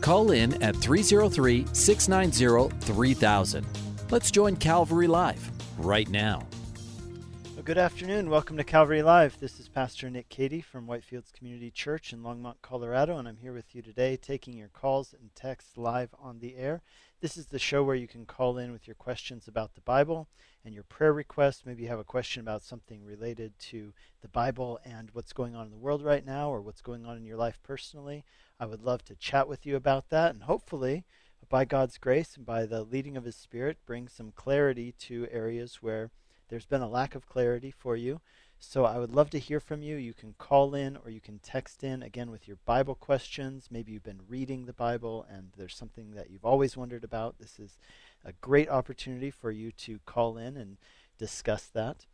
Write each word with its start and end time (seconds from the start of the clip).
Call 0.00 0.30
in 0.30 0.62
at 0.62 0.76
303 0.76 1.66
690 1.72 2.76
3000. 2.86 3.66
Let's 4.10 4.30
join 4.30 4.56
Calvary 4.56 5.06
Live 5.06 5.50
right 5.78 6.08
now. 6.08 6.46
Well, 7.54 7.64
good 7.64 7.78
afternoon. 7.78 8.30
Welcome 8.30 8.56
to 8.56 8.64
Calvary 8.64 9.02
Live. 9.02 9.38
This 9.40 9.58
is 9.58 9.68
Pastor 9.68 10.08
Nick 10.08 10.28
Cady 10.28 10.60
from 10.60 10.86
Whitefields 10.86 11.32
Community 11.32 11.70
Church 11.70 12.12
in 12.12 12.22
Longmont, 12.22 12.54
Colorado, 12.62 13.18
and 13.18 13.26
I'm 13.26 13.36
here 13.36 13.52
with 13.52 13.74
you 13.74 13.82
today 13.82 14.16
taking 14.16 14.56
your 14.56 14.68
calls 14.68 15.12
and 15.12 15.34
texts 15.34 15.76
live 15.76 16.14
on 16.20 16.38
the 16.38 16.56
air. 16.56 16.82
This 17.20 17.36
is 17.36 17.46
the 17.46 17.58
show 17.58 17.82
where 17.82 17.96
you 17.96 18.06
can 18.06 18.24
call 18.24 18.58
in 18.58 18.70
with 18.70 18.86
your 18.86 18.94
questions 18.94 19.48
about 19.48 19.74
the 19.74 19.80
Bible 19.80 20.28
and 20.64 20.74
your 20.74 20.84
prayer 20.84 21.12
requests. 21.12 21.64
Maybe 21.64 21.82
you 21.82 21.88
have 21.88 21.98
a 21.98 22.04
question 22.04 22.40
about 22.40 22.62
something 22.62 23.04
related 23.04 23.58
to 23.70 23.92
the 24.20 24.28
Bible 24.28 24.78
and 24.84 25.10
what's 25.12 25.32
going 25.32 25.54
on 25.54 25.66
in 25.66 25.70
the 25.70 25.78
world 25.78 26.02
right 26.02 26.24
now 26.24 26.50
or 26.50 26.60
what's 26.60 26.82
going 26.82 27.06
on 27.06 27.16
in 27.16 27.24
your 27.24 27.36
life 27.36 27.58
personally. 27.62 28.24
I 28.60 28.66
would 28.66 28.82
love 28.82 29.04
to 29.04 29.14
chat 29.14 29.48
with 29.48 29.64
you 29.64 29.76
about 29.76 30.10
that 30.10 30.34
and 30.34 30.44
hopefully, 30.44 31.04
by 31.48 31.64
God's 31.64 31.96
grace 31.98 32.36
and 32.36 32.44
by 32.44 32.66
the 32.66 32.82
leading 32.82 33.16
of 33.16 33.24
His 33.24 33.36
Spirit, 33.36 33.78
bring 33.86 34.08
some 34.08 34.32
clarity 34.32 34.92
to 35.00 35.26
areas 35.30 35.76
where 35.80 36.10
there's 36.48 36.66
been 36.66 36.82
a 36.82 36.88
lack 36.88 37.14
of 37.14 37.26
clarity 37.26 37.70
for 37.70 37.96
you. 37.96 38.20
So 38.60 38.84
I 38.84 38.98
would 38.98 39.14
love 39.14 39.30
to 39.30 39.38
hear 39.38 39.60
from 39.60 39.82
you. 39.82 39.96
You 39.96 40.12
can 40.12 40.34
call 40.36 40.74
in 40.74 40.96
or 40.96 41.10
you 41.10 41.20
can 41.20 41.38
text 41.38 41.84
in 41.84 42.02
again 42.02 42.30
with 42.30 42.48
your 42.48 42.58
Bible 42.66 42.96
questions. 42.96 43.68
Maybe 43.70 43.92
you've 43.92 44.02
been 44.02 44.22
reading 44.28 44.66
the 44.66 44.72
Bible 44.72 45.24
and 45.30 45.52
there's 45.56 45.76
something 45.76 46.14
that 46.16 46.30
you've 46.30 46.44
always 46.44 46.76
wondered 46.76 47.04
about. 47.04 47.38
This 47.38 47.60
is 47.60 47.78
a 48.24 48.32
great 48.40 48.68
opportunity 48.68 49.30
for 49.30 49.50
you 49.50 49.72
to 49.72 50.00
call 50.04 50.36
in 50.36 50.56
and 50.56 50.76
discuss 51.18 51.66
that. 51.66 52.06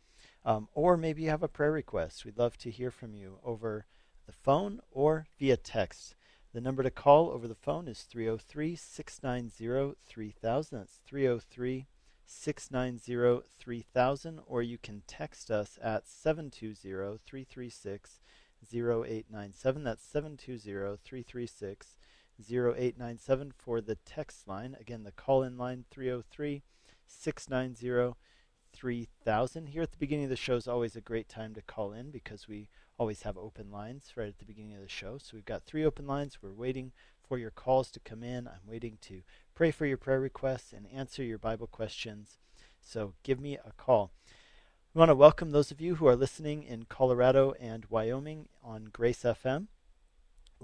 Um, 0.45 0.67
or 0.73 0.95
maybe 0.95 1.23
you 1.23 1.29
have 1.29 1.43
a 1.43 1.47
prayer 1.47 1.71
request. 1.71 2.23
We'd 2.23 2.37
love 2.37 2.57
to 2.59 2.69
hear 2.69 2.91
from 2.91 3.15
you 3.15 3.39
over 3.43 3.85
the 4.25 4.31
phone 4.31 4.79
or 4.91 5.27
via 5.39 5.57
text. 5.57 6.15
The 6.53 6.61
number 6.61 6.83
to 6.83 6.91
call 6.91 7.29
over 7.29 7.47
the 7.47 7.55
phone 7.55 7.87
is 7.87 8.03
303 8.03 8.75
690 8.75 9.95
3000. 10.07 10.77
That's 10.77 10.99
303 11.05 11.87
690 12.25 13.45
3000, 13.59 14.39
or 14.47 14.61
you 14.61 14.77
can 14.77 15.03
text 15.07 15.51
us 15.51 15.77
at 15.81 16.07
720 16.07 17.19
336 17.25 18.19
0897. 18.73 19.83
That's 19.83 20.05
720 20.05 20.97
336 21.03 21.97
0897 22.39 23.53
for 23.57 23.81
the 23.81 23.95
text 23.95 24.47
line. 24.47 24.75
Again, 24.79 25.03
the 25.03 25.11
call 25.11 25.43
in 25.43 25.57
line 25.57 25.85
303 25.91 26.63
690 27.07 28.15
3000. 28.73 29.67
Here 29.67 29.81
at 29.81 29.91
the 29.91 29.97
beginning 29.97 30.25
of 30.25 30.29
the 30.29 30.35
show 30.35 30.55
is 30.55 30.67
always 30.67 30.95
a 30.95 31.01
great 31.01 31.29
time 31.29 31.53
to 31.53 31.61
call 31.61 31.93
in 31.93 32.11
because 32.11 32.47
we 32.47 32.69
always 32.97 33.23
have 33.23 33.37
open 33.37 33.71
lines 33.71 34.11
right 34.15 34.27
at 34.27 34.39
the 34.39 34.45
beginning 34.45 34.75
of 34.75 34.81
the 34.81 34.89
show. 34.89 35.17
So 35.17 35.31
we've 35.33 35.45
got 35.45 35.63
three 35.63 35.85
open 35.85 36.05
lines. 36.05 36.39
We're 36.41 36.53
waiting 36.53 36.91
for 37.27 37.37
your 37.37 37.51
calls 37.51 37.89
to 37.91 37.99
come 37.99 38.23
in. 38.23 38.47
I'm 38.47 38.67
waiting 38.67 38.97
to 39.01 39.21
pray 39.53 39.71
for 39.71 39.85
your 39.85 39.97
prayer 39.97 40.19
requests 40.19 40.73
and 40.73 40.87
answer 40.93 41.23
your 41.23 41.37
Bible 41.37 41.67
questions. 41.67 42.37
So 42.81 43.13
give 43.23 43.39
me 43.39 43.55
a 43.55 43.71
call. 43.77 44.11
We 44.93 44.99
want 44.99 45.09
to 45.09 45.15
welcome 45.15 45.51
those 45.51 45.71
of 45.71 45.81
you 45.81 45.95
who 45.95 46.07
are 46.07 46.15
listening 46.15 46.63
in 46.63 46.85
Colorado 46.87 47.53
and 47.59 47.85
Wyoming 47.89 48.47
on 48.63 48.85
Grace 48.91 49.23
FM. 49.23 49.67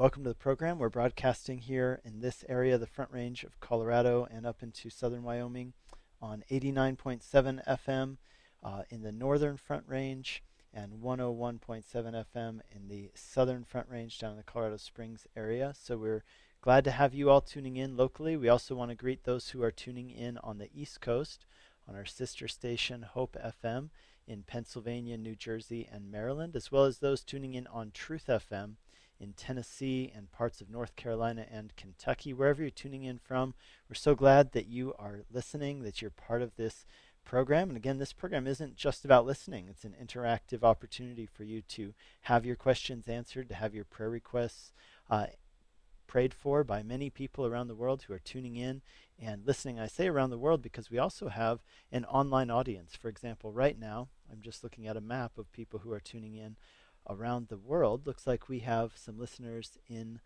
Welcome 0.01 0.23
to 0.23 0.29
the 0.29 0.35
program. 0.35 0.79
We're 0.79 0.89
broadcasting 0.89 1.59
here 1.59 2.01
in 2.03 2.22
this 2.22 2.44
area, 2.50 2.79
the 2.79 2.88
Front 2.88 3.12
Range 3.12 3.44
of 3.44 3.59
Colorado, 3.59 4.28
and 4.31 4.47
up 4.47 4.63
into 4.63 4.89
southern 4.89 5.22
Wyoming 5.22 5.73
on 6.19 6.44
89.7 6.50 7.63
FM 7.67 8.17
uh, 8.63 8.81
in 8.90 9.03
the 9.03 9.11
northern 9.11 9.57
Front 9.57 9.84
Range 9.88 10.44
and 10.73 10.94
101.7 11.03 11.84
FM 11.94 12.61
in 12.75 12.88
the 12.88 13.11
southern 13.13 13.63
Front 13.63 13.90
Range 13.90 14.17
down 14.17 14.31
in 14.31 14.38
the 14.38 14.44
Colorado 14.44 14.78
Springs 14.78 15.28
area. 15.35 15.72
So 15.79 15.97
we're 15.97 16.23
Glad 16.61 16.84
to 16.85 16.91
have 16.91 17.13
you 17.13 17.29
all 17.29 17.41
tuning 17.41 17.78
in 17.78 17.95
locally. 17.95 18.35
We 18.35 18.50
also 18.50 18.73
want 18.73 18.90
to 18.90 18.95
greet 18.95 19.23
those 19.23 19.50
who 19.50 19.61
are 19.61 19.72
tuning 19.72 20.09
in 20.09 20.40
on 20.40 20.57
the 20.57 20.69
East 20.73 21.00
Coast 21.00 21.45
on 21.88 21.95
our 21.95 22.06
sister 22.06 22.47
station, 22.47 23.03
Hope 23.03 23.35
FM, 23.35 23.90
in 24.28 24.41
Pennsylvania, 24.41 25.17
New 25.17 25.35
Jersey, 25.35 25.88
and 25.91 26.11
Maryland, 26.11 26.56
as 26.56 26.72
well 26.72 26.85
as 26.85 27.00
those 27.00 27.23
tuning 27.23 27.53
in 27.53 27.67
on 27.67 27.91
Truth 27.91 28.25
FM 28.28 28.78
in 29.21 29.33
Tennessee 29.33 30.11
and 30.15 30.31
parts 30.31 30.61
of 30.61 30.69
North 30.69 30.95
Carolina 30.95 31.45
and 31.51 31.75
Kentucky. 31.75 32.33
Wherever 32.33 32.61
you're 32.61 32.71
tuning 32.71 33.03
in 33.03 33.19
from, 33.19 33.53
we're 33.87 33.95
so 33.95 34.15
glad 34.15 34.51
that 34.53 34.67
you 34.67 34.93
are 34.97 35.21
listening, 35.31 35.83
that 35.83 36.01
you're 36.01 36.11
part 36.11 36.41
of 36.41 36.55
this 36.55 36.85
program. 37.23 37.69
And 37.69 37.77
again, 37.77 37.99
this 37.99 38.13
program 38.13 38.47
isn't 38.47 38.75
just 38.75 39.05
about 39.05 39.25
listening, 39.25 39.67
it's 39.69 39.85
an 39.85 39.95
interactive 40.01 40.63
opportunity 40.63 41.27
for 41.27 41.43
you 41.43 41.61
to 41.61 41.93
have 42.21 42.45
your 42.45 42.55
questions 42.55 43.07
answered, 43.07 43.47
to 43.49 43.55
have 43.55 43.75
your 43.75 43.85
prayer 43.85 44.09
requests 44.09 44.73
uh, 45.09 45.27
prayed 46.07 46.33
for 46.33 46.63
by 46.63 46.83
many 46.83 47.09
people 47.09 47.45
around 47.45 47.67
the 47.67 47.75
world 47.75 48.03
who 48.03 48.13
are 48.13 48.19
tuning 48.19 48.55
in 48.55 48.81
and 49.17 49.45
listening. 49.45 49.79
I 49.79 49.87
say 49.87 50.07
around 50.07 50.31
the 50.31 50.37
world 50.37 50.61
because 50.61 50.89
we 50.89 50.97
also 50.97 51.29
have 51.29 51.59
an 51.91 52.05
online 52.05 52.49
audience. 52.49 52.95
For 52.95 53.07
example, 53.07 53.51
right 53.51 53.79
now, 53.79 54.09
I'm 54.29 54.41
just 54.41 54.63
looking 54.63 54.87
at 54.87 54.97
a 54.97 55.01
map 55.01 55.37
of 55.37 55.51
people 55.53 55.79
who 55.79 55.91
are 55.91 55.99
tuning 55.99 56.35
in 56.35 56.57
around 57.09 57.47
the 57.47 57.57
world. 57.57 58.06
Looks 58.06 58.28
like 58.28 58.50
we 58.50 58.59
have 58.59 58.94
some 58.95 59.17
listeners 59.17 59.78
in 59.88 60.19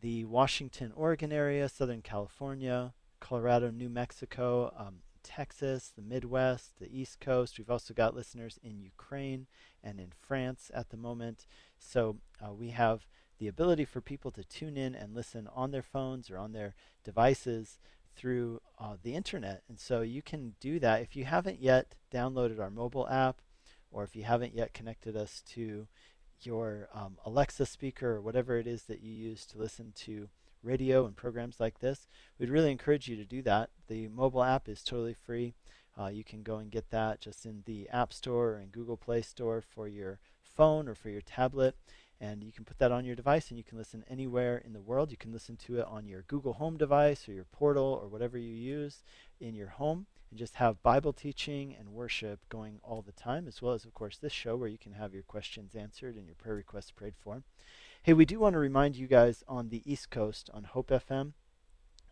the 0.00 0.24
Washington, 0.24 0.92
Oregon 0.94 1.32
area, 1.32 1.68
Southern 1.68 2.02
California, 2.02 2.94
Colorado, 3.20 3.70
New 3.70 3.88
Mexico, 3.88 4.74
um, 4.76 4.96
Texas, 5.22 5.92
the 5.96 6.02
Midwest, 6.02 6.78
the 6.78 6.94
East 6.94 7.20
Coast. 7.20 7.58
We've 7.58 7.70
also 7.70 7.94
got 7.94 8.14
listeners 8.14 8.58
in 8.62 8.80
Ukraine 8.80 9.46
and 9.82 9.98
in 9.98 10.12
France 10.20 10.70
at 10.74 10.90
the 10.90 10.96
moment. 10.96 11.46
So 11.78 12.18
uh, 12.44 12.52
we 12.52 12.70
have 12.70 13.06
the 13.38 13.48
ability 13.48 13.84
for 13.84 14.00
people 14.00 14.30
to 14.32 14.44
tune 14.44 14.76
in 14.76 14.94
and 14.94 15.14
listen 15.14 15.48
on 15.52 15.70
their 15.70 15.82
phones 15.82 16.30
or 16.30 16.38
on 16.38 16.52
their 16.52 16.74
devices 17.02 17.78
through 18.14 18.60
uh, 18.78 18.96
the 19.02 19.14
internet. 19.14 19.62
And 19.68 19.80
so 19.80 20.02
you 20.02 20.22
can 20.22 20.54
do 20.60 20.78
that 20.80 21.02
if 21.02 21.16
you 21.16 21.24
haven't 21.24 21.60
yet 21.60 21.96
downloaded 22.12 22.60
our 22.60 22.70
mobile 22.70 23.08
app 23.08 23.40
or 23.90 24.04
if 24.04 24.14
you 24.14 24.24
haven't 24.24 24.54
yet 24.54 24.74
connected 24.74 25.16
us 25.16 25.42
to 25.54 25.86
your 26.46 26.88
um, 26.94 27.16
Alexa 27.24 27.66
speaker 27.66 28.12
or 28.12 28.20
whatever 28.20 28.58
it 28.58 28.66
is 28.66 28.84
that 28.84 29.02
you 29.02 29.12
use 29.12 29.46
to 29.46 29.58
listen 29.58 29.92
to 29.96 30.28
radio 30.62 31.06
and 31.06 31.16
programs 31.16 31.60
like 31.60 31.80
this. 31.80 32.06
We'd 32.38 32.50
really 32.50 32.72
encourage 32.72 33.08
you 33.08 33.16
to 33.16 33.24
do 33.24 33.42
that. 33.42 33.70
The 33.88 34.08
mobile 34.08 34.42
app 34.42 34.68
is 34.68 34.82
totally 34.82 35.14
free. 35.14 35.54
Uh, 35.98 36.06
you 36.06 36.24
can 36.24 36.42
go 36.42 36.56
and 36.56 36.70
get 36.70 36.90
that 36.90 37.20
just 37.20 37.46
in 37.46 37.62
the 37.66 37.88
App 37.90 38.12
Store 38.12 38.52
or 38.52 38.60
in 38.60 38.68
Google 38.68 38.96
Play 38.96 39.22
Store 39.22 39.60
for 39.62 39.86
your 39.86 40.18
phone 40.42 40.88
or 40.88 40.94
for 40.94 41.10
your 41.10 41.20
tablet 41.20 41.76
and 42.20 42.42
you 42.42 42.52
can 42.52 42.64
put 42.64 42.78
that 42.78 42.92
on 42.92 43.04
your 43.04 43.16
device 43.16 43.50
and 43.50 43.58
you 43.58 43.64
can 43.64 43.76
listen 43.76 44.04
anywhere 44.08 44.56
in 44.58 44.72
the 44.72 44.80
world. 44.80 45.10
You 45.10 45.16
can 45.16 45.32
listen 45.32 45.56
to 45.56 45.78
it 45.80 45.86
on 45.86 46.06
your 46.06 46.22
Google 46.22 46.54
Home 46.54 46.76
device 46.76 47.28
or 47.28 47.32
your 47.32 47.44
portal 47.44 47.98
or 48.02 48.08
whatever 48.08 48.38
you 48.38 48.54
use 48.54 49.02
in 49.40 49.54
your 49.54 49.68
home 49.68 50.06
and 50.34 50.38
just 50.40 50.56
have 50.56 50.82
Bible 50.82 51.12
teaching 51.12 51.76
and 51.78 51.90
worship 51.90 52.40
going 52.48 52.80
all 52.82 53.02
the 53.02 53.12
time, 53.12 53.46
as 53.46 53.62
well 53.62 53.72
as, 53.72 53.84
of 53.84 53.94
course, 53.94 54.18
this 54.18 54.32
show 54.32 54.56
where 54.56 54.68
you 54.68 54.78
can 54.78 54.94
have 54.94 55.14
your 55.14 55.22
questions 55.22 55.76
answered 55.76 56.16
and 56.16 56.26
your 56.26 56.34
prayer 56.34 56.56
requests 56.56 56.90
prayed 56.90 57.14
for. 57.16 57.44
Hey, 58.02 58.14
we 58.14 58.24
do 58.24 58.40
want 58.40 58.54
to 58.54 58.58
remind 58.58 58.96
you 58.96 59.06
guys 59.06 59.44
on 59.46 59.68
the 59.68 59.80
East 59.84 60.10
Coast 60.10 60.50
on 60.52 60.64
Hope 60.64 60.88
FM, 60.88 61.34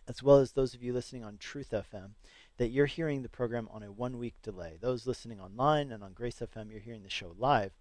as 0.07 0.23
well 0.23 0.37
as 0.37 0.53
those 0.53 0.73
of 0.73 0.85
you 0.85 0.93
listening 0.93 1.25
on 1.25 1.37
Truth 1.37 1.73
FM, 1.73 2.11
that 2.59 2.69
you're 2.69 2.87
hearing 2.87 3.23
the 3.23 3.29
program 3.29 3.69
on 3.73 3.83
a 3.83 3.91
one 3.91 4.19
week 4.19 4.37
delay. 4.41 4.79
Those 4.81 5.05
listening 5.05 5.41
online 5.41 5.91
and 5.91 6.05
on 6.05 6.13
Grace 6.13 6.41
FM, 6.41 6.71
you're 6.71 6.79
hearing 6.79 7.03
the 7.03 7.11
show 7.11 7.35
live. 7.37 7.73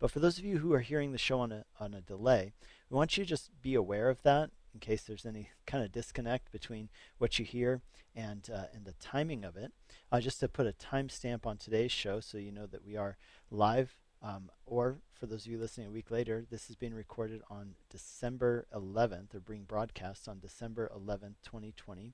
But 0.00 0.10
for 0.10 0.18
those 0.18 0.38
of 0.38 0.44
you 0.44 0.58
who 0.58 0.72
are 0.72 0.80
hearing 0.80 1.12
the 1.12 1.18
show 1.18 1.38
on 1.38 1.52
a, 1.52 1.66
on 1.78 1.94
a 1.94 2.00
delay, 2.00 2.52
we 2.90 2.96
want 2.96 3.16
you 3.16 3.22
to 3.22 3.28
just 3.28 3.50
be 3.62 3.76
aware 3.76 4.10
of 4.10 4.24
that 4.24 4.50
in 4.74 4.80
case 4.80 5.02
there's 5.02 5.24
any 5.24 5.50
kind 5.66 5.84
of 5.84 5.92
disconnect 5.92 6.52
between 6.52 6.90
what 7.18 7.38
you 7.38 7.44
hear 7.44 7.80
and, 8.14 8.50
uh, 8.52 8.64
and 8.74 8.84
the 8.84 8.94
timing 9.00 9.44
of 9.44 9.56
it. 9.56 9.72
Uh, 10.12 10.20
just 10.20 10.40
to 10.40 10.48
put 10.48 10.66
a 10.66 10.72
timestamp 10.72 11.46
on 11.46 11.56
today's 11.56 11.92
show 11.92 12.20
so 12.20 12.36
you 12.36 12.52
know 12.52 12.66
that 12.66 12.84
we 12.84 12.96
are 12.96 13.16
live, 13.50 13.96
um, 14.22 14.50
or 14.66 14.98
for 15.12 15.26
those 15.26 15.44
of 15.44 15.52
you 15.52 15.58
listening 15.58 15.86
a 15.86 15.90
week 15.90 16.10
later, 16.10 16.44
this 16.50 16.70
is 16.70 16.76
being 16.76 16.94
recorded 16.94 17.42
on 17.50 17.74
December 17.90 18.66
11th 18.74 19.34
or 19.34 19.40
being 19.40 19.64
broadcast 19.64 20.28
on 20.28 20.40
December 20.40 20.90
11th, 20.96 21.36
2020. 21.44 22.12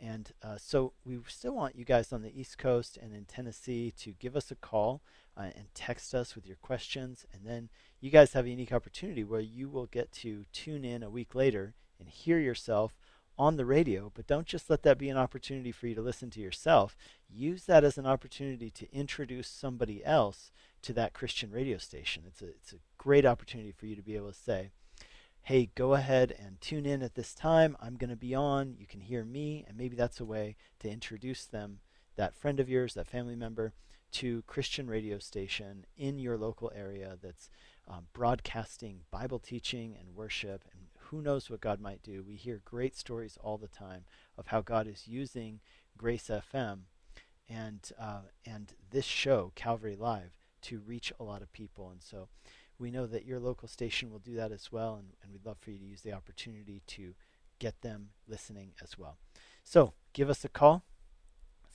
And 0.00 0.30
uh, 0.42 0.56
so 0.58 0.92
we 1.04 1.18
still 1.26 1.54
want 1.54 1.74
you 1.74 1.84
guys 1.84 2.12
on 2.12 2.22
the 2.22 2.38
East 2.38 2.58
Coast 2.58 2.96
and 3.00 3.12
in 3.12 3.24
Tennessee 3.24 3.92
to 3.98 4.12
give 4.12 4.36
us 4.36 4.50
a 4.50 4.54
call 4.54 5.00
uh, 5.36 5.50
and 5.56 5.66
text 5.74 6.14
us 6.14 6.36
with 6.36 6.46
your 6.46 6.56
questions. 6.56 7.26
And 7.32 7.44
then 7.44 7.68
you 8.00 8.10
guys 8.10 8.34
have 8.34 8.46
a 8.46 8.50
unique 8.50 8.72
opportunity 8.72 9.24
where 9.24 9.40
you 9.40 9.68
will 9.68 9.86
get 9.86 10.12
to 10.12 10.44
tune 10.52 10.84
in 10.84 11.02
a 11.02 11.10
week 11.10 11.34
later 11.34 11.74
and 11.98 12.08
hear 12.08 12.38
yourself 12.38 12.98
on 13.38 13.56
the 13.56 13.64
radio, 13.64 14.10
but 14.14 14.26
don't 14.26 14.46
just 14.46 14.68
let 14.68 14.82
that 14.82 14.98
be 14.98 15.08
an 15.08 15.16
opportunity 15.16 15.70
for 15.70 15.86
you 15.86 15.94
to 15.94 16.02
listen 16.02 16.28
to 16.30 16.40
yourself. 16.40 16.96
Use 17.28 17.64
that 17.64 17.84
as 17.84 17.96
an 17.96 18.06
opportunity 18.06 18.68
to 18.70 18.92
introduce 18.92 19.48
somebody 19.48 20.04
else 20.04 20.50
to 20.82 20.92
that 20.92 21.12
Christian 21.12 21.52
radio 21.52 21.78
station. 21.78 22.24
It's 22.26 22.42
a, 22.42 22.48
it's 22.48 22.72
a 22.72 22.80
great 22.96 23.24
opportunity 23.24 23.70
for 23.70 23.86
you 23.86 23.94
to 23.94 24.02
be 24.02 24.16
able 24.16 24.32
to 24.32 24.34
say, 24.38 24.70
hey, 25.42 25.70
go 25.76 25.94
ahead 25.94 26.34
and 26.36 26.60
tune 26.60 26.84
in 26.84 27.00
at 27.00 27.14
this 27.14 27.32
time. 27.32 27.76
I'm 27.80 27.96
going 27.96 28.10
to 28.10 28.16
be 28.16 28.34
on. 28.34 28.74
You 28.76 28.86
can 28.86 29.00
hear 29.00 29.24
me. 29.24 29.64
And 29.66 29.78
maybe 29.78 29.96
that's 29.96 30.20
a 30.20 30.24
way 30.24 30.56
to 30.80 30.90
introduce 30.90 31.44
them, 31.44 31.78
that 32.16 32.34
friend 32.34 32.58
of 32.58 32.68
yours, 32.68 32.94
that 32.94 33.06
family 33.06 33.36
member, 33.36 33.72
to 34.10 34.42
Christian 34.46 34.88
radio 34.88 35.18
station 35.18 35.86
in 35.96 36.18
your 36.18 36.36
local 36.36 36.72
area 36.74 37.16
that's 37.22 37.48
um, 37.86 38.08
broadcasting 38.12 39.02
Bible 39.10 39.38
teaching 39.38 39.96
and 39.98 40.14
worship. 40.14 40.64
And 40.72 40.87
who 41.10 41.22
knows 41.22 41.48
what 41.48 41.60
God 41.60 41.80
might 41.80 42.02
do. 42.02 42.22
We 42.22 42.36
hear 42.36 42.60
great 42.64 42.94
stories 42.96 43.38
all 43.42 43.56
the 43.56 43.68
time 43.68 44.04
of 44.36 44.48
how 44.48 44.60
God 44.60 44.86
is 44.86 45.08
using 45.08 45.60
Grace 45.96 46.28
FM 46.28 46.80
and 47.48 47.90
uh, 47.98 48.22
and 48.44 48.74
this 48.90 49.06
show, 49.06 49.52
Calvary 49.54 49.96
Live, 49.96 50.32
to 50.62 50.80
reach 50.80 51.12
a 51.18 51.24
lot 51.24 51.40
of 51.40 51.52
people. 51.52 51.90
And 51.90 52.02
so 52.02 52.28
we 52.78 52.90
know 52.90 53.06
that 53.06 53.24
your 53.24 53.40
local 53.40 53.68
station 53.68 54.10
will 54.10 54.18
do 54.18 54.36
that 54.36 54.52
as 54.52 54.70
well, 54.70 54.96
and, 54.96 55.08
and 55.22 55.32
we'd 55.32 55.46
love 55.46 55.56
for 55.60 55.70
you 55.70 55.78
to 55.78 55.84
use 55.84 56.02
the 56.02 56.12
opportunity 56.12 56.82
to 56.86 57.14
get 57.58 57.80
them 57.80 58.10
listening 58.28 58.72
as 58.82 58.98
well. 58.98 59.16
So 59.64 59.94
give 60.12 60.28
us 60.28 60.44
a 60.44 60.48
call, 60.48 60.84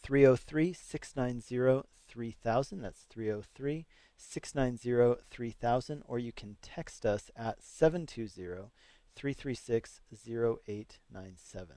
303 0.04 0.74
690 0.74 1.88
3000. 2.08 2.82
That's 2.82 3.06
303 3.10 3.86
690 4.16 5.22
3000, 5.32 6.04
or 6.08 6.20
you 6.20 6.32
can 6.32 6.58
text 6.62 7.06
us 7.06 7.32
at 7.36 7.64
720 7.64 8.70
336 9.16 10.02
0897. 10.12 11.76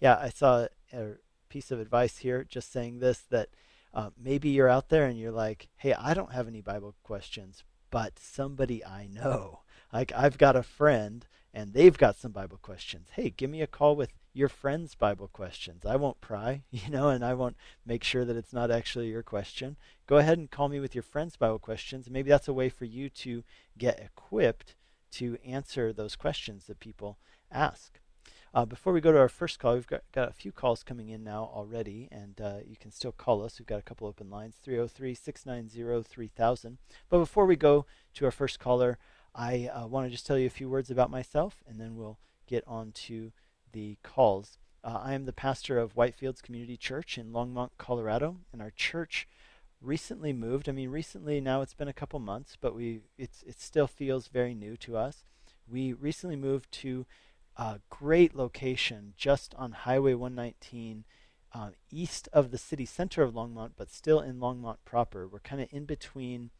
Yeah, 0.00 0.18
I 0.20 0.30
saw 0.30 0.66
a 0.92 1.08
piece 1.48 1.70
of 1.70 1.80
advice 1.80 2.18
here 2.18 2.44
just 2.44 2.72
saying 2.72 2.98
this 2.98 3.20
that 3.30 3.48
uh, 3.92 4.10
maybe 4.18 4.48
you're 4.48 4.68
out 4.68 4.88
there 4.88 5.06
and 5.06 5.18
you're 5.18 5.32
like, 5.32 5.68
hey, 5.76 5.94
I 5.94 6.14
don't 6.14 6.32
have 6.32 6.48
any 6.48 6.60
Bible 6.60 6.94
questions, 7.02 7.64
but 7.90 8.18
somebody 8.18 8.84
I 8.84 9.06
know. 9.06 9.60
Like 9.92 10.12
I've 10.16 10.38
got 10.38 10.56
a 10.56 10.62
friend 10.62 11.26
and 11.52 11.72
they've 11.72 11.98
got 11.98 12.16
some 12.16 12.32
Bible 12.32 12.58
questions. 12.62 13.08
Hey, 13.12 13.30
give 13.30 13.50
me 13.50 13.60
a 13.60 13.66
call 13.66 13.96
with 13.96 14.12
your 14.32 14.48
friend's 14.48 14.94
Bible 14.94 15.28
questions. 15.28 15.84
I 15.84 15.96
won't 15.96 16.20
pry, 16.20 16.62
you 16.70 16.88
know, 16.90 17.08
and 17.08 17.24
I 17.24 17.34
won't 17.34 17.56
make 17.84 18.04
sure 18.04 18.24
that 18.24 18.36
it's 18.36 18.52
not 18.52 18.70
actually 18.70 19.08
your 19.08 19.24
question. 19.24 19.76
Go 20.06 20.18
ahead 20.18 20.38
and 20.38 20.50
call 20.50 20.68
me 20.68 20.80
with 20.80 20.94
your 20.94 21.02
friend's 21.02 21.36
Bible 21.36 21.58
questions. 21.58 22.08
Maybe 22.08 22.30
that's 22.30 22.48
a 22.48 22.54
way 22.54 22.68
for 22.68 22.84
you 22.84 23.08
to 23.10 23.42
get 23.76 23.98
equipped 24.00 24.76
to 25.12 25.38
answer 25.44 25.92
those 25.92 26.16
questions 26.16 26.66
that 26.66 26.80
people 26.80 27.18
ask. 27.50 28.00
Uh, 28.52 28.64
before 28.64 28.92
we 28.92 29.00
go 29.00 29.12
to 29.12 29.18
our 29.18 29.28
first 29.28 29.60
call, 29.60 29.74
we've 29.74 29.86
got, 29.86 30.02
got 30.12 30.28
a 30.28 30.32
few 30.32 30.50
calls 30.50 30.82
coming 30.82 31.08
in 31.08 31.22
now 31.22 31.48
already, 31.54 32.08
and 32.10 32.40
uh, 32.40 32.56
you 32.66 32.76
can 32.76 32.90
still 32.90 33.12
call 33.12 33.44
us. 33.44 33.58
We've 33.58 33.66
got 33.66 33.78
a 33.78 33.82
couple 33.82 34.08
open 34.08 34.28
lines 34.28 34.56
303 34.62 35.14
690 35.14 36.02
3000. 36.02 36.78
But 37.08 37.18
before 37.18 37.46
we 37.46 37.54
go 37.54 37.86
to 38.14 38.24
our 38.24 38.32
first 38.32 38.58
caller, 38.58 38.98
I 39.34 39.70
uh, 39.72 39.86
want 39.86 40.06
to 40.06 40.10
just 40.10 40.26
tell 40.26 40.36
you 40.36 40.48
a 40.48 40.50
few 40.50 40.68
words 40.68 40.90
about 40.90 41.10
myself, 41.10 41.62
and 41.68 41.80
then 41.80 41.94
we'll 41.94 42.18
get 42.48 42.64
on 42.66 42.90
to 42.92 43.30
the 43.72 43.98
calls. 44.02 44.58
Uh, 44.82 44.98
I 45.00 45.14
am 45.14 45.26
the 45.26 45.32
pastor 45.32 45.78
of 45.78 45.94
Whitefields 45.94 46.42
Community 46.42 46.76
Church 46.76 47.18
in 47.18 47.32
Longmont, 47.32 47.70
Colorado, 47.78 48.38
and 48.52 48.60
our 48.60 48.72
church 48.72 49.28
recently 49.80 50.32
moved. 50.32 50.68
I 50.68 50.72
mean, 50.72 50.90
recently 50.90 51.40
now 51.40 51.62
it's 51.62 51.74
been 51.74 51.88
a 51.88 51.92
couple 51.92 52.20
months, 52.20 52.56
but 52.60 52.74
we 52.74 53.02
it's 53.18 53.42
it 53.44 53.60
still 53.60 53.86
feels 53.86 54.28
very 54.28 54.54
new 54.54 54.76
to 54.78 54.96
us. 54.96 55.24
We 55.68 55.92
recently 55.92 56.36
moved 56.36 56.70
to 56.72 57.06
a 57.56 57.80
great 57.88 58.34
location 58.34 59.14
just 59.16 59.54
on 59.56 59.72
Highway 59.72 60.14
119, 60.14 61.04
uh, 61.52 61.70
east 61.90 62.28
of 62.32 62.50
the 62.50 62.58
city 62.58 62.86
center 62.86 63.22
of 63.22 63.34
Longmont, 63.34 63.72
but 63.76 63.90
still 63.90 64.20
in 64.20 64.38
Longmont 64.38 64.78
proper. 64.84 65.28
We're 65.28 65.40
kind 65.40 65.62
of 65.62 65.68
in 65.70 65.84
between 65.84 66.50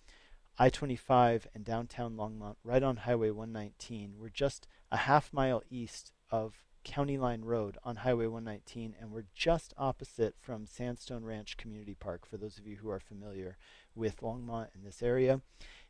I 0.58 0.68
25 0.68 1.46
and 1.54 1.64
downtown 1.64 2.16
Longmont, 2.16 2.56
right 2.62 2.82
on 2.82 2.98
Highway 2.98 3.30
119. 3.30 4.16
We're 4.18 4.28
just 4.28 4.66
a 4.92 4.98
half 4.98 5.32
mile 5.32 5.62
east 5.70 6.12
of 6.30 6.64
County 6.84 7.18
Line 7.18 7.42
Road 7.42 7.76
on 7.84 7.96
Highway 7.96 8.26
119, 8.26 8.94
and 9.00 9.10
we're 9.10 9.26
just 9.34 9.74
opposite 9.76 10.34
from 10.40 10.66
Sandstone 10.66 11.24
Ranch 11.24 11.56
Community 11.56 11.94
Park, 11.94 12.26
for 12.26 12.36
those 12.36 12.58
of 12.58 12.66
you 12.66 12.76
who 12.76 12.90
are 12.90 13.00
familiar 13.00 13.56
with 13.94 14.20
Longmont 14.20 14.68
in 14.74 14.82
this 14.82 15.02
area. 15.02 15.40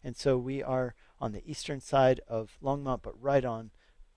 And 0.02 0.16
so 0.16 0.36
we 0.36 0.62
are 0.62 0.94
on 1.20 1.32
the 1.32 1.48
eastern 1.48 1.80
side 1.80 2.20
of 2.26 2.58
Longmont, 2.62 3.02
but 3.02 3.20
right 3.20 3.44
on 3.44 3.70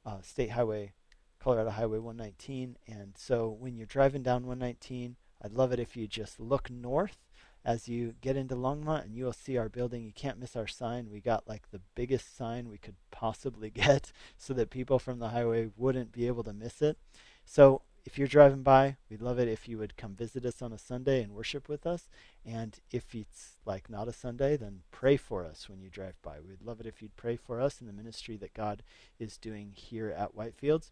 uh, 0.06 0.22
State 0.22 0.52
Highway, 0.52 0.94
Colorado 1.40 1.72
Highway 1.72 2.00
119. 2.00 2.78
And 2.88 3.14
so 3.18 3.50
when 3.50 3.78
you're 3.78 3.86
driving 3.86 4.24
down 4.24 4.46
119, 4.46 5.16
I'd 5.42 5.54
love 5.54 5.72
it 5.72 5.80
if 5.80 5.96
you 5.96 6.08
just 6.08 6.40
look 6.40 6.70
north 6.70 7.18
as 7.65 7.88
you 7.88 8.15
get 8.21 8.36
into 8.36 8.56
Longmont 8.56 9.06
and 9.06 9.15
you 9.15 9.25
will 9.25 9.33
see 9.33 9.57
our 9.57 9.69
building. 9.69 10.04
You 10.04 10.12
can't 10.13 10.39
miss 10.39 10.56
our 10.56 10.68
sign. 10.68 11.10
We 11.10 11.21
got 11.21 11.48
like 11.48 11.71
the 11.71 11.81
biggest 11.95 12.36
sign 12.36 12.69
we 12.69 12.77
could 12.77 12.95
possibly 13.12 13.69
get 13.74 14.12
so 14.38 14.54
that 14.54 14.69
people 14.69 15.00
from 15.00 15.19
the 15.19 15.30
highway 15.30 15.69
wouldn't 15.77 16.12
be 16.12 16.27
able 16.27 16.44
to 16.44 16.54
miss 16.54 16.81
it. 16.81 16.98
So 17.45 17.81
if 18.06 18.18
you're 18.18 18.27
driving 18.27 18.63
by, 18.63 18.98
we'd 19.10 19.21
love 19.21 19.39
it 19.39 19.48
if 19.48 19.68
you 19.68 19.77
would 19.77 19.95
come 19.95 20.13
visit 20.13 20.45
us 20.45 20.62
on 20.62 20.74
a 20.74 20.77
Sunday 20.77 21.24
and 21.24 21.33
worship 21.33 21.69
with 21.69 21.86
us. 21.86 22.10
And 22.45 22.77
if 22.92 23.15
it's 23.15 23.56
like 23.65 23.89
not 23.89 24.10
a 24.10 24.13
Sunday, 24.13 24.57
then 24.57 24.81
pray 24.92 25.15
for 25.15 25.45
us 25.45 25.69
when 25.69 25.81
you 25.81 25.89
drive 25.89 26.21
by. 26.21 26.39
We'd 26.45 26.62
love 26.62 26.81
it 26.81 26.86
if 26.86 27.01
you'd 27.01 27.15
pray 27.15 27.38
for 27.38 27.62
us 27.62 27.80
in 27.80 27.88
the 27.88 27.94
ministry 27.94 28.36
that 28.38 28.54
God 28.54 28.83
is 29.19 29.38
doing 29.38 29.71
here 29.74 30.10
at 30.10 30.36
Whitefields. 30.36 30.92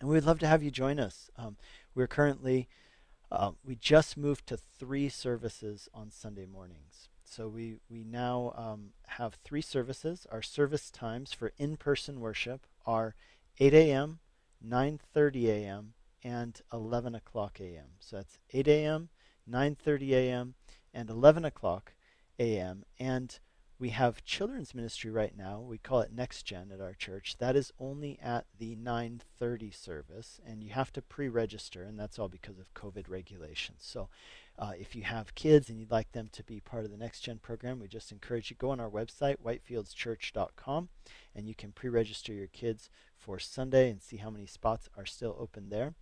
And 0.00 0.08
we'd 0.08 0.24
love 0.24 0.38
to 0.40 0.46
have 0.46 0.62
you 0.62 0.70
join 0.70 1.00
us. 1.00 1.30
Um, 1.36 1.56
we're 1.94 2.06
currently, 2.06 2.68
uh, 3.30 3.52
we 3.64 3.74
just 3.76 4.16
moved 4.16 4.46
to 4.46 4.56
three 4.56 5.08
services 5.08 5.88
on 5.92 6.10
Sunday 6.10 6.46
mornings. 6.46 7.08
So 7.24 7.48
we, 7.48 7.76
we 7.90 8.04
now 8.04 8.54
um, 8.56 8.90
have 9.06 9.34
three 9.44 9.60
services. 9.60 10.26
Our 10.32 10.42
service 10.42 10.90
times 10.90 11.32
for 11.32 11.52
in-person 11.58 12.20
worship 12.20 12.66
are 12.86 13.14
8 13.58 13.74
a.m., 13.74 14.20
9.30 14.66 15.44
a.m., 15.46 15.92
and 16.24 16.60
11 16.72 17.14
o'clock 17.14 17.60
a.m. 17.60 17.90
So 18.00 18.16
that's 18.16 18.38
8 18.52 18.66
a.m., 18.68 19.08
9:30 19.50 20.10
a.m., 20.10 20.54
and 20.92 21.10
11 21.10 21.44
o'clock 21.44 21.94
a.m. 22.38 22.84
And 22.98 23.38
we 23.80 23.90
have 23.90 24.24
children's 24.24 24.74
ministry 24.74 25.10
right 25.10 25.36
now. 25.36 25.60
We 25.60 25.78
call 25.78 26.00
it 26.00 26.12
Next 26.12 26.42
Gen 26.42 26.72
at 26.72 26.80
our 26.80 26.94
church. 26.94 27.36
That 27.38 27.54
is 27.54 27.72
only 27.78 28.18
at 28.20 28.46
the 28.58 28.74
9:30 28.74 29.70
service, 29.70 30.40
and 30.44 30.64
you 30.64 30.70
have 30.70 30.92
to 30.94 31.02
pre-register, 31.02 31.84
and 31.84 31.98
that's 31.98 32.18
all 32.18 32.28
because 32.28 32.58
of 32.58 32.74
COVID 32.74 33.08
regulations. 33.08 33.84
So, 33.84 34.08
uh, 34.58 34.72
if 34.76 34.96
you 34.96 35.04
have 35.04 35.36
kids 35.36 35.70
and 35.70 35.78
you'd 35.78 35.92
like 35.92 36.10
them 36.10 36.28
to 36.32 36.42
be 36.42 36.58
part 36.58 36.84
of 36.84 36.90
the 36.90 36.96
Next 36.96 37.20
Gen 37.20 37.38
program, 37.38 37.78
we 37.78 37.86
just 37.86 38.10
encourage 38.10 38.50
you 38.50 38.56
go 38.56 38.70
on 38.70 38.80
our 38.80 38.90
website 38.90 39.36
whitefieldschurch.com, 39.44 40.88
and 41.36 41.48
you 41.48 41.54
can 41.54 41.70
pre-register 41.70 42.32
your 42.32 42.48
kids 42.48 42.90
for 43.16 43.38
Sunday 43.38 43.90
and 43.90 44.02
see 44.02 44.16
how 44.16 44.30
many 44.30 44.46
spots 44.46 44.88
are 44.96 45.06
still 45.06 45.36
open 45.38 45.68
there. 45.68 45.94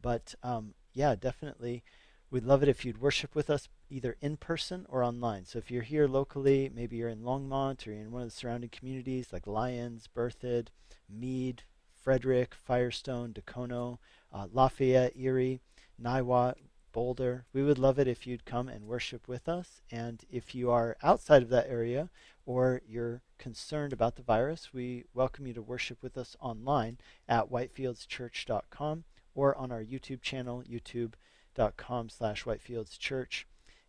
But 0.00 0.34
um, 0.42 0.74
yeah, 0.92 1.14
definitely. 1.14 1.84
We'd 2.30 2.44
love 2.44 2.62
it 2.62 2.68
if 2.68 2.84
you'd 2.84 3.00
worship 3.00 3.34
with 3.34 3.48
us 3.48 3.68
either 3.90 4.16
in 4.20 4.36
person 4.36 4.86
or 4.88 5.02
online. 5.02 5.44
So 5.44 5.58
if 5.58 5.70
you're 5.70 5.82
here 5.82 6.06
locally, 6.06 6.70
maybe 6.74 6.96
you're 6.96 7.08
in 7.08 7.22
Longmont 7.22 7.86
or 7.86 7.92
you're 7.92 8.00
in 8.00 8.10
one 8.10 8.22
of 8.22 8.28
the 8.28 8.34
surrounding 8.34 8.70
communities 8.70 9.32
like 9.32 9.46
Lyons, 9.46 10.08
Berthoud, 10.14 10.68
Mead, 11.08 11.62
Frederick, 12.02 12.54
Firestone, 12.54 13.32
Dacono, 13.32 13.98
uh, 14.32 14.46
Lafayette, 14.52 15.16
Erie, 15.16 15.60
Niwot, 16.00 16.54
Boulder. 16.92 17.44
We 17.52 17.62
would 17.62 17.78
love 17.78 17.98
it 17.98 18.08
if 18.08 18.26
you'd 18.26 18.44
come 18.44 18.68
and 18.68 18.86
worship 18.86 19.26
with 19.26 19.48
us. 19.48 19.80
And 19.90 20.24
if 20.30 20.54
you 20.54 20.70
are 20.70 20.96
outside 21.02 21.42
of 21.42 21.48
that 21.50 21.68
area 21.68 22.10
or 22.46 22.82
you're 22.86 23.22
concerned 23.38 23.92
about 23.92 24.16
the 24.16 24.22
virus, 24.22 24.72
we 24.72 25.04
welcome 25.14 25.46
you 25.46 25.54
to 25.54 25.62
worship 25.62 26.02
with 26.02 26.16
us 26.16 26.36
online 26.40 26.98
at 27.28 27.50
whitefieldschurch.com 27.50 29.04
or 29.34 29.56
on 29.56 29.72
our 29.72 29.82
YouTube 29.82 30.22
channel, 30.22 30.62
youtube.com 30.62 32.08
slash 32.08 32.44
whitefieldschurch. 32.44 33.44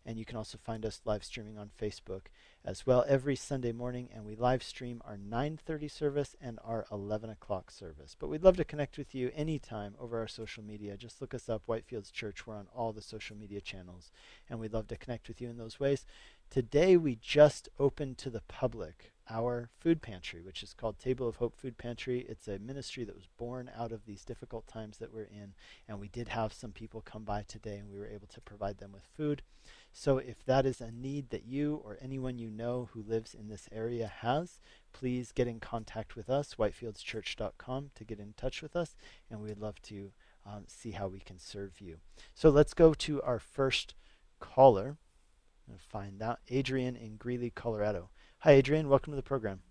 And 0.06 0.18
you 0.18 0.24
can 0.24 0.36
also 0.36 0.56
find 0.56 0.86
us 0.86 1.00
live 1.04 1.24
streaming 1.24 1.58
on 1.58 1.70
Facebook 1.80 2.26
as 2.64 2.86
well 2.86 3.04
every 3.08 3.34
Sunday 3.34 3.72
morning. 3.72 4.08
And 4.14 4.24
we 4.24 4.36
live 4.36 4.62
stream 4.62 5.02
our 5.04 5.16
9.30 5.16 5.90
service 5.90 6.36
and 6.40 6.60
our 6.64 6.86
11 6.92 7.28
o'clock 7.28 7.72
service. 7.72 8.14
But 8.18 8.28
we'd 8.28 8.44
love 8.44 8.56
to 8.58 8.64
connect 8.64 8.98
with 8.98 9.16
you 9.16 9.32
anytime 9.34 9.96
over 10.00 10.20
our 10.20 10.28
social 10.28 10.62
media. 10.62 10.96
Just 10.96 11.20
look 11.20 11.34
us 11.34 11.48
up, 11.48 11.62
Whitefields 11.66 12.12
Church. 12.12 12.46
We're 12.46 12.56
on 12.56 12.68
all 12.72 12.92
the 12.92 13.02
social 13.02 13.36
media 13.36 13.60
channels. 13.60 14.12
And 14.48 14.60
we'd 14.60 14.72
love 14.72 14.86
to 14.88 14.96
connect 14.96 15.26
with 15.26 15.40
you 15.40 15.50
in 15.50 15.58
those 15.58 15.80
ways. 15.80 16.06
Today 16.50 16.96
we 16.96 17.18
just 17.20 17.68
opened 17.80 18.16
to 18.18 18.30
the 18.30 18.42
public 18.42 19.12
our 19.28 19.70
food 19.80 20.02
pantry, 20.02 20.40
which 20.40 20.62
is 20.62 20.72
called 20.72 20.98
Table 20.98 21.28
of 21.28 21.36
Hope 21.36 21.56
Food 21.56 21.78
Pantry. 21.78 22.24
It's 22.28 22.46
a 22.46 22.58
ministry 22.58 23.04
that 23.04 23.16
was 23.16 23.28
born 23.36 23.70
out 23.76 23.92
of 23.92 24.06
these 24.06 24.24
difficult 24.24 24.66
times 24.66 24.98
that 24.98 25.12
we're 25.12 25.24
in, 25.24 25.54
and 25.88 25.98
we 25.98 26.08
did 26.08 26.28
have 26.28 26.52
some 26.52 26.70
people 26.70 27.00
come 27.00 27.24
by 27.24 27.42
today 27.42 27.78
and 27.78 27.90
we 27.90 27.98
were 27.98 28.06
able 28.06 28.28
to 28.28 28.40
provide 28.40 28.78
them 28.78 28.92
with 28.92 29.02
food. 29.16 29.42
So 29.98 30.18
if 30.18 30.44
that 30.44 30.66
is 30.66 30.82
a 30.82 30.92
need 30.92 31.30
that 31.30 31.46
you 31.46 31.80
or 31.82 31.96
anyone 32.02 32.38
you 32.38 32.50
know 32.50 32.90
who 32.92 33.02
lives 33.02 33.34
in 33.34 33.48
this 33.48 33.66
area 33.72 34.12
has, 34.20 34.60
please 34.92 35.32
get 35.32 35.48
in 35.48 35.58
contact 35.58 36.14
with 36.14 36.28
us, 36.28 36.56
whitefieldschurch.com, 36.58 37.92
to 37.94 38.04
get 38.04 38.20
in 38.20 38.34
touch 38.36 38.60
with 38.60 38.76
us, 38.76 38.94
and 39.30 39.40
we'd 39.40 39.56
love 39.56 39.80
to 39.82 40.12
um, 40.44 40.64
see 40.66 40.90
how 40.90 41.08
we 41.08 41.18
can 41.18 41.38
serve 41.38 41.80
you. 41.80 41.96
So 42.34 42.50
let's 42.50 42.74
go 42.74 42.92
to 42.92 43.22
our 43.22 43.38
first 43.38 43.94
caller 44.38 44.98
and 45.66 45.80
find 45.80 46.20
out. 46.20 46.40
Adrian 46.50 46.94
in 46.94 47.16
Greeley, 47.16 47.48
Colorado. 47.48 48.10
Hi, 48.40 48.52
Adrian. 48.52 48.90
Welcome 48.90 49.14
to 49.14 49.16
the 49.16 49.22
program. 49.22 49.62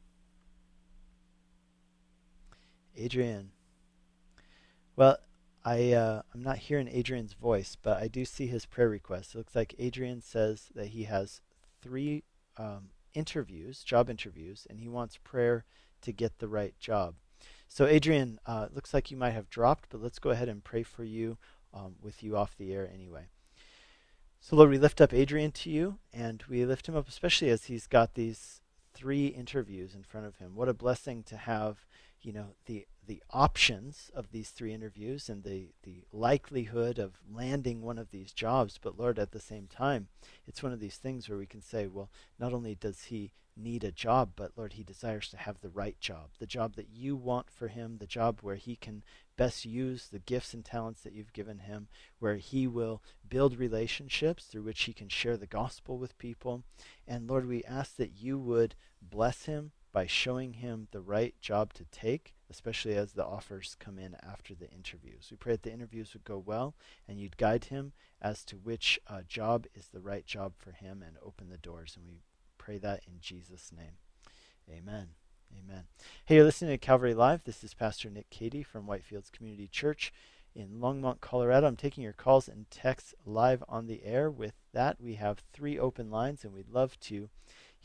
Adrian. 2.97 3.51
Well, 4.95 5.17
I 5.65 5.93
uh, 5.93 6.21
I'm 6.31 6.43
not 6.43 6.59
hearing 6.59 6.87
Adrian's 6.87 7.33
voice, 7.33 7.75
but 7.81 8.01
I 8.01 8.07
do 8.07 8.23
see 8.23 8.45
his 8.45 8.67
prayer 8.67 8.87
request. 8.87 9.33
It 9.33 9.39
looks 9.39 9.55
like 9.55 9.73
Adrian 9.79 10.21
says 10.21 10.69
that 10.75 10.89
he 10.89 11.05
has 11.05 11.41
three 11.81 12.23
um, 12.55 12.89
interviews, 13.15 13.83
job 13.83 14.07
interviews, 14.07 14.67
and 14.69 14.79
he 14.79 14.87
wants 14.87 15.17
prayer 15.17 15.65
to 16.01 16.11
get 16.11 16.37
the 16.37 16.47
right 16.47 16.75
job. 16.79 17.15
So, 17.67 17.87
Adrian, 17.87 18.39
uh, 18.45 18.67
looks 18.71 18.93
like 18.93 19.09
you 19.09 19.17
might 19.17 19.31
have 19.31 19.49
dropped, 19.49 19.89
but 19.89 20.03
let's 20.03 20.19
go 20.19 20.29
ahead 20.29 20.49
and 20.49 20.63
pray 20.63 20.83
for 20.83 21.03
you 21.03 21.37
um, 21.73 21.95
with 21.99 22.21
you 22.21 22.37
off 22.37 22.55
the 22.55 22.71
air 22.71 22.89
anyway. 22.93 23.25
So, 24.39 24.55
Lord, 24.55 24.69
we 24.69 24.77
lift 24.77 25.01
up 25.01 25.13
Adrian 25.13 25.51
to 25.53 25.71
you, 25.71 25.97
and 26.13 26.43
we 26.47 26.63
lift 26.63 26.87
him 26.87 26.95
up 26.95 27.07
especially 27.07 27.49
as 27.49 27.65
he's 27.65 27.87
got 27.87 28.13
these 28.13 28.61
three 28.93 29.27
interviews 29.27 29.95
in 29.95 30.03
front 30.03 30.27
of 30.27 30.37
him. 30.37 30.55
What 30.55 30.69
a 30.69 30.75
blessing 30.75 31.23
to 31.23 31.37
have, 31.37 31.85
you 32.21 32.31
know, 32.31 32.53
the 32.67 32.85
the 33.05 33.23
options 33.31 34.11
of 34.13 34.31
these 34.31 34.49
three 34.49 34.73
interviews 34.73 35.29
and 35.29 35.43
the 35.43 35.69
the 35.83 36.03
likelihood 36.11 36.99
of 36.99 37.19
landing 37.31 37.81
one 37.81 37.97
of 37.97 38.11
these 38.11 38.33
jobs. 38.33 38.79
But 38.81 38.97
Lord, 38.97 39.19
at 39.19 39.31
the 39.31 39.39
same 39.39 39.67
time, 39.67 40.07
it's 40.47 40.63
one 40.63 40.73
of 40.73 40.79
these 40.79 40.97
things 40.97 41.27
where 41.27 41.37
we 41.37 41.45
can 41.45 41.61
say, 41.61 41.87
well, 41.87 42.09
not 42.39 42.53
only 42.53 42.75
does 42.75 43.05
he 43.05 43.31
need 43.57 43.83
a 43.83 43.91
job, 43.91 44.31
but 44.35 44.51
Lord, 44.57 44.73
he 44.73 44.83
desires 44.83 45.29
to 45.29 45.37
have 45.37 45.61
the 45.61 45.69
right 45.69 45.99
job, 45.99 46.31
the 46.39 46.45
job 46.45 46.75
that 46.75 46.89
you 46.93 47.15
want 47.15 47.49
for 47.49 47.69
him, 47.69 47.97
the 47.97 48.07
job 48.07 48.39
where 48.41 48.55
he 48.55 48.75
can 48.75 49.03
best 49.37 49.65
use 49.65 50.07
the 50.07 50.19
gifts 50.19 50.53
and 50.53 50.63
talents 50.63 51.01
that 51.01 51.13
you've 51.13 51.33
given 51.33 51.59
him, 51.59 51.87
where 52.19 52.35
he 52.35 52.67
will 52.67 53.01
build 53.27 53.57
relationships 53.57 54.45
through 54.45 54.63
which 54.63 54.83
he 54.83 54.93
can 54.93 55.09
share 55.09 55.37
the 55.37 55.47
gospel 55.47 55.97
with 55.97 56.17
people. 56.17 56.63
And 57.07 57.27
Lord, 57.27 57.47
we 57.47 57.63
ask 57.63 57.95
that 57.95 58.17
you 58.17 58.37
would 58.37 58.75
bless 59.01 59.45
him 59.45 59.71
by 59.95 60.05
showing 60.05 60.55
him 60.55 60.89
the 60.91 60.99
right 60.99 61.35
job 61.39 61.71
to 61.71 61.85
take, 61.85 62.35
especially 62.49 62.95
as 62.95 63.13
the 63.13 63.25
offers 63.25 63.77
come 63.79 63.97
in 63.97 64.13
after 64.21 64.53
the 64.53 64.69
interviews. 64.69 65.29
We 65.31 65.37
pray 65.37 65.53
that 65.53 65.63
the 65.63 65.71
interviews 65.71 66.13
would 66.13 66.25
go 66.25 66.37
well 66.37 66.75
and 67.07 67.17
you'd 67.17 67.37
guide 67.37 67.63
him 67.65 67.93
as 68.21 68.43
to 68.45 68.57
which 68.57 68.99
uh, 69.07 69.21
job 69.25 69.67
is 69.73 69.87
the 69.87 70.01
right 70.01 70.25
job 70.25 70.51
for 70.57 70.73
him 70.73 71.01
and 71.01 71.15
open 71.25 71.47
the 71.47 71.57
doors. 71.57 71.93
And 71.95 72.05
we 72.05 72.19
pray 72.57 72.77
that 72.77 73.03
in 73.07 73.21
Jesus' 73.21 73.71
name. 73.71 73.93
Amen. 74.69 75.11
Amen. 75.57 75.85
Hey, 76.25 76.35
you're 76.35 76.43
listening 76.43 76.71
to 76.71 76.77
Calvary 76.77 77.13
Live. 77.13 77.45
This 77.45 77.63
is 77.63 77.73
Pastor 77.73 78.09
Nick 78.09 78.29
Cady 78.29 78.63
from 78.63 78.87
Whitefields 78.87 79.31
Community 79.31 79.69
Church 79.69 80.11
in 80.53 80.81
Longmont, 80.81 81.21
Colorado. 81.21 81.67
I'm 81.67 81.77
taking 81.77 82.03
your 82.03 82.11
calls 82.11 82.49
and 82.49 82.69
texts 82.69 83.13
live 83.25 83.63
on 83.69 83.87
the 83.87 84.03
air. 84.03 84.29
With 84.29 84.55
that, 84.73 84.99
we 84.99 85.15
have 85.15 85.41
three 85.53 85.79
open 85.79 86.11
lines, 86.11 86.43
and 86.43 86.53
we'd 86.53 86.67
love 86.67 86.99
to 87.01 87.29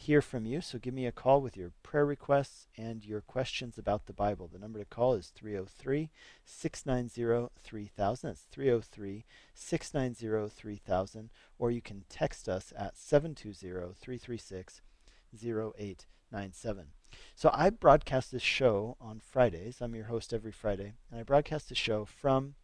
hear 0.00 0.23
from 0.23 0.47
you. 0.47 0.62
So 0.62 0.78
give 0.78 0.95
me 0.95 1.04
a 1.04 1.12
call 1.12 1.42
with 1.42 1.59
your 1.59 1.73
prayer 1.83 2.07
requests 2.07 2.66
and 2.76 3.04
your 3.04 3.21
questions 3.21 3.76
about 3.76 4.07
the 4.07 4.14
Bible. 4.14 4.49
The 4.50 4.59
number 4.59 4.78
to 4.78 4.85
call 4.87 5.12
is 5.12 5.28
303 5.28 6.09
690 6.47 7.50
3000. 7.62 8.28
That's 8.28 8.40
303 8.50 9.25
690 9.54 10.49
3000. 10.49 11.30
Or 11.59 11.71
you 11.71 11.83
can 11.83 12.04
text 12.09 12.49
us 12.49 12.73
at 12.76 12.97
720 12.97 13.95
336 14.00 14.80
0897. 15.35 16.87
So 17.35 17.50
I 17.52 17.69
broadcast 17.69 18.33
this 18.33 18.42
show 18.42 18.97
on 19.00 19.21
Fridays. 19.21 19.83
I'm 19.83 19.95
your 19.95 20.07
host 20.07 20.33
every 20.33 20.52
Friday. 20.52 20.95
And 21.11 21.21
I 21.21 21.25
broadcast 21.25 21.69
the 21.69 21.75
show 21.75 22.07
from 22.07 22.54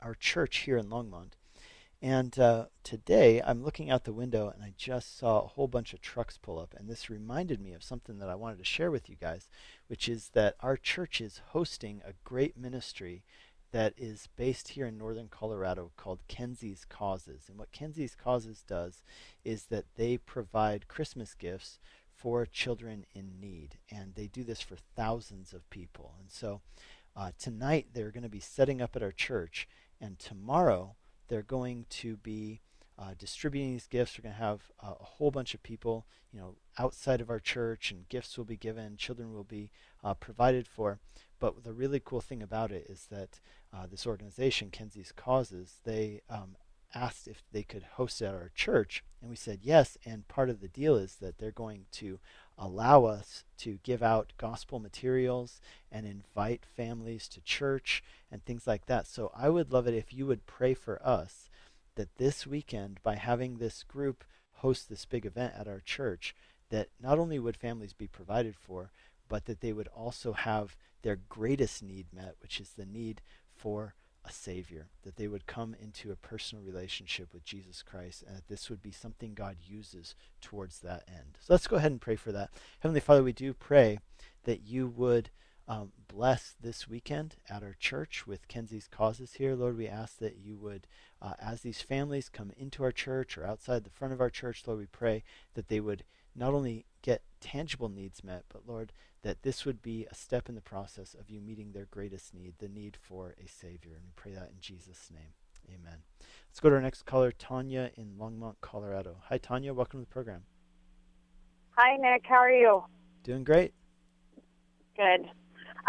our 0.00 0.14
church 0.14 0.58
here 0.58 0.78
in 0.78 0.86
Longmont. 0.86 1.32
And 2.02 2.38
uh, 2.38 2.66
today 2.84 3.40
I'm 3.40 3.64
looking 3.64 3.90
out 3.90 4.04
the 4.04 4.12
window 4.12 4.50
and 4.54 4.62
I 4.62 4.74
just 4.76 5.18
saw 5.18 5.40
a 5.40 5.46
whole 5.46 5.66
bunch 5.66 5.94
of 5.94 6.00
trucks 6.00 6.38
pull 6.38 6.58
up. 6.58 6.74
And 6.76 6.88
this 6.88 7.08
reminded 7.08 7.60
me 7.60 7.72
of 7.72 7.82
something 7.82 8.18
that 8.18 8.28
I 8.28 8.34
wanted 8.34 8.58
to 8.58 8.64
share 8.64 8.90
with 8.90 9.08
you 9.08 9.16
guys, 9.16 9.48
which 9.86 10.08
is 10.08 10.30
that 10.34 10.56
our 10.60 10.76
church 10.76 11.20
is 11.20 11.40
hosting 11.48 12.02
a 12.04 12.12
great 12.22 12.56
ministry 12.56 13.24
that 13.72 13.94
is 13.96 14.28
based 14.36 14.68
here 14.68 14.86
in 14.86 14.98
northern 14.98 15.28
Colorado 15.28 15.90
called 15.96 16.20
Kenzie's 16.28 16.84
Causes. 16.84 17.44
And 17.48 17.58
what 17.58 17.72
Kenzie's 17.72 18.14
Causes 18.14 18.62
does 18.66 19.02
is 19.44 19.64
that 19.66 19.86
they 19.96 20.18
provide 20.18 20.88
Christmas 20.88 21.34
gifts 21.34 21.78
for 22.14 22.46
children 22.46 23.06
in 23.14 23.40
need. 23.40 23.78
And 23.90 24.14
they 24.14 24.26
do 24.26 24.44
this 24.44 24.60
for 24.60 24.76
thousands 24.76 25.52
of 25.52 25.68
people. 25.70 26.14
And 26.20 26.30
so 26.30 26.60
uh, 27.16 27.32
tonight 27.38 27.88
they're 27.94 28.10
going 28.10 28.22
to 28.22 28.28
be 28.28 28.40
setting 28.40 28.82
up 28.82 28.96
at 28.96 29.02
our 29.02 29.12
church. 29.12 29.66
And 30.00 30.18
tomorrow, 30.18 30.94
they're 31.28 31.42
going 31.42 31.86
to 31.90 32.16
be 32.16 32.60
uh, 32.98 33.14
distributing 33.18 33.72
these 33.72 33.86
gifts. 33.86 34.18
We're 34.18 34.22
going 34.22 34.34
to 34.34 34.40
have 34.40 34.70
uh, 34.82 34.94
a 34.98 35.04
whole 35.04 35.30
bunch 35.30 35.54
of 35.54 35.62
people, 35.62 36.06
you 36.32 36.40
know, 36.40 36.54
outside 36.78 37.20
of 37.20 37.30
our 37.30 37.40
church, 37.40 37.90
and 37.90 38.08
gifts 38.08 38.38
will 38.38 38.44
be 38.44 38.56
given. 38.56 38.96
Children 38.96 39.32
will 39.32 39.44
be 39.44 39.70
uh, 40.02 40.14
provided 40.14 40.66
for. 40.66 40.98
But 41.38 41.64
the 41.64 41.74
really 41.74 42.00
cool 42.02 42.22
thing 42.22 42.42
about 42.42 42.72
it 42.72 42.86
is 42.88 43.06
that 43.10 43.40
uh, 43.72 43.86
this 43.86 44.06
organization, 44.06 44.70
Kenzie's 44.70 45.12
Causes, 45.12 45.80
they 45.84 46.22
um, 46.30 46.56
asked 46.94 47.28
if 47.28 47.42
they 47.52 47.62
could 47.62 47.82
host 47.82 48.22
at 48.22 48.34
our 48.34 48.50
church, 48.54 49.04
and 49.20 49.28
we 49.28 49.36
said 49.36 49.60
yes. 49.62 49.98
And 50.06 50.26
part 50.28 50.48
of 50.48 50.60
the 50.60 50.68
deal 50.68 50.96
is 50.96 51.16
that 51.16 51.38
they're 51.38 51.50
going 51.50 51.86
to 51.92 52.18
allow 52.58 53.04
us 53.04 53.44
to 53.58 53.78
give 53.82 54.02
out 54.02 54.32
gospel 54.38 54.78
materials 54.78 55.60
and 55.90 56.06
invite 56.06 56.64
families 56.64 57.28
to 57.28 57.40
church 57.42 58.02
and 58.30 58.44
things 58.44 58.66
like 58.66 58.86
that. 58.86 59.06
So 59.06 59.30
I 59.34 59.48
would 59.48 59.72
love 59.72 59.86
it 59.86 59.94
if 59.94 60.12
you 60.12 60.26
would 60.26 60.46
pray 60.46 60.74
for 60.74 61.00
us 61.06 61.48
that 61.96 62.16
this 62.16 62.46
weekend, 62.46 63.00
by 63.02 63.16
having 63.16 63.56
this 63.56 63.82
group 63.82 64.24
host 64.56 64.88
this 64.88 65.04
big 65.04 65.26
event 65.26 65.54
at 65.58 65.68
our 65.68 65.80
church, 65.80 66.34
that 66.70 66.88
not 67.00 67.18
only 67.18 67.38
would 67.38 67.56
families 67.56 67.92
be 67.92 68.06
provided 68.06 68.56
for, 68.56 68.90
but 69.28 69.44
that 69.46 69.60
they 69.60 69.72
would 69.72 69.88
also 69.88 70.32
have 70.32 70.76
their 71.02 71.16
greatest 71.28 71.82
need 71.82 72.06
met, 72.12 72.36
which 72.40 72.60
is 72.60 72.70
the 72.70 72.86
need 72.86 73.20
for 73.54 73.94
a 74.26 74.32
Savior, 74.32 74.86
that 75.04 75.16
they 75.16 75.28
would 75.28 75.46
come 75.46 75.74
into 75.80 76.10
a 76.10 76.16
personal 76.16 76.64
relationship 76.64 77.32
with 77.32 77.44
Jesus 77.44 77.82
Christ, 77.82 78.24
and 78.26 78.36
that 78.36 78.48
this 78.48 78.68
would 78.68 78.82
be 78.82 78.90
something 78.90 79.34
God 79.34 79.56
uses 79.64 80.14
towards 80.40 80.80
that 80.80 81.04
end. 81.08 81.38
So 81.40 81.54
let's 81.54 81.66
go 81.66 81.76
ahead 81.76 81.92
and 81.92 82.00
pray 82.00 82.16
for 82.16 82.32
that. 82.32 82.50
Heavenly 82.80 83.00
Father, 83.00 83.22
we 83.22 83.32
do 83.32 83.54
pray 83.54 84.00
that 84.44 84.62
you 84.66 84.88
would 84.88 85.30
um, 85.68 85.92
bless 86.08 86.54
this 86.60 86.88
weekend 86.88 87.36
at 87.48 87.62
our 87.62 87.76
church 87.78 88.26
with 88.26 88.48
Kenzie's 88.48 88.88
causes 88.88 89.34
here. 89.34 89.54
Lord, 89.54 89.76
we 89.76 89.88
ask 89.88 90.18
that 90.18 90.36
you 90.36 90.56
would, 90.56 90.86
uh, 91.20 91.34
as 91.40 91.60
these 91.60 91.80
families 91.80 92.28
come 92.28 92.52
into 92.56 92.82
our 92.84 92.92
church 92.92 93.36
or 93.36 93.46
outside 93.46 93.84
the 93.84 93.90
front 93.90 94.14
of 94.14 94.20
our 94.20 94.30
church, 94.30 94.62
Lord, 94.66 94.78
we 94.78 94.86
pray 94.86 95.24
that 95.54 95.68
they 95.68 95.80
would 95.80 96.04
not 96.36 96.54
only 96.54 96.86
get 97.02 97.22
tangible 97.40 97.88
needs 97.88 98.22
met, 98.22 98.44
but 98.52 98.66
Lord, 98.66 98.92
that 99.22 99.42
this 99.42 99.64
would 99.64 99.82
be 99.82 100.06
a 100.10 100.14
step 100.14 100.48
in 100.48 100.54
the 100.54 100.60
process 100.60 101.14
of 101.14 101.30
you 101.30 101.40
meeting 101.40 101.72
their 101.72 101.86
greatest 101.90 102.34
need, 102.34 102.54
the 102.58 102.68
need 102.68 102.96
for 103.00 103.34
a 103.42 103.48
Savior. 103.48 103.92
And 103.94 104.04
we 104.04 104.12
pray 104.14 104.32
that 104.32 104.50
in 104.50 104.60
Jesus' 104.60 105.10
name. 105.12 105.32
Amen. 105.68 105.98
Let's 106.48 106.60
go 106.60 106.68
to 106.68 106.76
our 106.76 106.80
next 106.80 107.06
caller, 107.06 107.32
Tanya 107.32 107.90
in 107.96 108.14
Longmont, 108.18 108.56
Colorado. 108.60 109.16
Hi, 109.28 109.38
Tanya. 109.38 109.74
Welcome 109.74 110.00
to 110.00 110.04
the 110.08 110.12
program. 110.12 110.42
Hi, 111.70 111.96
Nick. 111.96 112.22
How 112.28 112.36
are 112.36 112.50
you? 112.50 112.84
Doing 113.24 113.42
great. 113.44 113.74
Good. 114.96 115.28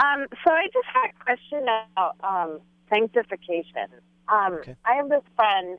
Um, 0.03 0.25
so 0.43 0.51
I 0.51 0.67
just 0.73 0.85
had 0.93 1.09
a 1.09 1.23
question 1.23 1.65
about 1.91 2.15
um, 2.23 2.59
sanctification. 2.91 3.87
Um, 4.29 4.53
Okay. 4.55 4.75
I 4.85 4.95
have 4.95 5.09
this 5.09 5.23
friend 5.35 5.77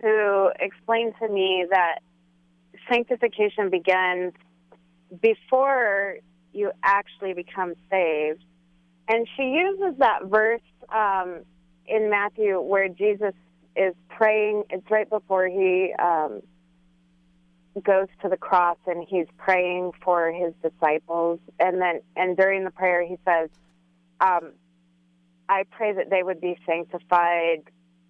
who 0.00 0.50
explained 0.58 1.14
to 1.20 1.28
me 1.28 1.66
that 1.70 1.98
sanctification 2.90 3.70
begins 3.70 4.32
before 5.20 6.16
you 6.52 6.70
actually 6.82 7.34
become 7.34 7.74
saved. 7.90 8.44
And 9.08 9.26
she 9.36 9.42
uses 9.42 9.98
that 9.98 10.26
verse 10.26 10.60
um, 10.88 11.40
in 11.86 12.10
Matthew 12.10 12.60
where 12.60 12.88
Jesus 12.88 13.34
is 13.76 13.94
praying. 14.08 14.64
It's 14.70 14.88
right 14.90 15.08
before 15.08 15.46
he 15.48 15.92
um, 15.98 16.40
goes 17.82 18.08
to 18.22 18.28
the 18.28 18.36
cross 18.36 18.78
and 18.86 19.06
he's 19.08 19.26
praying 19.38 19.92
for 20.02 20.30
his 20.30 20.52
disciples. 20.62 21.40
And 21.58 21.80
then, 21.80 22.00
and 22.16 22.36
during 22.36 22.64
the 22.64 22.70
prayer, 22.70 23.04
he 23.04 23.16
says, 23.24 23.50
um, 24.20 24.52
I 25.48 25.64
pray 25.70 25.92
that 25.92 26.08
they 26.10 26.22
would 26.22 26.40
be 26.40 26.56
sanctified, 26.64 27.62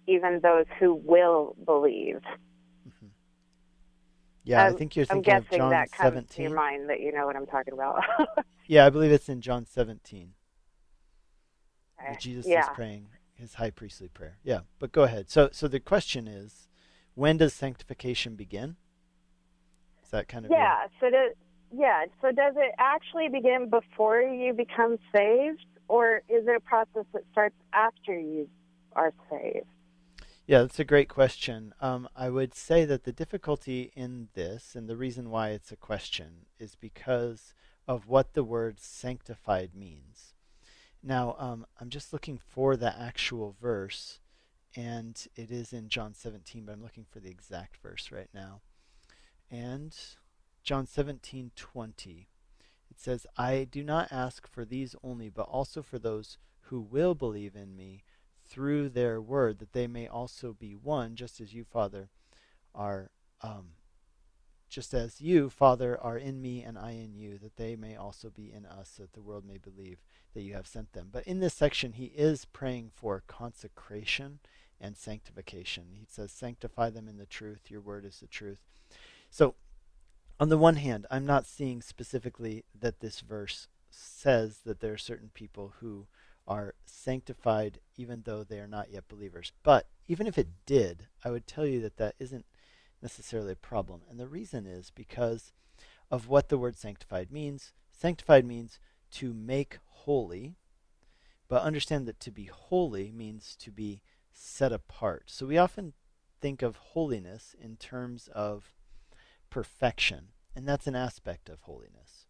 even 0.07 0.39
those 0.41 0.65
who 0.79 0.93
will 0.93 1.55
believe. 1.65 2.21
Yeah, 4.43 4.61
I 4.61 4.65
I'm- 4.65 4.77
think 4.77 4.95
you're 4.95 5.05
thinking 5.05 5.33
I'm 5.33 5.41
thinking 5.43 5.43
of 5.43 5.49
guessing 5.49 5.59
John 5.59 5.69
that 5.71 5.91
comes 5.91 6.29
to 6.35 6.41
your 6.41 6.53
mind 6.53 6.89
that 6.89 6.99
you 6.99 7.11
know 7.13 7.25
what 7.25 7.35
I'm 7.35 7.45
talking 7.47 7.73
about. 7.73 8.03
Yeah, 8.65 8.85
I 8.85 8.89
believe 8.89 9.11
it's 9.11 9.27
in 9.27 9.41
John 9.41 9.65
17. 9.65 10.35
Okay. 12.01 12.15
Jesus 12.17 12.47
yeah. 12.47 12.61
is 12.61 12.69
praying 12.73 13.07
his 13.33 13.55
high 13.55 13.71
priestly 13.71 14.07
prayer. 14.07 14.37
Yeah, 14.41 14.61
but 14.79 14.93
go 14.93 15.03
ahead. 15.03 15.29
So, 15.29 15.49
so 15.51 15.67
the 15.67 15.81
question 15.81 16.29
is, 16.29 16.69
when 17.13 17.35
does 17.37 17.53
sanctification 17.53 18.35
begin? 18.35 18.77
Is 20.01 20.11
that 20.11 20.29
kind 20.29 20.45
of 20.45 20.51
your- 20.51 20.59
Yeah. 20.61 20.87
So 21.01 21.09
does 21.09 21.35
yeah. 21.75 22.05
So 22.21 22.31
does 22.31 22.53
it 22.55 22.73
actually 22.77 23.27
begin 23.27 23.69
before 23.69 24.21
you 24.21 24.53
become 24.53 24.97
saved, 25.13 25.65
or 25.89 26.21
is 26.29 26.47
it 26.47 26.55
a 26.55 26.61
process 26.61 27.05
that 27.13 27.23
starts 27.33 27.55
after 27.73 28.17
you 28.17 28.47
are 28.95 29.11
saved? 29.29 29.65
Yeah, 30.45 30.59
that's 30.59 30.79
a 30.79 30.83
great 30.83 31.07
question. 31.07 31.73
Um, 31.79 32.09
I 32.17 32.29
would 32.29 32.53
say 32.53 32.83
that 32.83 33.05
the 33.05 33.13
difficulty 33.13 33.93
in 33.95 34.27
this, 34.33 34.75
and 34.75 34.89
the 34.89 34.97
reason 34.97 35.29
why 35.29 35.49
it's 35.51 35.71
a 35.71 35.77
question, 35.77 36.47
is 36.59 36.75
because 36.75 37.53
of 37.87 38.09
what 38.09 38.33
the 38.33 38.43
word 38.43 38.81
sanctified 38.81 39.73
means. 39.73 40.33
Now, 41.01 41.37
um, 41.39 41.65
I'm 41.79 41.89
just 41.89 42.11
looking 42.11 42.37
for 42.37 42.75
the 42.75 42.93
actual 42.99 43.55
verse, 43.61 44.19
and 44.75 45.25
it 45.37 45.49
is 45.49 45.71
in 45.71 45.87
John 45.87 46.13
17, 46.13 46.65
but 46.65 46.73
I'm 46.73 46.83
looking 46.83 47.05
for 47.09 47.21
the 47.21 47.31
exact 47.31 47.77
verse 47.77 48.11
right 48.11 48.29
now. 48.33 48.59
And 49.49 49.97
John 50.61 50.85
17:20, 50.85 52.27
it 52.89 52.99
says, 52.99 53.25
"I 53.37 53.63
do 53.63 53.81
not 53.81 54.11
ask 54.11 54.45
for 54.45 54.65
these 54.65 54.93
only, 55.03 55.29
but 55.29 55.47
also 55.47 55.81
for 55.81 55.99
those 55.99 56.37
who 56.63 56.81
will 56.81 57.15
believe 57.15 57.55
in 57.55 57.77
me." 57.77 58.03
Through 58.53 58.87
their 58.87 59.19
word, 59.19 59.57
that 59.57 59.73
they 59.73 59.87
may 59.87 60.07
also 60.07 60.53
be 60.53 60.75
one, 60.75 61.15
just 61.15 61.41
as 61.41 61.55
you, 61.55 61.63
Father, 61.63 62.09
are, 62.75 63.09
um, 63.41 63.69
just 64.69 64.93
as 64.93 65.19
you, 65.19 65.49
Father, 65.49 65.99
are 65.99 66.17
in 66.19 66.39
me 66.39 66.61
and 66.61 66.77
I 66.77 66.91
in 66.91 67.15
you, 67.15 67.39
that 67.39 67.57
they 67.57 67.75
may 67.75 67.95
also 67.95 68.29
be 68.29 68.53
in 68.53 68.67
us, 68.67 68.91
that 68.99 69.13
the 69.13 69.23
world 69.23 69.43
may 69.43 69.57
believe 69.57 70.03
that 70.35 70.43
you 70.43 70.53
have 70.53 70.67
sent 70.67 70.93
them. 70.93 71.09
But 71.11 71.25
in 71.25 71.39
this 71.39 71.55
section, 71.55 71.93
he 71.93 72.05
is 72.05 72.45
praying 72.45 72.91
for 72.93 73.23
consecration 73.25 74.37
and 74.79 74.95
sanctification. 74.95 75.85
He 75.93 76.05
says, 76.07 76.31
Sanctify 76.31 76.91
them 76.91 77.07
in 77.07 77.17
the 77.17 77.25
truth, 77.25 77.71
your 77.71 77.81
word 77.81 78.05
is 78.05 78.19
the 78.19 78.27
truth. 78.27 78.59
So, 79.31 79.55
on 80.39 80.49
the 80.49 80.59
one 80.59 80.75
hand, 80.75 81.07
I'm 81.09 81.25
not 81.25 81.47
seeing 81.47 81.81
specifically 81.81 82.65
that 82.79 82.99
this 82.99 83.19
verse 83.21 83.67
says 83.89 84.59
that 84.63 84.79
there 84.79 84.93
are 84.93 84.97
certain 84.97 85.31
people 85.33 85.73
who 85.79 86.05
are 86.47 86.75
sanctified 86.85 87.79
even 87.97 88.23
though 88.25 88.43
they 88.43 88.59
are 88.59 88.67
not 88.67 88.91
yet 88.91 89.07
believers. 89.07 89.51
But 89.63 89.87
even 90.07 90.27
if 90.27 90.37
it 90.37 90.49
did, 90.65 91.07
I 91.23 91.31
would 91.31 91.47
tell 91.47 91.65
you 91.65 91.81
that 91.81 91.97
that 91.97 92.15
isn't 92.19 92.45
necessarily 93.01 93.53
a 93.53 93.57
problem. 93.57 94.01
And 94.09 94.19
the 94.19 94.27
reason 94.27 94.65
is 94.65 94.91
because 94.91 95.51
of 96.11 96.27
what 96.27 96.49
the 96.49 96.57
word 96.57 96.77
sanctified 96.77 97.31
means. 97.31 97.73
Sanctified 97.91 98.45
means 98.45 98.79
to 99.11 99.33
make 99.33 99.79
holy, 99.85 100.55
but 101.47 101.61
understand 101.61 102.07
that 102.07 102.19
to 102.21 102.31
be 102.31 102.45
holy 102.45 103.11
means 103.11 103.55
to 103.57 103.71
be 103.71 104.01
set 104.31 104.71
apart. 104.71 105.23
So 105.27 105.45
we 105.45 105.57
often 105.57 105.93
think 106.41 106.61
of 106.61 106.75
holiness 106.75 107.55
in 107.59 107.77
terms 107.77 108.27
of 108.33 108.73
perfection, 109.49 110.29
and 110.55 110.67
that's 110.67 110.87
an 110.87 110.95
aspect 110.95 111.47
of 111.47 111.61
holiness. 111.61 112.25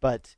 But 0.00 0.36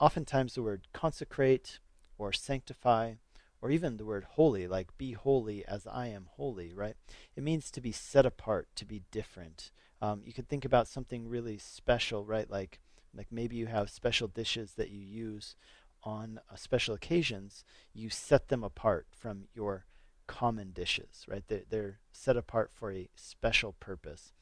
oftentimes 0.00 0.54
the 0.54 0.62
word 0.62 0.88
consecrate 0.92 1.78
or 2.18 2.32
sanctify, 2.32 3.14
or 3.60 3.70
even 3.70 3.96
the 3.96 4.04
word 4.04 4.24
holy, 4.32 4.66
like 4.68 4.96
be 4.98 5.12
holy 5.12 5.64
as 5.64 5.86
I 5.86 6.08
am 6.08 6.28
holy, 6.32 6.72
right? 6.74 6.96
It 7.36 7.42
means 7.42 7.70
to 7.70 7.80
be 7.80 7.92
set 7.92 8.26
apart, 8.26 8.68
to 8.76 8.84
be 8.84 9.02
different. 9.10 9.70
Um, 10.00 10.22
you 10.24 10.32
could 10.32 10.48
think 10.48 10.64
about 10.64 10.88
something 10.88 11.28
really 11.28 11.58
special, 11.58 12.24
right? 12.24 12.48
Like, 12.50 12.80
like 13.16 13.28
maybe 13.30 13.56
you 13.56 13.66
have 13.66 13.90
special 13.90 14.28
dishes 14.28 14.74
that 14.74 14.90
you 14.90 15.00
use 15.00 15.56
on 16.04 16.40
uh, 16.50 16.56
special 16.56 16.94
occasions. 16.94 17.64
You 17.92 18.10
set 18.10 18.48
them 18.48 18.62
apart 18.62 19.06
from 19.10 19.44
your 19.54 19.86
common 20.26 20.70
dishes, 20.72 21.24
right? 21.26 21.42
They're, 21.48 21.62
they're 21.68 21.98
set 22.12 22.36
apart 22.36 22.70
for 22.72 22.92
a 22.92 23.08
special 23.16 23.74
purpose, 23.80 24.32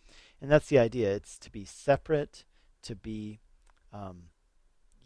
and 0.40 0.50
that's 0.50 0.68
the 0.68 0.78
idea. 0.78 1.14
It's 1.14 1.38
to 1.38 1.50
be 1.50 1.64
separate, 1.64 2.44
to 2.82 2.94
be 2.94 3.40
um, 3.92 4.24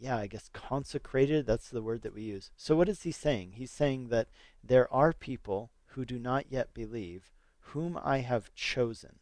yeah, 0.01 0.17
I 0.17 0.25
guess 0.25 0.49
consecrated, 0.51 1.45
that's 1.45 1.69
the 1.69 1.83
word 1.83 2.01
that 2.01 2.15
we 2.15 2.23
use. 2.23 2.49
So, 2.57 2.75
what 2.75 2.89
is 2.89 3.03
he 3.03 3.11
saying? 3.11 3.53
He's 3.53 3.69
saying 3.69 4.07
that 4.07 4.29
there 4.63 4.91
are 4.91 5.13
people 5.13 5.69
who 5.89 6.05
do 6.05 6.17
not 6.17 6.45
yet 6.49 6.73
believe, 6.73 7.29
whom 7.59 7.99
I 8.03 8.19
have 8.19 8.53
chosen. 8.55 9.19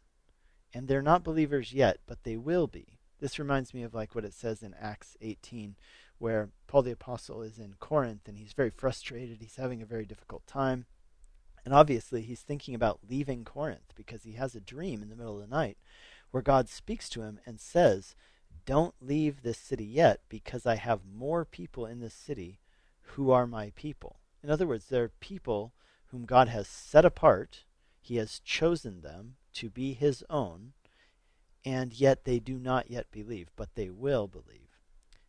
And 0.72 0.88
they're 0.88 1.02
not 1.02 1.22
believers 1.22 1.74
yet, 1.74 1.98
but 2.06 2.24
they 2.24 2.38
will 2.38 2.66
be. 2.66 2.98
This 3.20 3.38
reminds 3.38 3.74
me 3.74 3.82
of 3.82 3.92
like 3.92 4.14
what 4.14 4.24
it 4.24 4.32
says 4.32 4.62
in 4.62 4.74
Acts 4.80 5.18
18, 5.20 5.76
where 6.18 6.48
Paul 6.66 6.82
the 6.82 6.92
Apostle 6.92 7.42
is 7.42 7.58
in 7.58 7.74
Corinth 7.78 8.26
and 8.26 8.38
he's 8.38 8.54
very 8.54 8.70
frustrated. 8.70 9.38
He's 9.40 9.56
having 9.56 9.82
a 9.82 9.86
very 9.86 10.06
difficult 10.06 10.46
time. 10.46 10.86
And 11.62 11.74
obviously, 11.74 12.22
he's 12.22 12.40
thinking 12.40 12.74
about 12.74 13.00
leaving 13.06 13.44
Corinth 13.44 13.92
because 13.94 14.22
he 14.22 14.32
has 14.32 14.54
a 14.54 14.60
dream 14.60 15.02
in 15.02 15.10
the 15.10 15.16
middle 15.16 15.34
of 15.34 15.46
the 15.46 15.54
night 15.54 15.76
where 16.30 16.42
God 16.42 16.70
speaks 16.70 17.10
to 17.10 17.20
him 17.20 17.38
and 17.44 17.60
says, 17.60 18.14
don't 18.66 18.94
leave 19.00 19.42
this 19.42 19.58
city 19.58 19.84
yet 19.84 20.20
because 20.28 20.66
I 20.66 20.76
have 20.76 21.00
more 21.04 21.44
people 21.44 21.86
in 21.86 22.00
this 22.00 22.14
city 22.14 22.58
who 23.02 23.30
are 23.30 23.46
my 23.46 23.72
people. 23.74 24.16
In 24.42 24.50
other 24.50 24.66
words, 24.66 24.86
there 24.86 25.04
are 25.04 25.12
people 25.20 25.72
whom 26.08 26.24
God 26.24 26.48
has 26.48 26.66
set 26.66 27.04
apart, 27.04 27.64
He 28.00 28.16
has 28.16 28.40
chosen 28.40 29.00
them 29.00 29.36
to 29.54 29.70
be 29.70 29.92
His 29.92 30.24
own, 30.30 30.72
and 31.64 31.92
yet 31.92 32.24
they 32.24 32.38
do 32.38 32.58
not 32.58 32.90
yet 32.90 33.10
believe, 33.10 33.50
but 33.56 33.74
they 33.74 33.90
will 33.90 34.26
believe. 34.26 34.80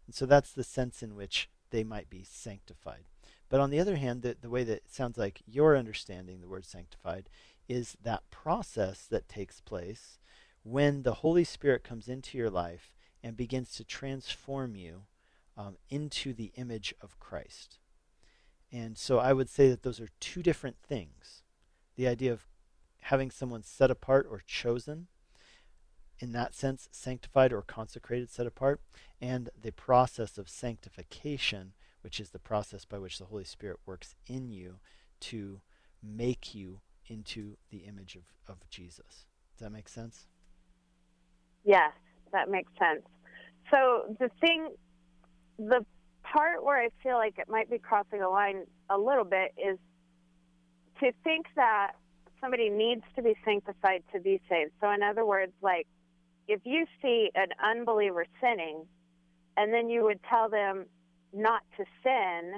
And 0.06 0.16
so 0.16 0.26
that's 0.26 0.52
the 0.52 0.64
sense 0.64 1.04
in 1.04 1.16
which 1.16 1.50
they 1.72 1.84
might 1.84 2.10
be 2.10 2.24
sanctified. 2.24 3.04
But 3.50 3.60
on 3.60 3.70
the 3.70 3.80
other 3.80 3.98
hand, 3.98 4.22
the, 4.22 4.38
the 4.40 4.50
way 4.50 4.64
that 4.64 4.78
it 4.78 4.90
sounds 4.94 5.18
like 5.18 5.42
you're 5.46 5.78
understanding 5.78 6.40
the 6.40 6.48
word 6.48 6.66
sanctified 6.66 7.30
is 7.68 7.98
that 8.02 8.30
process 8.32 9.06
that 9.10 9.28
takes 9.28 9.60
place 9.60 10.20
when 10.64 11.04
the 11.04 11.16
Holy 11.16 11.44
Spirit 11.44 11.84
comes 11.84 12.08
into 12.08 12.38
your 12.38 12.50
life 12.50 12.94
and 13.24 13.38
begins 13.38 13.74
to 13.76 13.84
transform 13.84 14.76
you 14.76 15.04
um, 15.58 15.78
into 15.90 16.34
the 16.34 16.52
image 16.56 16.94
of 17.02 17.20
Christ. 17.20 17.80
And 18.72 18.98
so 18.98 19.20
I 19.20 19.34
would 19.34 19.50
say 19.50 19.70
that 19.70 19.84
those 19.84 20.00
are 20.00 20.10
two 20.20 20.42
different 20.42 20.78
things. 20.78 21.44
The 21.96 22.08
idea 22.08 22.32
of 22.32 22.48
having 23.02 23.32
someone 23.32 23.64
set 23.64 23.92
apart 23.92 24.28
or 24.30 24.42
chosen, 24.46 25.08
in 26.20 26.32
that 26.32 26.56
sense, 26.56 26.88
sanctified 26.92 27.52
or 27.52 27.62
consecrated, 27.62 28.30
set 28.30 28.48
apart, 28.48 28.80
and 29.20 29.50
the 29.60 29.72
process 29.72 30.38
of 30.38 30.48
sanctification, 30.50 31.74
which 32.02 32.20
is 32.20 32.30
the 32.30 32.40
process 32.40 32.86
by 32.86 32.98
which 32.98 33.18
the 33.18 33.26
Holy 33.26 33.44
Spirit 33.44 33.80
works 33.86 34.16
in 34.28 34.50
you 34.50 34.80
to 35.20 35.62
make 36.02 36.56
you 36.56 36.80
into 37.08 37.58
the 37.70 37.80
image 37.80 38.16
of, 38.16 38.24
of 38.48 38.70
Jesus. 38.70 39.26
Does 39.54 39.60
that 39.60 39.72
make 39.72 39.90
sense? 39.90 40.28
Yes, 41.64 41.94
that 42.32 42.50
makes 42.50 42.72
sense. 42.80 43.04
So 43.70 44.16
the 44.20 44.30
thing, 44.40 44.70
the 45.58 45.86
part 46.24 46.64
where 46.64 46.82
I 46.82 46.90
feel 47.04 47.16
like 47.16 47.38
it 47.38 47.50
might 47.50 47.70
be 47.70 47.78
crossing 47.78 48.22
a 48.22 48.30
line 48.30 48.66
a 48.90 48.98
little 48.98 49.24
bit 49.24 49.54
is 49.58 49.78
to 51.00 51.12
think 51.24 51.48
that 51.56 51.94
somebody 52.40 52.70
needs 52.70 53.04
to 53.16 53.22
be 53.22 53.36
sanctified 53.46 54.04
to 54.14 54.20
be 54.20 54.42
saved. 54.50 54.72
So, 54.82 54.90
in 54.92 55.04
other 55.04 55.26
words, 55.26 55.54
like 55.62 55.88
if 56.48 56.62
you 56.66 56.86
see 57.02 57.30
an 57.36 57.48
unbeliever 57.64 58.26
sinning, 58.42 58.86
and 59.58 59.74
then 59.74 59.90
you 59.90 60.04
would 60.04 60.20
tell 60.30 60.50
them 60.50 60.86
not 61.34 61.62
to 61.78 61.86
sin 62.04 62.54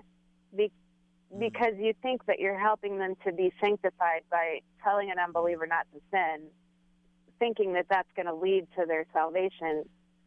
be, 0.55 0.65
mm-hmm. 0.65 1.39
because 1.39 1.73
you 1.77 1.93
think 2.01 2.25
that 2.25 2.39
you're 2.39 2.59
helping 2.59 2.97
them 2.97 3.15
to 3.25 3.31
be 3.31 3.51
sanctified 3.61 4.21
by 4.31 4.59
telling 4.83 5.11
an 5.11 5.17
unbeliever 5.19 5.67
not 5.67 5.85
to 5.93 5.99
sin, 6.11 6.47
thinking 7.39 7.73
that 7.73 7.85
that's 7.89 8.09
going 8.15 8.25
to 8.25 8.33
lead 8.33 8.67
to 8.77 8.85
their 8.87 9.05
salvation. 9.13 9.83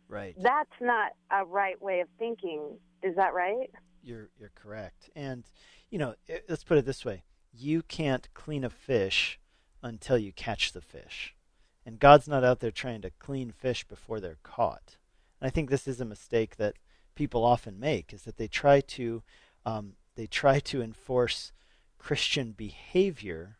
Right. 0.08 0.34
That's 0.40 0.70
not 0.80 1.12
a 1.30 1.44
right 1.44 1.80
way 1.80 2.00
of 2.00 2.08
thinking. 2.18 2.78
Is 3.02 3.16
that 3.16 3.34
right? 3.34 3.70
You're 4.02 4.28
you're 4.38 4.52
correct. 4.54 5.10
And 5.16 5.44
you 5.90 5.98
know, 5.98 6.14
i 6.28 6.40
let's 6.48 6.64
put 6.64 6.78
it 6.78 6.86
this 6.86 7.04
way: 7.04 7.24
you 7.52 7.82
can't 7.82 8.32
clean 8.34 8.64
a 8.64 8.70
fish 8.70 9.38
until 9.82 10.18
you 10.18 10.32
catch 10.32 10.72
the 10.72 10.80
fish, 10.80 11.34
and 11.84 11.98
God's 11.98 12.28
not 12.28 12.44
out 12.44 12.60
there 12.60 12.70
trying 12.70 13.02
to 13.02 13.10
clean 13.18 13.50
fish 13.50 13.84
before 13.84 14.20
they're 14.20 14.38
caught. 14.42 14.96
And 15.40 15.48
I 15.48 15.50
think 15.50 15.70
this 15.70 15.88
is 15.88 16.00
a 16.00 16.04
mistake 16.04 16.56
that 16.56 16.74
people 17.14 17.44
often 17.44 17.80
make: 17.80 18.12
is 18.12 18.22
that 18.22 18.36
they 18.36 18.48
try 18.48 18.80
to 18.80 19.22
um, 19.64 19.94
they 20.14 20.26
try 20.26 20.60
to 20.60 20.82
enforce 20.82 21.52
Christian 21.98 22.52
behavior 22.52 23.58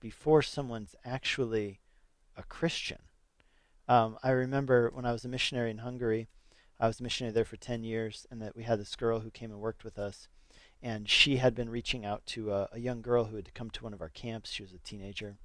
before 0.00 0.42
someone's 0.42 0.94
actually 1.04 1.80
a 2.38 2.44
Christian. 2.44 2.98
Um, 3.88 4.16
I 4.22 4.30
remember 4.30 4.90
when 4.92 5.04
I 5.04 5.12
was 5.12 5.24
a 5.24 5.28
missionary 5.28 5.70
in 5.70 5.78
Hungary, 5.78 6.28
I 6.80 6.86
was 6.86 7.00
a 7.00 7.02
missionary 7.02 7.32
there 7.32 7.44
for 7.44 7.56
10 7.56 7.82
years, 7.82 8.26
and 8.30 8.40
that 8.40 8.54
we 8.54 8.62
had 8.62 8.78
this 8.78 8.94
girl 8.94 9.20
who 9.20 9.30
came 9.30 9.50
and 9.50 9.60
worked 9.60 9.84
with 9.84 9.98
us. 9.98 10.28
And 10.80 11.08
she 11.08 11.38
had 11.38 11.54
been 11.54 11.70
reaching 11.70 12.04
out 12.04 12.24
to 12.26 12.52
a, 12.52 12.68
a 12.72 12.78
young 12.78 13.02
girl 13.02 13.24
who 13.24 13.36
had 13.36 13.52
come 13.52 13.68
to 13.70 13.82
one 13.82 13.92
of 13.92 14.00
our 14.00 14.10
camps. 14.10 14.52
She 14.52 14.62
was 14.62 14.72
a 14.72 14.78
teenager. 14.78 15.36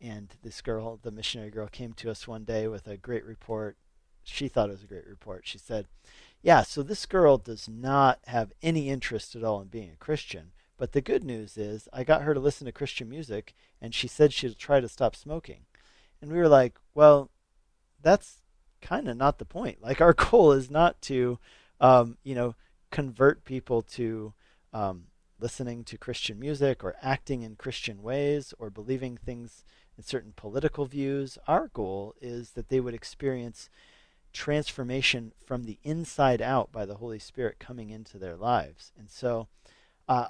And 0.00 0.34
this 0.42 0.62
girl, 0.62 0.98
the 1.02 1.10
missionary 1.10 1.50
girl, 1.50 1.68
came 1.68 1.92
to 1.94 2.10
us 2.10 2.26
one 2.26 2.44
day 2.44 2.68
with 2.68 2.86
a 2.86 2.96
great 2.96 3.24
report. 3.24 3.76
She 4.24 4.48
thought 4.48 4.70
it 4.70 4.72
was 4.72 4.84
a 4.84 4.88
great 4.88 5.06
report. 5.06 5.46
She 5.46 5.58
said, 5.58 5.88
Yeah, 6.40 6.62
so 6.62 6.82
this 6.82 7.04
girl 7.04 7.36
does 7.36 7.68
not 7.68 8.20
have 8.26 8.52
any 8.62 8.88
interest 8.88 9.36
at 9.36 9.44
all 9.44 9.60
in 9.60 9.68
being 9.68 9.90
a 9.90 9.96
Christian. 9.96 10.52
But 10.78 10.92
the 10.92 11.00
good 11.00 11.24
news 11.24 11.58
is, 11.58 11.88
I 11.92 12.04
got 12.04 12.22
her 12.22 12.32
to 12.32 12.40
listen 12.40 12.64
to 12.66 12.72
Christian 12.72 13.08
music, 13.08 13.54
and 13.80 13.94
she 13.94 14.06
said 14.06 14.32
she'll 14.32 14.54
try 14.54 14.80
to 14.80 14.88
stop 14.88 15.16
smoking. 15.16 15.62
And 16.20 16.32
we 16.32 16.38
were 16.38 16.48
like, 16.48 16.78
Well, 16.94 17.30
that's 18.02 18.42
kind 18.80 19.08
of 19.08 19.16
not 19.16 19.38
the 19.38 19.44
point. 19.44 19.78
Like, 19.82 20.00
our 20.00 20.12
goal 20.12 20.52
is 20.52 20.70
not 20.70 21.00
to, 21.02 21.38
um, 21.80 22.18
you 22.22 22.34
know, 22.34 22.54
convert 22.90 23.44
people 23.44 23.82
to 23.82 24.32
um, 24.72 25.04
listening 25.40 25.84
to 25.84 25.98
Christian 25.98 26.38
music 26.38 26.82
or 26.82 26.96
acting 27.02 27.42
in 27.42 27.56
Christian 27.56 28.02
ways 28.02 28.52
or 28.58 28.70
believing 28.70 29.16
things 29.16 29.64
in 29.96 30.04
certain 30.04 30.32
political 30.36 30.86
views. 30.86 31.38
Our 31.46 31.68
goal 31.68 32.14
is 32.20 32.50
that 32.52 32.68
they 32.68 32.80
would 32.80 32.94
experience 32.94 33.68
transformation 34.32 35.32
from 35.44 35.64
the 35.64 35.78
inside 35.82 36.42
out 36.42 36.70
by 36.70 36.86
the 36.86 36.96
Holy 36.96 37.18
Spirit 37.18 37.58
coming 37.58 37.90
into 37.90 38.18
their 38.18 38.36
lives. 38.36 38.92
And 38.98 39.10
so, 39.10 39.48
uh, 40.08 40.28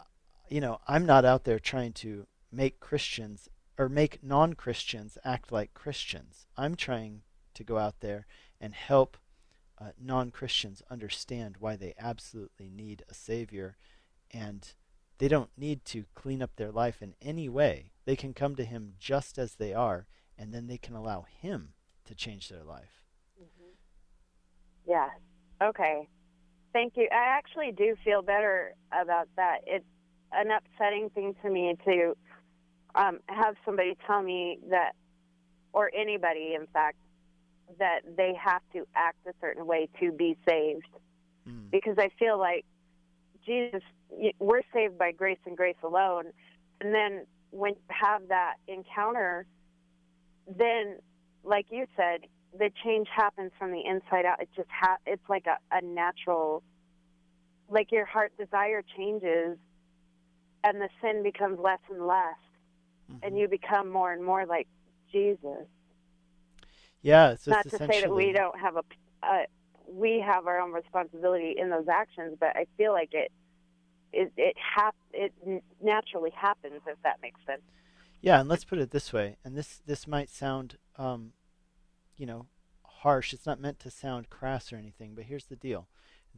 you 0.48 0.60
know, 0.60 0.80
I'm 0.86 1.04
not 1.04 1.24
out 1.24 1.44
there 1.44 1.58
trying 1.58 1.92
to 1.94 2.26
make 2.50 2.80
Christians 2.80 3.48
or 3.78 3.88
make 3.88 4.22
non 4.22 4.54
Christians 4.54 5.16
act 5.24 5.52
like 5.52 5.72
Christians. 5.72 6.46
I'm 6.56 6.74
trying 6.74 7.22
to 7.54 7.64
go 7.64 7.78
out 7.78 8.00
there 8.00 8.26
and 8.60 8.74
help 8.74 9.16
uh, 9.80 9.92
non 9.98 10.30
Christians 10.30 10.82
understand 10.90 11.56
why 11.60 11.76
they 11.76 11.94
absolutely 11.98 12.68
need 12.68 13.04
a 13.08 13.14
Savior 13.14 13.76
and 14.32 14.74
they 15.18 15.28
don't 15.28 15.50
need 15.56 15.84
to 15.86 16.04
clean 16.14 16.42
up 16.42 16.56
their 16.56 16.72
life 16.72 17.00
in 17.00 17.14
any 17.22 17.48
way. 17.48 17.92
They 18.04 18.16
can 18.16 18.34
come 18.34 18.56
to 18.56 18.64
Him 18.64 18.94
just 18.98 19.38
as 19.38 19.54
they 19.54 19.74
are, 19.74 20.06
and 20.36 20.52
then 20.52 20.66
they 20.66 20.78
can 20.78 20.94
allow 20.94 21.26
Him 21.40 21.74
to 22.04 22.14
change 22.14 22.48
their 22.48 22.62
life. 22.62 23.02
Mm-hmm. 23.40 24.90
Yeah. 24.90 25.08
Okay. 25.62 26.08
Thank 26.72 26.94
you. 26.96 27.08
I 27.10 27.36
actually 27.36 27.72
do 27.72 27.96
feel 28.04 28.22
better 28.22 28.74
about 28.92 29.28
that. 29.36 29.58
It's 29.66 29.84
an 30.32 30.50
upsetting 30.50 31.10
thing 31.10 31.34
to 31.42 31.50
me 31.50 31.74
to 31.84 32.14
um, 32.94 33.20
have 33.28 33.54
somebody 33.64 33.96
tell 34.06 34.22
me 34.22 34.58
that, 34.70 34.92
or 35.72 35.90
anybody, 35.94 36.54
in 36.54 36.66
fact, 36.72 36.96
that 37.78 38.00
they 38.16 38.32
have 38.42 38.62
to 38.72 38.86
act 38.94 39.18
a 39.26 39.32
certain 39.40 39.66
way 39.66 39.88
to 40.00 40.10
be 40.10 40.36
saved. 40.48 40.88
Mm. 41.48 41.70
Because 41.70 41.96
I 41.98 42.08
feel 42.18 42.38
like 42.38 42.64
Jesus, 43.44 43.82
we're 44.38 44.62
saved 44.72 44.98
by 44.98 45.12
grace 45.12 45.38
and 45.46 45.56
grace 45.56 45.76
alone. 45.82 46.24
And 46.80 46.94
then 46.94 47.26
when 47.50 47.72
you 47.72 47.80
have 47.88 48.28
that 48.28 48.54
encounter, 48.66 49.46
then, 50.46 50.96
like 51.44 51.66
you 51.70 51.86
said, 51.96 52.20
the 52.58 52.70
change 52.82 53.08
happens 53.14 53.52
from 53.58 53.72
the 53.72 53.84
inside 53.84 54.24
out. 54.24 54.40
It 54.40 54.48
just 54.56 54.68
ha- 54.70 54.96
it's 55.06 55.28
like 55.28 55.46
a, 55.46 55.58
a 55.76 55.82
natural, 55.82 56.62
like 57.68 57.92
your 57.92 58.06
heart 58.06 58.32
desire 58.38 58.82
changes, 58.96 59.58
and 60.64 60.80
the 60.80 60.88
sin 61.02 61.22
becomes 61.22 61.58
less 61.58 61.80
and 61.90 62.06
less, 62.06 62.38
mm-hmm. 63.10 63.24
and 63.24 63.38
you 63.38 63.48
become 63.48 63.90
more 63.90 64.12
and 64.12 64.24
more 64.24 64.46
like 64.46 64.68
Jesus. 65.10 65.66
Yeah, 67.02 67.30
it's 67.30 67.46
not 67.46 67.68
to 67.68 67.78
say 67.78 68.02
that 68.02 68.14
we 68.14 68.32
don't 68.32 68.58
have 68.58 68.76
a, 68.76 68.82
a 69.22 69.46
we 69.86 70.22
have 70.24 70.46
our 70.46 70.60
own 70.60 70.72
responsibility 70.72 71.54
in 71.56 71.70
those 71.70 71.88
actions, 71.88 72.36
but 72.38 72.50
I 72.56 72.66
feel 72.76 72.92
like 72.92 73.10
it 73.12 73.30
it 74.12 74.32
it 74.36 74.56
hap- 74.58 74.96
it 75.12 75.32
naturally 75.82 76.30
happens 76.30 76.80
if 76.86 76.98
that 77.04 77.16
makes 77.22 77.40
sense. 77.46 77.62
Yeah, 78.20 78.40
and 78.40 78.48
let's 78.48 78.64
put 78.64 78.78
it 78.78 78.90
this 78.90 79.12
way, 79.12 79.36
and 79.44 79.56
this 79.56 79.80
this 79.86 80.06
might 80.06 80.28
sound 80.28 80.76
um, 80.96 81.32
you 82.18 82.26
know, 82.26 82.46
harsh. 82.82 83.32
It's 83.32 83.46
not 83.46 83.60
meant 83.60 83.78
to 83.80 83.90
sound 83.90 84.28
crass 84.28 84.72
or 84.72 84.76
anything, 84.76 85.14
but 85.14 85.24
here's 85.24 85.46
the 85.46 85.56
deal. 85.56 85.88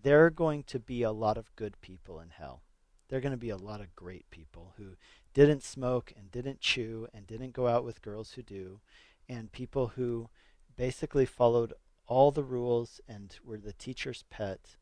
There 0.00 0.24
are 0.24 0.30
going 0.30 0.62
to 0.64 0.78
be 0.78 1.02
a 1.02 1.11
lot 1.11 1.37
of 1.37 1.54
good 1.56 1.80
people 1.80 2.20
in 2.20 2.28
hell. 2.30 2.62
There 3.11 3.18
are 3.18 3.23
going 3.23 3.33
to 3.33 3.37
be 3.37 3.51
a 3.51 3.57
lot 3.57 3.81
of 3.81 3.96
great 3.96 4.31
people 4.31 4.75
who 4.79 4.92
didn't 5.35 5.64
smoke 5.64 6.12
and 6.16 6.31
didn't 6.31 6.61
chew 6.61 7.09
and 7.12 7.27
didn't 7.27 7.53
go 7.53 7.66
out 7.66 7.85
with 7.85 8.03
girls 8.03 8.33
who 8.33 8.42
do, 8.42 8.79
and 9.29 9.51
people 9.51 9.88
who 9.88 10.29
basically 10.77 11.27
followed 11.27 11.75
all 12.07 12.31
the 12.31 12.44
rules 12.44 13.01
and 13.09 13.37
were 13.44 13.59
the 13.59 13.73
teacher's 13.73 14.23
pet 14.31 14.77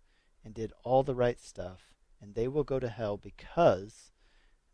and 0.45 0.53
did 0.53 0.75
all 0.85 1.03
the 1.03 1.15
right 1.15 1.41
stuff, 1.41 1.95
and 2.21 2.35
they 2.35 2.47
will 2.47 2.65
go 2.65 2.79
to 2.79 2.89
hell 2.89 3.17
because 3.17 4.13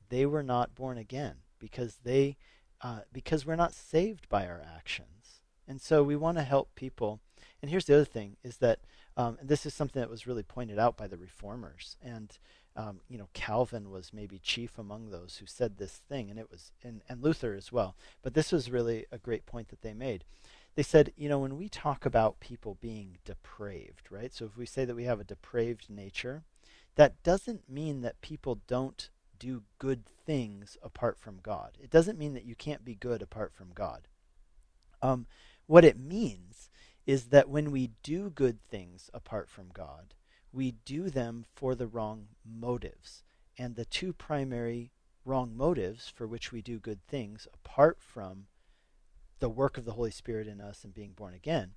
they 0.09 0.27
were 0.27 0.43
not 0.43 0.75
born 0.75 0.99
again, 0.99 1.37
because 1.61 1.99
they 2.03 2.37
uh, 2.81 3.01
because 3.13 3.47
we're 3.47 3.55
not 3.55 3.73
saved 3.73 4.29
by 4.29 4.47
our 4.47 4.63
actions. 4.77 5.41
And 5.67 5.81
so 5.81 6.03
we 6.03 6.17
want 6.17 6.39
to 6.39 6.45
help 6.45 6.75
people. 6.75 7.21
And 7.63 7.71
here's 7.71 7.85
the 7.85 7.95
other 7.95 8.05
thing: 8.05 8.37
is 8.43 8.57
that 8.57 8.81
um, 9.17 9.39
this 9.41 9.65
is 9.65 9.73
something 9.73 10.01
that 10.01 10.11
was 10.11 10.27
really 10.27 10.43
pointed 10.43 10.79
out 10.79 10.97
by 10.97 11.07
the 11.07 11.17
reformers, 11.17 11.97
and 12.03 12.37
um, 12.77 13.01
you 13.09 13.19
know 13.19 13.29
Calvin 13.33 13.91
was 13.91 14.13
maybe 14.13 14.39
chief 14.39 14.79
among 14.79 15.11
those 15.11 15.39
who 15.39 15.47
said 15.47 15.77
this 15.77 16.01
thing, 16.09 16.31
and 16.31 16.39
it 16.39 16.51
was 16.51 16.73
and, 16.83 17.03
and 17.09 17.23
Luther 17.23 17.55
as 17.55 17.73
well. 17.73 17.97
But 18.23 18.35
this 18.35 18.53
was 18.53 18.71
really 18.71 19.07
a 19.13 19.19
great 19.19 19.47
point 19.47 19.69
that 19.69 19.83
they 19.83 19.95
made 19.95 20.25
they 20.75 20.83
said, 20.83 21.13
you 21.17 21.29
know, 21.29 21.39
when 21.39 21.57
we 21.57 21.69
talk 21.69 22.05
about 22.05 22.41
people 22.41 22.79
being 22.81 23.19
depraved, 23.25 24.11
right? 24.11 24.33
So 24.33 24.45
if 24.47 24.57
we 24.57 24.67
say 24.67 24.85
that 24.85 24.97
we 24.97 25.05
have 25.05 25.21
a 25.21 25.25
depraved 25.25 25.89
nature, 25.89 26.43
that 26.97 27.23
doesn't 27.23 27.69
mean 27.69 28.03
that 28.03 28.21
people 28.21 28.61
don't 28.67 29.09
do 29.39 29.63
good 29.79 30.05
things 30.07 30.77
apart 30.83 31.19
from 31.19 31.39
God. 31.43 31.79
It 31.81 31.91
doesn't 31.91 32.19
mean 32.19 32.35
that 32.35 32.45
you 32.45 32.55
can't 32.55 32.85
be 32.85 32.95
good 32.95 33.23
apart 33.23 33.53
from 33.55 33.69
God. 33.75 34.09
Um, 35.03 35.27
what 35.67 35.85
it 35.85 35.99
means 35.99 36.71
is 37.07 37.27
that 37.27 37.49
when 37.49 37.71
we 37.71 37.91
do 38.03 38.31
good 38.31 38.59
things 38.69 39.11
apart 39.13 39.49
from 39.49 39.69
God, 39.73 40.15
we 40.55 40.73
do 40.85 41.11
them 41.11 41.45
for 41.55 41.75
the 41.75 41.87
wrong 41.87 42.29
motives. 42.45 43.25
And 43.59 43.75
the 43.75 43.85
two 43.85 44.13
primary 44.13 44.93
wrong 45.25 45.57
motives 45.57 46.09
for 46.09 46.27
which 46.27 46.53
we 46.53 46.63
do 46.63 46.79
good 46.79 47.05
things 47.07 47.49
apart 47.53 47.99
from 48.01 48.47
the 49.41 49.49
work 49.49 49.77
of 49.77 49.85
the 49.85 49.93
Holy 49.93 50.11
Spirit 50.11 50.47
in 50.47 50.61
us 50.61 50.85
and 50.85 50.95
being 50.95 51.13
born 51.13 51.35
again 51.35 51.73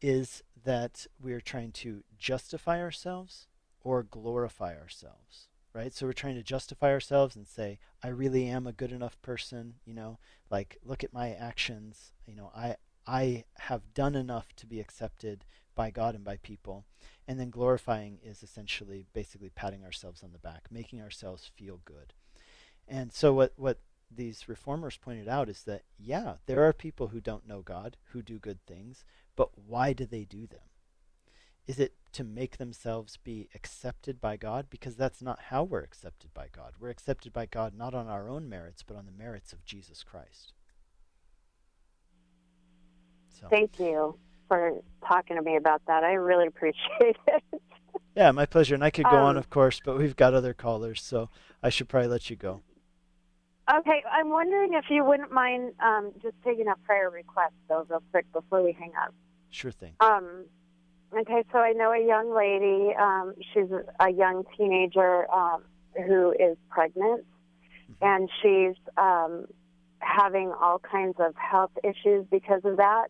is 0.00 0.42
that 0.64 1.06
we 1.20 1.32
are 1.32 1.40
trying 1.40 1.72
to 1.72 2.04
justify 2.18 2.80
ourselves 2.80 3.48
or 3.80 4.02
glorify 4.02 4.76
ourselves 4.76 5.48
right? 5.74 5.92
So 5.92 6.06
we're 6.06 6.12
trying 6.12 6.36
to 6.36 6.42
justify 6.42 6.90
ourselves 6.92 7.36
and 7.36 7.46
say 7.46 7.78
i 8.02 8.08
really 8.08 8.46
am 8.46 8.66
a 8.66 8.72
good 8.72 8.92
enough 8.92 9.20
person 9.20 9.74
you 9.84 9.92
know? 9.92 10.18
Like 10.50 10.78
look 10.84 11.04
at 11.04 11.12
my 11.12 11.32
actions. 11.32 12.12
You 12.26 12.34
know 12.36 12.50
i 12.54 12.76
i 13.06 13.44
have 13.58 13.92
done 13.92 14.14
enough 14.14 14.54
to 14.56 14.66
be 14.66 14.80
accepted 14.80 15.44
by 15.74 15.90
god 15.90 16.14
and 16.14 16.24
by 16.24 16.36
people 16.38 16.84
and 17.26 17.40
then 17.40 17.50
glorifying 17.50 18.18
is 18.22 18.42
essentially 18.42 19.06
basically 19.12 19.50
patting 19.50 19.84
ourselves 19.84 20.22
on 20.22 20.32
the 20.32 20.38
back 20.38 20.68
making 20.70 21.00
ourselves 21.00 21.50
feel 21.56 21.80
good 21.84 22.12
and 22.86 23.12
so 23.12 23.32
what 23.32 23.52
what 23.56 23.78
these 24.16 24.48
reformers 24.48 24.96
pointed 24.96 25.28
out 25.28 25.48
is 25.48 25.64
that, 25.64 25.82
yeah, 25.98 26.34
there 26.46 26.64
are 26.64 26.72
people 26.72 27.08
who 27.08 27.20
don't 27.20 27.48
know 27.48 27.62
God, 27.62 27.96
who 28.12 28.22
do 28.22 28.38
good 28.38 28.64
things, 28.66 29.04
but 29.36 29.50
why 29.66 29.92
do 29.92 30.06
they 30.06 30.24
do 30.24 30.46
them? 30.46 30.60
Is 31.66 31.78
it 31.78 31.94
to 32.12 32.24
make 32.24 32.58
themselves 32.58 33.16
be 33.16 33.48
accepted 33.54 34.20
by 34.20 34.36
God? 34.36 34.66
Because 34.68 34.96
that's 34.96 35.22
not 35.22 35.40
how 35.48 35.64
we're 35.64 35.80
accepted 35.82 36.34
by 36.34 36.48
God. 36.52 36.74
We're 36.78 36.90
accepted 36.90 37.32
by 37.32 37.46
God 37.46 37.74
not 37.74 37.94
on 37.94 38.06
our 38.06 38.28
own 38.28 38.48
merits, 38.48 38.82
but 38.82 38.96
on 38.96 39.06
the 39.06 39.12
merits 39.12 39.52
of 39.52 39.64
Jesus 39.64 40.02
Christ. 40.02 40.52
So. 43.28 43.48
Thank 43.48 43.80
you 43.80 44.18
for 44.54 44.82
talking 45.06 45.36
to 45.36 45.42
me 45.42 45.56
about 45.56 45.82
that. 45.86 46.04
I 46.04 46.12
really 46.12 46.46
appreciate 46.46 47.16
it. 47.26 47.42
yeah, 48.14 48.30
my 48.30 48.46
pleasure. 48.46 48.74
And 48.74 48.84
I 48.84 48.90
could 48.90 49.04
go 49.04 49.18
um, 49.18 49.24
on, 49.24 49.36
of 49.36 49.50
course, 49.50 49.80
but 49.84 49.98
we've 49.98 50.16
got 50.16 50.34
other 50.34 50.54
callers, 50.54 51.02
so 51.02 51.28
I 51.62 51.70
should 51.70 51.88
probably 51.88 52.08
let 52.08 52.30
you 52.30 52.36
go. 52.36 52.62
Okay, 53.78 54.02
I'm 54.10 54.28
wondering 54.28 54.74
if 54.74 54.84
you 54.90 55.04
wouldn't 55.04 55.32
mind 55.32 55.72
um, 55.82 56.12
just 56.22 56.34
taking 56.44 56.68
a 56.68 56.76
prayer 56.86 57.10
request, 57.10 57.54
though, 57.68 57.86
real 57.88 58.02
quick 58.10 58.30
before 58.32 58.62
we 58.62 58.72
hang 58.72 58.92
up. 59.02 59.14
Sure 59.50 59.72
thing. 59.72 59.94
Um, 60.00 60.44
okay, 61.16 61.44
so 61.50 61.58
I 61.58 61.72
know 61.72 61.90
a 61.92 62.06
young 62.06 62.34
lady. 62.34 62.94
Um, 62.94 63.34
she's 63.52 63.70
a 64.00 64.10
young 64.10 64.44
teenager 64.56 65.30
um, 65.32 65.62
who 66.06 66.32
is 66.32 66.58
pregnant, 66.68 67.24
mm-hmm. 67.90 68.04
and 68.04 68.28
she's 68.42 68.76
um, 68.98 69.46
having 70.00 70.52
all 70.60 70.78
kinds 70.78 71.16
of 71.18 71.34
health 71.36 71.72
issues 71.82 72.26
because 72.30 72.60
of 72.64 72.76
that. 72.76 73.08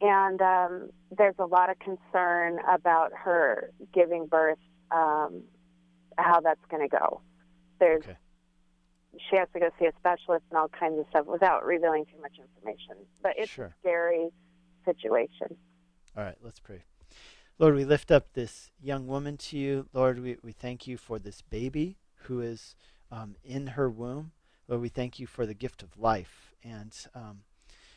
And 0.00 0.40
um, 0.40 0.90
there's 1.16 1.34
a 1.38 1.46
lot 1.46 1.70
of 1.70 1.78
concern 1.80 2.58
about 2.68 3.10
her 3.14 3.72
giving 3.92 4.26
birth, 4.26 4.58
um, 4.90 5.42
how 6.16 6.40
that's 6.40 6.64
going 6.70 6.88
to 6.88 6.96
go. 6.96 7.20
There's 7.80 8.04
okay 8.04 8.16
she 9.30 9.36
has 9.36 9.48
to 9.52 9.60
go 9.60 9.68
see 9.78 9.86
a 9.86 9.92
specialist 9.98 10.44
and 10.50 10.58
all 10.58 10.68
kinds 10.68 10.98
of 10.98 11.06
stuff 11.10 11.26
without 11.26 11.64
revealing 11.64 12.04
too 12.06 12.20
much 12.20 12.36
information. 12.38 13.04
But 13.22 13.34
it's 13.36 13.50
sure. 13.50 13.66
a 13.66 13.74
scary 13.80 14.28
situation. 14.84 15.56
All 16.16 16.24
right, 16.24 16.36
let's 16.42 16.60
pray. 16.60 16.82
Lord, 17.58 17.74
we 17.74 17.84
lift 17.84 18.10
up 18.10 18.32
this 18.32 18.70
young 18.80 19.06
woman 19.06 19.36
to 19.38 19.58
you. 19.58 19.88
Lord, 19.92 20.20
we, 20.20 20.36
we 20.42 20.52
thank 20.52 20.86
you 20.86 20.96
for 20.96 21.18
this 21.18 21.42
baby 21.42 21.98
who 22.22 22.40
is 22.40 22.76
um, 23.10 23.36
in 23.44 23.68
her 23.68 23.90
womb. 23.90 24.32
Lord, 24.68 24.82
we 24.82 24.88
thank 24.88 25.18
you 25.18 25.26
for 25.26 25.46
the 25.46 25.54
gift 25.54 25.82
of 25.82 25.98
life. 25.98 26.54
And 26.62 26.94
um, 27.14 27.40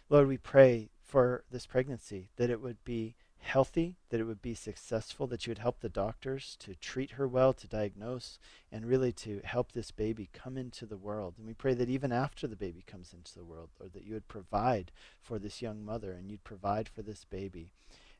Lord, 0.10 0.28
we 0.28 0.38
pray 0.38 0.90
for 1.12 1.44
this 1.52 1.66
pregnancy 1.66 2.30
that 2.38 2.50
it 2.50 2.62
would 2.62 2.82
be 2.86 3.16
healthy, 3.40 3.98
that 4.10 4.22
it 4.22 4.24
would 4.24 4.42
be 4.42 4.54
successful, 4.54 5.28
that 5.28 5.46
you 5.46 5.52
would 5.52 5.58
help 5.58 5.82
the 5.82 5.90
doctors 5.90 6.56
to 6.60 6.74
treat 6.76 7.12
her 7.12 7.28
well, 7.28 7.52
to 7.52 7.68
diagnose, 7.68 8.40
and 8.72 8.86
really 8.86 9.12
to 9.12 9.42
help 9.44 9.74
this 9.74 9.92
baby 9.92 10.30
come 10.32 10.58
into 10.58 10.86
the 10.86 10.96
world. 10.96 11.34
And 11.38 11.46
we 11.46 11.54
pray 11.54 11.74
that 11.74 11.90
even 11.90 12.14
after 12.14 12.48
the 12.48 12.56
baby 12.56 12.82
comes 12.88 13.14
into 13.14 13.34
the 13.34 13.44
world, 13.44 13.72
Lord, 13.78 13.92
that 13.92 14.06
you 14.06 14.14
would 14.14 14.30
provide 14.30 14.94
for 15.20 15.38
this 15.38 15.62
young 15.62 15.84
mother 15.84 16.14
and 16.14 16.32
you'd 16.32 16.46
provide 16.46 16.88
for 16.88 17.02
this 17.02 17.26
baby. 17.26 17.72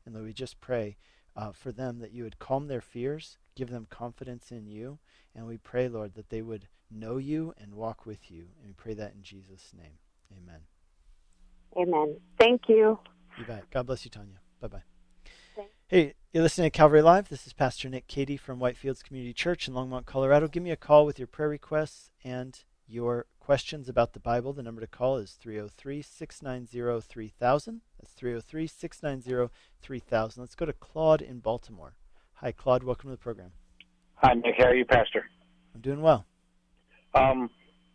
And 0.04 0.14
Lord, 0.14 0.26
we 0.26 0.34
just 0.34 0.60
pray 0.60 0.98
uh, 1.34 1.52
for 1.52 1.72
them 1.72 1.98
that 2.00 2.12
you 2.12 2.24
would 2.24 2.38
calm 2.38 2.66
their 2.66 2.82
fears, 2.82 3.38
give 3.56 3.70
them 3.70 3.86
confidence 3.88 4.52
in 4.52 4.66
you, 4.66 4.98
and 5.34 5.46
we 5.46 5.56
pray, 5.56 5.88
Lord, 5.88 6.12
that 6.14 6.28
they 6.28 6.42
would 6.42 6.68
know 6.90 7.16
you 7.16 7.54
and 7.56 7.72
walk 7.72 8.04
with 8.04 8.30
you. 8.30 8.48
And 8.58 8.66
we 8.66 8.74
pray 8.74 8.92
that 8.92 9.14
in 9.14 9.22
Jesus' 9.22 9.72
name. 9.74 9.96
Amen. 10.36 10.71
Amen. 11.76 12.16
Thank 12.38 12.62
you. 12.68 12.98
You 13.38 13.44
bet. 13.44 13.70
God 13.70 13.86
bless 13.86 14.04
you, 14.04 14.10
Tanya. 14.10 14.40
Bye 14.60 14.68
bye. 14.68 14.82
Hey, 15.88 16.14
you're 16.32 16.42
listening 16.42 16.70
to 16.70 16.70
Calvary 16.70 17.02
Live. 17.02 17.28
This 17.28 17.46
is 17.46 17.52
Pastor 17.52 17.88
Nick 17.88 18.06
Cady 18.06 18.38
from 18.38 18.58
Whitefields 18.58 19.04
Community 19.04 19.34
Church 19.34 19.68
in 19.68 19.74
Longmont, 19.74 20.06
Colorado. 20.06 20.48
Give 20.48 20.62
me 20.62 20.70
a 20.70 20.76
call 20.76 21.04
with 21.04 21.18
your 21.18 21.28
prayer 21.28 21.50
requests 21.50 22.10
and 22.24 22.58
your 22.86 23.26
questions 23.40 23.88
about 23.88 24.12
the 24.12 24.20
Bible. 24.20 24.52
The 24.52 24.62
number 24.62 24.80
to 24.80 24.86
call 24.86 25.18
is 25.18 25.32
303 25.32 26.00
690 26.00 27.06
3000. 27.06 27.80
That's 28.00 28.12
303 28.12 28.66
690 28.66 29.52
3000. 29.82 30.40
Let's 30.40 30.54
go 30.54 30.64
to 30.64 30.72
Claude 30.72 31.20
in 31.20 31.40
Baltimore. 31.40 31.96
Hi, 32.34 32.52
Claude. 32.52 32.84
Welcome 32.84 33.10
to 33.10 33.16
the 33.16 33.22
program. 33.22 33.52
Hi, 34.14 34.34
Nick. 34.34 34.54
How 34.58 34.68
are 34.68 34.74
you, 34.74 34.84
Pastor? 34.84 35.24
I'm 35.74 35.80
doing 35.80 36.00
well. 36.00 36.24
Um, 37.14 37.50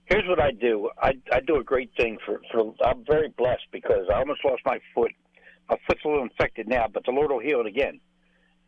here's 0.08 0.28
what 0.28 0.42
I 0.42 0.52
do. 0.52 0.90
I, 1.02 1.14
I 1.32 1.40
do 1.42 1.58
a 1.58 1.64
great 1.64 1.92
thing 1.98 2.18
for, 2.26 2.42
for. 2.52 2.74
I'm 2.84 3.06
very 3.06 3.30
blessed 3.30 3.68
because 3.72 4.08
I 4.14 4.20
almost 4.20 4.44
lost 4.44 4.62
my 4.66 4.80
foot 4.94 5.12
my 5.70 5.78
foot's 5.88 6.02
a 6.06 6.08
little 6.08 6.24
infected 6.24 6.68
now, 6.68 6.86
but 6.92 7.04
the 7.06 7.12
Lord 7.12 7.32
will 7.32 7.40
heal 7.40 7.60
it 7.60 7.66
again. 7.66 8.00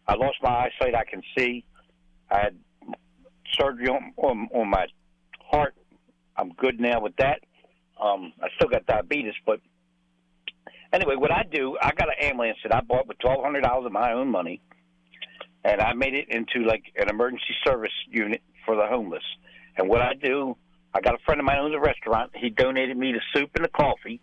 I 0.08 0.15
lost 0.15 0.38
my 0.41 0.49
eyesight. 0.49 0.95
I 0.95 1.06
can 1.10 1.21
see. 1.38 1.63
I 2.30 2.39
had 2.39 2.58
surgery 3.60 3.88
on, 3.88 4.13
on, 4.17 4.49
on 4.54 4.69
my 4.69 4.86
heart. 5.49 5.75
I'm 6.38 6.52
good 6.54 6.80
now 6.80 7.02
with 7.02 7.15
that. 7.17 7.39
Um, 8.02 8.34
I 8.41 8.47
still 8.56 8.69
got 8.69 8.86
diabetes, 8.86 9.34
but 9.45 9.60
anyway, 10.93 11.15
what 11.15 11.32
I 11.32 11.43
do, 11.52 11.78
I 11.82 11.91
got 11.91 12.08
an 12.08 12.15
ambulance 12.21 12.58
that 12.63 12.73
I 12.73 12.80
bought 12.80 13.08
with 13.08 13.19
twelve 13.19 13.43
hundred 13.43 13.63
dollars 13.63 13.88
of 13.88 13.91
my 13.91 14.13
own 14.13 14.30
money, 14.30 14.62
and 15.65 15.82
I 15.82 15.91
made 15.93 16.13
it 16.13 16.30
into 16.30 16.65
like 16.65 16.84
an 16.95 17.10
emergency 17.10 17.54
service 17.65 17.91
unit 18.10 18.41
for 18.65 18.78
the 18.78 18.88
homeless. 18.88 19.23
And 19.78 19.89
what 19.89 20.02
I 20.02 20.13
do, 20.13 20.56
I 20.93 21.02
got 21.02 21.15
a 21.15 21.19
friend 21.25 21.39
of 21.39 21.45
mine 21.45 21.60
owns 21.60 21.75
a 21.75 21.80
restaurant. 21.80 22.32
He 22.36 22.49
donated 22.49 22.97
me 22.97 23.13
the 23.13 23.21
soup 23.34 23.52
and 23.56 23.63
the 23.63 23.69
coffee 23.69 24.21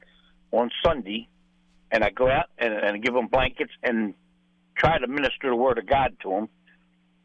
on 0.52 0.70
Sunday 0.84 1.28
and 1.90 2.04
I 2.04 2.10
go 2.10 2.28
out 2.28 2.46
and, 2.58 2.72
and 2.72 3.02
give 3.02 3.14
them 3.14 3.28
blankets 3.28 3.72
and 3.82 4.14
try 4.76 4.98
to 4.98 5.06
minister 5.06 5.48
the 5.48 5.56
word 5.56 5.78
of 5.78 5.86
God 5.86 6.16
to 6.22 6.30
them. 6.30 6.48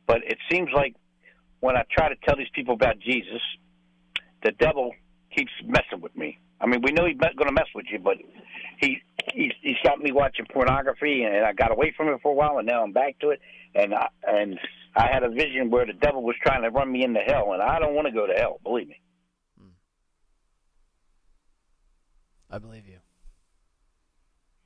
But 0.08 0.19
it 0.25 0.38
seems 0.51 0.69
like 0.73 0.95
when 1.60 1.75
I 1.75 1.84
try 1.91 2.10
to 2.10 2.15
tell 2.25 2.36
these 2.38 2.49
people 2.54 2.73
about 2.73 2.99
Jesus, 2.99 3.41
the 4.43 4.51
devil 4.51 4.93
keeps 5.36 5.51
messing 5.65 6.01
with 6.01 6.15
me. 6.15 6.39
I 6.60 6.67
mean, 6.67 6.82
we 6.84 6.91
know 6.91 7.06
he's 7.06 7.17
going 7.17 7.47
to 7.47 7.54
mess 7.54 7.67
with 7.73 7.86
you, 7.91 7.99
but 7.99 8.17
he 8.80 9.01
he's, 9.34 9.51
he's 9.62 9.77
got 9.84 9.99
me 9.99 10.12
watching 10.12 10.45
pornography, 10.51 11.23
and 11.23 11.45
I 11.45 11.54
got 11.54 11.71
away 11.71 11.93
from 11.95 12.10
it 12.10 12.19
for 12.21 12.32
a 12.32 12.36
while, 12.36 12.58
and 12.60 12.67
now 12.67 12.84
I'm 12.84 12.91
back 12.91 13.17
to 13.19 13.30
it. 13.30 13.41
And 13.73 13.93
I, 13.93 14.08
and 14.27 14.60
I 14.95 15.08
had 15.12 15.23
a 15.23 15.30
vision 15.30 15.71
where 15.71 15.86
the 15.86 15.93
devil 15.93 16.21
was 16.21 16.36
trying 16.43 16.62
to 16.63 16.69
run 16.69 16.91
me 16.91 17.04
into 17.04 17.19
hell, 17.19 17.54
and 17.54 17.62
I 17.62 17.80
don't 17.80 17.95
want 17.95 18.08
to 18.08 18.13
go 18.13 18.27
to 18.27 18.34
hell. 18.34 18.60
Believe 18.63 18.88
me. 18.89 18.99
I 22.52 22.60
believe 22.60 22.88
you. 22.88 22.98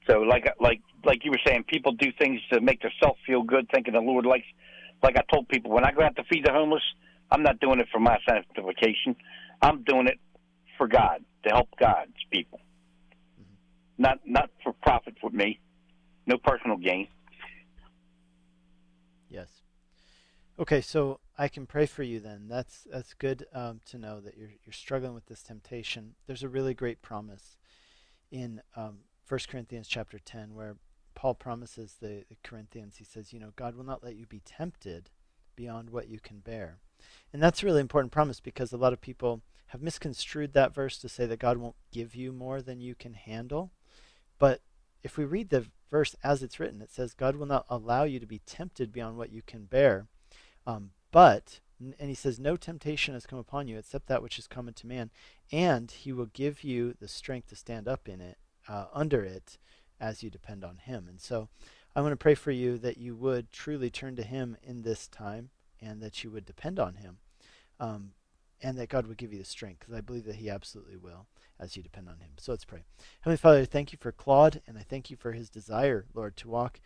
So 0.08 0.20
like 0.20 0.46
like 0.60 0.82
like 1.04 1.24
you 1.24 1.32
were 1.32 1.40
saying, 1.46 1.66
people 1.68 1.92
do 1.94 2.12
things 2.20 2.40
to 2.52 2.62
make 2.62 2.82
themselves 2.82 3.20
feel 3.26 3.44
good, 3.44 3.68
thinking 3.74 3.94
the 3.94 4.00
Lord 4.00 4.26
likes. 4.26 4.46
Like 5.04 5.18
I 5.18 5.24
told 5.32 5.48
people, 5.50 5.72
when 5.72 5.86
I 5.86 5.92
go 5.92 6.04
out 6.04 6.16
to 6.16 6.24
feed 6.24 6.46
the 6.46 6.52
homeless, 6.52 6.84
I'm 7.32 7.44
not 7.44 7.60
doing 7.60 7.80
it 7.80 7.88
for 7.92 8.00
my 8.00 8.18
sanctification. 8.28 9.16
I'm 9.62 9.84
doing 9.84 10.08
it 10.08 10.20
for 10.78 10.88
God 10.88 11.24
to 11.44 11.54
help 11.54 11.70
God's 11.80 12.14
people. 12.32 12.60
Mm-hmm. 13.40 14.02
Not 14.04 14.20
not 14.26 14.50
for 14.64 14.74
profit 14.74 15.16
for 15.20 15.30
me, 15.30 15.60
no 16.28 16.38
personal 16.38 16.78
gain. 16.78 17.08
Yes. 19.30 19.48
Okay, 20.58 20.82
so 20.82 21.20
I 21.38 21.48
can 21.50 21.66
pray 21.66 21.86
for 21.86 22.04
you 22.04 22.20
then. 22.20 22.48
That's 22.48 22.88
that's 22.92 23.14
good 23.14 23.46
um, 23.54 23.82
to 23.88 23.98
know 23.98 24.22
that 24.22 24.38
you're 24.38 24.52
you're 24.66 24.74
struggling 24.74 25.14
with 25.14 25.26
this 25.26 25.42
temptation. 25.42 26.14
There's 26.28 26.44
a 26.44 26.50
really 26.50 26.74
great 26.74 27.02
promise 27.02 27.58
in 28.32 28.62
um, 28.76 29.00
1 29.28 29.40
Corinthians 29.50 29.88
chapter 29.88 30.20
10 30.20 30.54
where 30.54 30.76
Paul 31.16 31.34
promises 31.34 31.96
the, 32.02 32.24
the, 32.30 32.36
Corinthians, 32.44 32.98
he 32.98 33.06
says, 33.06 33.32
you 33.32 33.40
know, 33.40 33.54
God 33.56 33.76
will 33.76 33.86
not 33.86 34.04
let 34.04 34.16
you 34.16 34.26
be 34.26 34.42
tempted 34.46 35.10
beyond 35.56 35.90
what 35.90 36.10
you 36.10 36.20
can 36.20 36.40
bear. 36.40 36.80
And 37.32 37.42
that's 37.42 37.64
a 37.64 37.66
really 37.66 37.82
important 37.82 38.12
promise 38.12 38.40
because 38.40 38.74
a 38.74 38.78
lot 38.78 38.94
of 38.94 39.02
people 39.02 39.42
have 39.68 39.82
misconstrued 39.82 40.54
that 40.54 40.74
verse 40.74 40.98
to 41.00 41.10
say 41.10 41.26
that 41.26 41.40
God 41.40 41.58
won't 41.58 41.76
give 41.92 42.16
you 42.16 42.32
more 42.32 42.62
than 42.62 42.82
you 42.82 42.96
can 42.96 43.14
handle. 43.14 43.72
But 44.38 44.62
if 45.04 45.18
we 45.18 45.26
read 45.26 45.50
the 45.50 45.66
verse 45.90 46.16
as 46.24 46.44
it's 46.44 46.60
written, 46.60 46.82
it 46.82 46.92
says, 46.92 47.14
God 47.14 47.36
will 47.36 47.46
not 47.46 47.66
allow 47.70 48.04
you 48.04 48.20
to 48.20 48.26
be 48.26 48.42
tempted 48.46 48.92
beyond 48.92 49.18
what 49.18 49.32
you 49.32 49.42
can 49.42 49.66
bear. 49.66 50.08
Um, 50.68 50.92
but, 51.12 51.60
and 51.80 52.10
he 52.10 52.16
says, 52.16 52.40
no 52.40 52.56
temptation 52.56 53.14
has 53.14 53.26
come 53.26 53.40
upon 53.40 53.68
you 53.68 53.78
except 53.78 54.08
that 54.08 54.24
which 54.24 54.40
is 54.40 54.48
common 54.48 54.74
to 54.76 54.88
man, 54.88 55.12
and 55.52 55.92
he 55.92 56.12
will 56.12 56.28
give 56.28 56.64
you 56.64 56.96
the 57.00 57.08
strength 57.08 57.50
to 57.50 57.56
stand 57.56 57.88
up 57.88 58.08
in 58.08 58.22
it 58.22 58.38
uh, 58.68 58.86
under 58.94 59.24
it 59.24 59.58
as 60.00 60.24
you 60.24 60.30
depend 60.30 60.64
on 60.64 60.78
Him. 60.78 61.08
And 61.08 61.22
so 61.22 61.50
I 61.96 62.02
want 62.02 62.12
to 62.12 62.18
pray 62.18 62.36
for 62.36 62.52
you 62.52 62.78
that 62.80 62.98
you 62.98 63.16
would 63.16 63.52
truly 63.52 63.90
turn 63.90 64.16
to 64.18 64.24
Him 64.24 64.58
in 64.64 64.82
this 64.82 65.08
time 65.08 65.50
and 65.82 66.02
that 66.02 66.24
you 66.24 66.32
would 66.32 66.46
depend 66.46 66.80
on 66.80 66.96
Him. 66.96 67.18
Um, 67.80 68.12
and 68.62 68.78
that 68.78 68.90
God 68.90 69.06
would 69.06 69.18
give 69.18 69.34
you 69.34 69.38
the 69.38 69.46
strength, 69.46 69.80
because 69.80 69.94
I 69.94 70.02
believe 70.02 70.24
that 70.26 70.38
He 70.38 70.50
absolutely 70.50 70.96
will 70.96 71.28
as 71.60 71.76
you 71.76 71.84
depend 71.84 72.08
on 72.08 72.20
Him. 72.20 72.32
So 72.38 72.54
let's 72.54 72.66
pray. 72.66 72.84
Heavenly 73.20 73.38
Father, 73.38 73.66
thank 73.66 73.92
you 73.92 73.98
for 74.00 74.14
Claude, 74.14 74.62
and 74.66 74.78
I 74.78 74.82
thank 74.82 75.10
you 75.10 75.18
for 75.18 75.34
his 75.34 75.50
desire, 75.50 76.06
Lord, 76.14 76.38
to 76.38 76.48
walk 76.48 76.80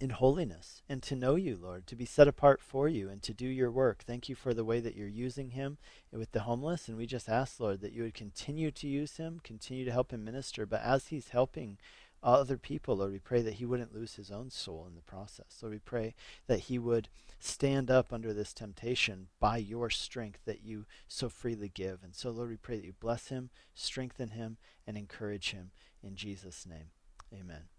in 0.00 0.10
holiness 0.10 0.82
and 0.88 1.02
to 1.02 1.16
know 1.16 1.34
you, 1.34 1.58
Lord, 1.60 1.86
to 1.86 1.96
be 1.96 2.04
set 2.04 2.28
apart 2.28 2.60
for 2.60 2.88
you 2.88 3.08
and 3.08 3.22
to 3.22 3.34
do 3.34 3.46
your 3.46 3.70
work. 3.70 4.02
Thank 4.06 4.28
you 4.28 4.34
for 4.34 4.52
the 4.52 4.64
way 4.64 4.80
that 4.80 4.96
you're 4.96 5.08
using 5.08 5.50
him 5.50 5.78
with 6.12 6.32
the 6.32 6.40
homeless. 6.40 6.88
And 6.88 6.96
we 6.96 7.06
just 7.06 7.28
ask, 7.28 7.60
Lord, 7.60 7.80
that 7.80 7.92
you 7.92 8.02
would 8.02 8.14
continue 8.14 8.70
to 8.72 8.88
use 8.88 9.16
him, 9.16 9.40
continue 9.42 9.84
to 9.84 9.92
help 9.92 10.12
him 10.12 10.24
minister. 10.24 10.66
But 10.66 10.82
as 10.82 11.08
he's 11.08 11.28
helping 11.28 11.78
other 12.22 12.56
people, 12.56 12.96
Lord, 12.96 13.12
we 13.12 13.18
pray 13.18 13.42
that 13.42 13.54
he 13.54 13.66
wouldn't 13.66 13.94
lose 13.94 14.14
his 14.14 14.30
own 14.30 14.50
soul 14.50 14.86
in 14.88 14.94
the 14.94 15.02
process. 15.02 15.58
Lord, 15.60 15.74
we 15.74 15.78
pray 15.78 16.14
that 16.46 16.60
he 16.60 16.78
would 16.78 17.08
stand 17.38 17.90
up 17.90 18.12
under 18.12 18.32
this 18.32 18.54
temptation 18.54 19.28
by 19.40 19.58
your 19.58 19.90
strength 19.90 20.40
that 20.46 20.64
you 20.64 20.86
so 21.06 21.28
freely 21.28 21.68
give. 21.68 22.02
And 22.02 22.14
so, 22.14 22.30
Lord, 22.30 22.48
we 22.48 22.56
pray 22.56 22.76
that 22.76 22.86
you 22.86 22.94
bless 22.98 23.28
him, 23.28 23.50
strengthen 23.74 24.30
him, 24.30 24.56
and 24.86 24.96
encourage 24.96 25.50
him. 25.50 25.70
In 26.02 26.16
Jesus' 26.16 26.66
name, 26.66 26.88
amen. 27.32 27.73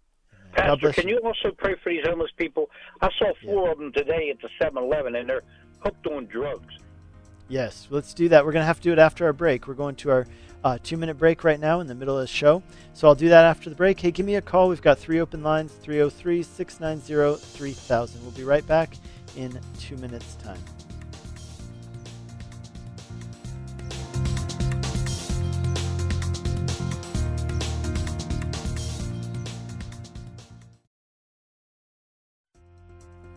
Pastor, 0.52 0.92
can 0.92 1.08
you 1.08 1.18
also 1.18 1.50
pray 1.50 1.74
for 1.82 1.90
these 1.90 2.04
homeless 2.04 2.30
people? 2.36 2.70
I 3.00 3.10
saw 3.18 3.32
four 3.44 3.66
yeah. 3.66 3.72
of 3.72 3.78
them 3.78 3.92
today 3.92 4.30
at 4.30 4.40
the 4.40 4.48
7-Eleven, 4.60 5.14
and 5.16 5.28
they're 5.28 5.42
hooked 5.80 6.06
on 6.06 6.26
drugs. 6.26 6.74
Yes, 7.48 7.86
let's 7.90 8.12
do 8.14 8.28
that. 8.30 8.44
We're 8.44 8.52
going 8.52 8.62
to 8.62 8.66
have 8.66 8.80
to 8.80 8.82
do 8.82 8.92
it 8.92 8.98
after 8.98 9.26
our 9.26 9.32
break. 9.32 9.68
We're 9.68 9.74
going 9.74 9.94
to 9.96 10.10
our 10.10 10.26
uh, 10.64 10.78
two 10.82 10.96
minute 10.96 11.16
break 11.16 11.44
right 11.44 11.60
now 11.60 11.80
in 11.80 11.86
the 11.86 11.94
middle 11.94 12.16
of 12.16 12.22
the 12.22 12.26
show. 12.26 12.62
So 12.92 13.06
I'll 13.06 13.14
do 13.14 13.28
that 13.28 13.44
after 13.44 13.70
the 13.70 13.76
break. 13.76 14.00
Hey, 14.00 14.10
give 14.10 14.26
me 14.26 14.34
a 14.34 14.42
call. 14.42 14.68
We've 14.68 14.82
got 14.82 14.98
three 14.98 15.20
open 15.20 15.42
lines 15.44 15.72
303 15.82 16.42
690 16.42 17.40
3000. 17.40 18.22
We'll 18.22 18.32
be 18.32 18.42
right 18.42 18.66
back 18.66 18.96
in 19.36 19.60
two 19.78 19.96
minutes' 19.98 20.34
time. 20.36 20.58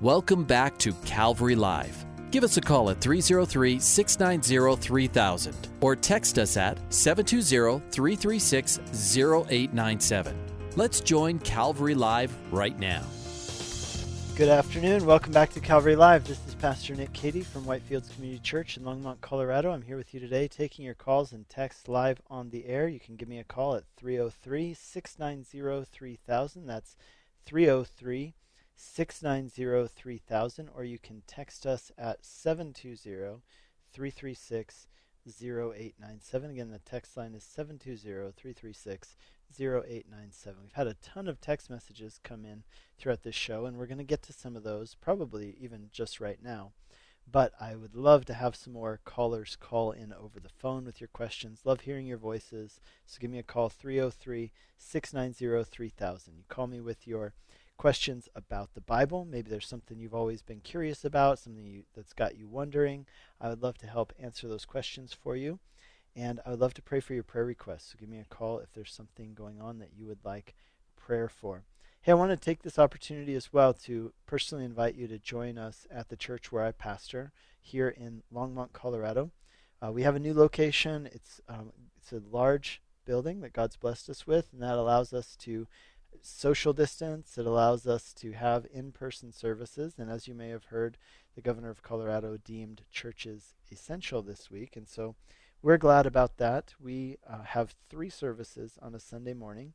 Welcome 0.02 0.46
back 0.46 0.78
to 0.78 0.94
Calvary 1.04 1.56
Live. 1.56 2.06
Give 2.32 2.46
us 2.46 2.56
a 2.56 2.62
call 2.62 2.90
at 2.90 3.02
303 3.02 3.82
690 3.82 4.82
3000 4.82 5.68
or 5.82 5.94
text 5.94 6.40
us 6.40 6.56
at 6.56 6.78
720 6.88 7.82
336 7.92 8.80
0897. 8.80 10.38
Let's 10.78 11.02
join 11.02 11.38
Calvary 11.40 11.96
Live 11.96 12.34
right 12.50 12.80
now. 12.80 13.04
Good 14.38 14.48
afternoon. 14.48 15.06
Welcome 15.06 15.34
back 15.34 15.52
to 15.52 15.60
Calvary 15.60 15.98
Live. 15.98 16.26
This 16.26 16.40
is 16.48 16.56
Pastor 16.56 16.96
Nick 16.96 17.12
Cady 17.12 17.42
from 17.42 17.66
Whitefields 17.66 18.16
Community 18.16 18.40
Church 18.42 18.78
in 18.78 18.84
Longmont, 18.84 19.20
Colorado. 19.20 19.72
I'm 19.72 19.82
here 19.82 19.98
with 19.98 20.14
you 20.14 20.22
today 20.22 20.48
taking 20.48 20.86
your 20.86 20.96
calls 20.96 21.34
and 21.34 21.50
texts 21.50 21.90
live 21.90 22.22
on 22.30 22.52
the 22.52 22.68
air. 22.68 22.88
You 22.88 23.02
can 23.02 23.18
give 23.18 23.28
me 23.28 23.40
a 23.40 23.44
call 23.44 23.76
at 23.76 23.84
303 23.98 24.74
690 24.74 25.86
3000. 25.92 26.68
That's 26.68 26.96
303 27.46 28.36
690 28.82 29.90
3000, 29.94 30.70
or 30.74 30.86
you 30.86 30.98
can 30.98 31.22
text 31.28 31.66
us 31.66 31.92
at 31.98 32.26
720 32.26 33.42
336 33.92 34.88
0897. 35.28 36.50
Again, 36.50 36.72
the 36.72 36.80
text 36.80 37.18
line 37.18 37.36
is 37.36 37.44
720 37.44 38.32
336 38.32 39.18
0897. 39.60 40.62
We've 40.62 40.72
had 40.72 40.88
a 40.88 40.94
ton 40.94 41.28
of 41.28 41.42
text 41.42 41.70
messages 41.70 42.22
come 42.24 42.46
in 42.46 42.64
throughout 42.98 43.24
this 43.24 43.36
show, 43.36 43.66
and 43.66 43.78
we're 43.78 43.86
going 43.86 43.98
to 43.98 44.04
get 44.06 44.22
to 44.24 44.34
some 44.34 44.56
of 44.56 44.64
those 44.64 44.96
probably 44.96 45.58
even 45.60 45.90
just 45.92 46.22
right 46.22 46.42
now. 46.42 46.72
But 47.30 47.52
I 47.60 47.76
would 47.76 47.96
love 47.96 48.24
to 48.26 48.34
have 48.34 48.56
some 48.56 48.72
more 48.72 49.02
callers 49.04 49.58
call 49.60 49.92
in 49.92 50.14
over 50.14 50.40
the 50.40 50.48
phone 50.48 50.86
with 50.86 51.02
your 51.02 51.10
questions. 51.10 51.66
Love 51.66 51.82
hearing 51.82 52.08
your 52.08 52.18
voices. 52.18 52.80
So 53.06 53.18
give 53.20 53.30
me 53.30 53.40
a 53.40 53.44
call 53.44 53.68
303 53.68 54.54
690 54.78 55.70
3000. 55.70 56.34
You 56.38 56.44
call 56.48 56.68
me 56.68 56.80
with 56.80 57.06
your 57.06 57.34
questions 57.80 58.28
about 58.36 58.74
the 58.74 58.82
Bible. 58.82 59.24
Maybe 59.24 59.50
there's 59.50 59.66
something 59.66 59.98
you've 59.98 60.14
always 60.14 60.42
been 60.42 60.60
curious 60.60 61.06
about, 61.06 61.40
something 61.40 61.66
you, 61.66 61.84
that's 61.96 62.12
got 62.12 62.38
you 62.38 62.46
wondering. 62.46 63.06
I 63.40 63.48
would 63.48 63.64
love 63.64 63.78
to 63.78 63.88
help 63.88 64.12
answer 64.20 64.50
those 64.50 64.66
questions 64.66 65.14
for 65.14 65.38
you. 65.38 65.60
And 66.14 66.42
I 66.46 66.50
would 66.50 66.60
love 66.60 66.74
to 66.74 66.82
pray 66.82 67.00
for 67.00 67.14
your 67.14 67.24
prayer 67.24 67.46
requests. 67.46 67.92
So 67.92 67.96
give 67.98 68.10
me 68.10 68.20
a 68.20 68.26
call 68.26 68.60
if 68.60 68.74
there's 68.74 68.92
something 68.92 69.34
going 69.34 69.62
on 69.62 69.80
that 69.80 69.94
you 69.98 70.06
would 70.08 70.26
like 70.26 70.56
prayer 70.98 71.30
for. 71.30 71.64
Hey, 72.02 72.12
I 72.12 72.16
want 72.16 72.32
to 72.32 72.38
take 72.38 72.64
this 72.64 72.78
opportunity 72.78 73.34
as 73.34 73.54
well 73.54 73.74
to 73.86 74.12
personally 74.26 74.66
invite 74.66 74.96
you 74.96 75.08
to 75.08 75.18
join 75.18 75.58
us 75.58 75.88
at 75.90 76.10
the 76.10 76.18
church 76.18 76.52
where 76.52 76.66
I 76.66 76.74
pastor 76.74 77.32
here 77.62 77.88
in 77.88 78.24
Longmont, 78.34 78.74
Colorado. 78.74 79.32
Uh, 79.82 79.94
we 79.94 80.04
have 80.04 80.18
a 80.18 80.20
new 80.20 80.34
location. 80.34 81.08
It's 81.14 81.40
um, 81.48 81.72
it's 81.98 82.12
a 82.12 82.22
large 82.30 82.82
building 83.06 83.40
that 83.40 83.54
God's 83.54 83.78
blessed 83.78 84.10
us 84.10 84.28
with, 84.28 84.50
and 84.52 84.62
that 84.62 84.78
allows 84.78 85.14
us 85.14 85.38
to 85.38 85.66
social 86.22 86.74
distance. 86.74 87.38
It 87.38 87.46
allows 87.46 87.88
us 87.88 88.14
to 88.16 88.32
have 88.32 88.68
in-person 88.72 89.32
services, 89.32 89.96
and 89.98 90.10
as 90.10 90.28
you 90.28 90.34
may 90.34 90.50
have 90.50 90.66
heard, 90.66 90.98
the 91.36 91.42
governor 91.42 91.70
of 91.70 91.84
Colorado 91.84 92.38
deemed 92.38 92.82
churches 92.92 93.54
essential 93.72 94.22
this 94.22 94.52
week, 94.52 94.76
and 94.76 94.88
so 94.88 95.16
we're 95.62 95.78
glad 95.78 96.06
about 96.06 96.38
that. 96.38 96.74
We 96.80 97.18
uh, 97.28 97.44
have 97.44 97.76
three 97.90 98.10
services 98.10 98.78
on 98.82 98.96
a 98.96 99.00
Sunday 99.00 99.34
morning. 99.34 99.74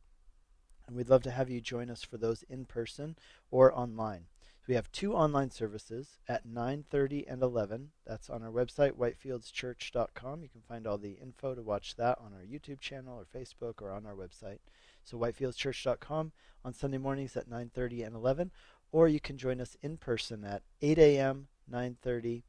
And 0.87 0.97
we'd 0.97 1.09
love 1.09 1.23
to 1.23 1.31
have 1.31 1.49
you 1.49 1.61
join 1.61 1.91
us 1.91 2.03
for 2.03 2.19
those 2.19 2.43
in 2.43 2.67
person 2.67 3.17
or 3.51 3.73
online. 3.73 4.27
So 4.65 4.69
we 4.69 4.77
have 4.77 4.91
two 4.93 5.13
online 5.15 5.51
services 5.51 6.17
at 6.27 6.47
9:30 6.47 7.27
and 7.29 7.43
11. 7.43 7.91
That's 8.07 8.31
on 8.31 8.43
our 8.43 8.51
website 8.51 8.93
whitefieldschurch.com. 8.93 10.43
You 10.43 10.49
can 10.49 10.63
find 10.63 10.87
all 10.87 10.97
the 10.97 11.19
info 11.21 11.55
to 11.55 11.61
watch 11.61 11.97
that 11.97 12.19
on 12.19 12.33
our 12.33 12.41
YouTube 12.41 12.81
channel 12.81 13.15
or 13.15 13.27
Facebook 13.27 13.83
or 13.83 13.91
on 13.91 14.07
our 14.07 14.15
website. 14.15 14.61
So 15.03 15.19
whitefieldschurch.com 15.19 16.33
on 16.65 16.73
Sunday 16.73 16.97
mornings 16.97 17.37
at 17.37 17.47
9:30 17.47 18.07
and 18.07 18.17
11 18.17 18.53
or 18.91 19.07
you 19.07 19.21
can 19.21 19.37
join 19.37 19.61
us 19.61 19.77
in 19.83 19.99
person 19.99 20.45
at 20.45 20.63
8 20.81 20.97
a.m., 20.97 21.49
9:30 21.71 22.45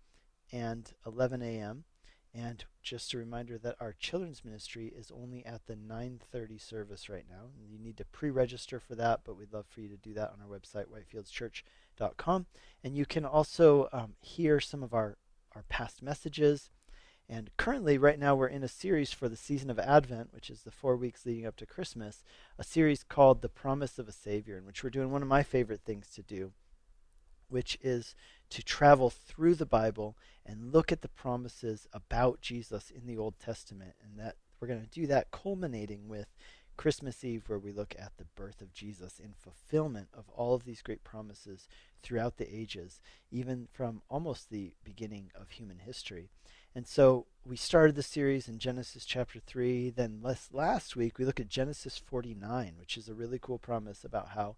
and 0.54 0.93
11 1.06 1.41
a.m. 1.41 1.84
And 2.34 2.63
just 2.82 3.13
a 3.13 3.17
reminder 3.17 3.58
that 3.58 3.75
our 3.82 3.91
children's 3.91 4.45
ministry 4.45 4.88
is 4.88 5.12
only 5.12 5.45
at 5.45 5.65
the 5.65 5.75
9:30 5.75 6.62
service 6.62 7.10
right 7.10 7.25
now. 7.30 7.49
You 7.58 7.78
need 7.78 7.97
to 7.97 8.06
pre-register 8.06 8.80
for 8.80 8.95
that, 8.95 9.25
but 9.25 9.36
we'd 9.36 9.51
love 9.51 9.65
for 9.67 9.82
you 9.82 9.89
to 9.89 9.97
do 9.97 10.13
that 10.13 10.32
on 10.32 10.39
our 10.39 10.47
website 10.47 10.86
whitefieldschurch.com. 10.86 11.84
And 12.84 12.95
you 12.95 13.05
can 13.05 13.25
also 13.25 13.89
um, 13.91 14.13
hear 14.21 14.60
some 14.60 14.84
of 14.84 14.93
our 14.93 15.17
our 15.55 15.63
past 15.69 16.03
messages. 16.03 16.69
And 17.27 17.49
currently, 17.58 17.97
right 17.97 18.19
now, 18.19 18.36
we're 18.36 18.47
in 18.47 18.63
a 18.63 18.67
series 18.67 19.12
for 19.12 19.27
the 19.27 19.36
season 19.36 19.71
of 19.71 19.79
Advent, 19.79 20.31
which 20.31 20.51
is 20.51 20.62
the 20.62 20.69
four 20.69 20.95
weeks 20.95 21.25
leading 21.25 21.45
up 21.45 21.55
to 21.58 21.65
Christmas, 21.65 22.23
a 22.60 22.63
series 22.63 23.03
called 23.03 23.41
The 23.41 23.49
Promise 23.49 23.97
of 23.97 24.08
a 24.08 24.12
Savior, 24.12 24.58
in 24.58 24.65
which 24.65 24.84
we're 24.84 24.91
doing 24.91 25.10
one 25.10 25.23
of 25.23 25.27
my 25.27 25.41
favorite 25.41 25.81
things 25.84 26.10
to 26.10 26.21
do, 26.21 26.51
which 27.49 27.79
is 27.81 28.13
to 28.51 28.63
travel 28.63 29.10
through 29.10 29.55
the 29.55 29.65
Bible 29.65 30.15
and 30.45 30.71
look 30.71 30.91
at 30.91 31.01
the 31.01 31.08
promises 31.08 31.88
about 31.93 32.41
Jesus 32.41 32.91
in 32.91 33.08
the 33.08 33.17
Old 33.17 33.39
Testament. 33.39 33.95
And 34.03 34.19
that 34.19 34.36
we're 34.60 34.67
going 34.67 34.84
to 34.84 34.99
do 34.99 35.08
that 35.08 35.31
culminating 35.31 36.08
with 36.08 36.27
Christmas 36.77 37.23
Eve, 37.23 37.43
where 37.47 37.59
we 37.59 37.71
look 37.71 37.95
at 37.97 38.17
the 38.17 38.25
birth 38.35 38.61
of 38.61 38.73
Jesus 38.73 39.19
in 39.19 39.33
fulfillment 39.33 40.09
of 40.13 40.29
all 40.29 40.53
of 40.53 40.65
these 40.65 40.81
great 40.81 41.03
promises 41.03 41.67
throughout 42.01 42.38
the 42.38 42.53
ages, 42.53 42.99
even 43.31 43.67
from 43.71 44.01
almost 44.09 44.49
the 44.49 44.73
beginning 44.83 45.31
of 45.33 45.51
human 45.51 45.79
history. 45.79 46.29
And 46.73 46.88
so 46.88 47.25
we 47.45 47.55
started 47.55 47.95
the 47.95 48.03
series 48.03 48.47
in 48.47 48.59
Genesis 48.59 49.05
chapter 49.05 49.39
3. 49.39 49.91
Then 49.91 50.19
last, 50.21 50.53
last 50.53 50.95
week 50.95 51.17
we 51.17 51.25
looked 51.25 51.39
at 51.39 51.47
Genesis 51.47 51.97
49, 51.97 52.73
which 52.77 52.97
is 52.97 53.07
a 53.07 53.13
really 53.13 53.39
cool 53.39 53.59
promise 53.59 54.03
about 54.03 54.29
how 54.29 54.55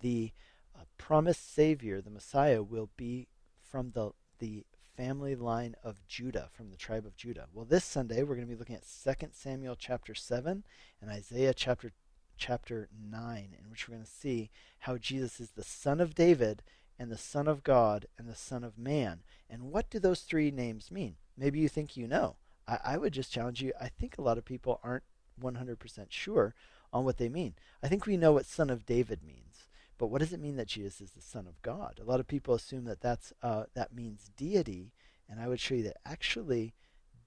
the 0.00 0.32
a 0.74 0.86
promised 0.98 1.54
Savior, 1.54 2.00
the 2.00 2.10
Messiah, 2.10 2.62
will 2.62 2.90
be 2.96 3.28
from 3.62 3.92
the, 3.92 4.10
the 4.40 4.64
family 4.96 5.34
line 5.34 5.74
of 5.82 6.06
Judah, 6.06 6.48
from 6.52 6.70
the 6.70 6.76
tribe 6.76 7.06
of 7.06 7.16
Judah. 7.16 7.46
Well, 7.52 7.64
this 7.64 7.84
Sunday 7.84 8.22
we're 8.22 8.36
going 8.36 8.46
to 8.46 8.52
be 8.52 8.58
looking 8.58 8.76
at 8.76 8.84
2 9.18 9.28
Samuel 9.32 9.76
chapter 9.76 10.14
7 10.14 10.64
and 11.00 11.10
Isaiah 11.10 11.54
chapter 11.54 11.92
chapter 12.36 12.88
9, 13.10 13.56
in 13.58 13.70
which 13.70 13.88
we're 13.88 13.94
going 13.94 14.04
to 14.04 14.10
see 14.10 14.50
how 14.80 14.96
Jesus 14.96 15.40
is 15.40 15.50
the 15.50 15.64
son 15.64 16.00
of 16.00 16.14
David 16.14 16.62
and 16.98 17.10
the 17.10 17.18
son 17.18 17.48
of 17.48 17.62
God 17.62 18.06
and 18.18 18.28
the 18.28 18.34
son 18.34 18.64
of 18.64 18.78
man. 18.78 19.20
And 19.48 19.72
what 19.72 19.90
do 19.90 19.98
those 19.98 20.20
three 20.20 20.50
names 20.50 20.90
mean? 20.90 21.16
Maybe 21.36 21.58
you 21.58 21.68
think 21.68 21.96
you 21.96 22.06
know. 22.06 22.36
I, 22.66 22.78
I 22.84 22.96
would 22.96 23.12
just 23.12 23.32
challenge 23.32 23.62
you. 23.62 23.72
I 23.80 23.88
think 23.88 24.16
a 24.16 24.22
lot 24.22 24.38
of 24.38 24.44
people 24.44 24.80
aren't 24.82 25.04
100% 25.40 26.06
sure 26.10 26.54
on 26.92 27.04
what 27.04 27.18
they 27.18 27.28
mean. 27.28 27.54
I 27.82 27.88
think 27.88 28.06
we 28.06 28.16
know 28.16 28.32
what 28.32 28.46
son 28.46 28.70
of 28.70 28.86
David 28.86 29.20
means. 29.24 29.68
But 29.98 30.08
what 30.08 30.20
does 30.20 30.32
it 30.32 30.40
mean 30.40 30.56
that 30.56 30.66
Jesus 30.66 31.00
is 31.00 31.10
the 31.12 31.22
Son 31.22 31.46
of 31.46 31.60
God? 31.62 32.00
A 32.00 32.04
lot 32.04 32.20
of 32.20 32.26
people 32.26 32.54
assume 32.54 32.84
that 32.84 33.00
that's 33.00 33.32
uh, 33.42 33.64
that 33.74 33.94
means 33.94 34.30
deity, 34.36 34.92
and 35.28 35.40
I 35.40 35.48
would 35.48 35.60
show 35.60 35.74
you 35.74 35.84
that 35.84 35.98
actually 36.04 36.74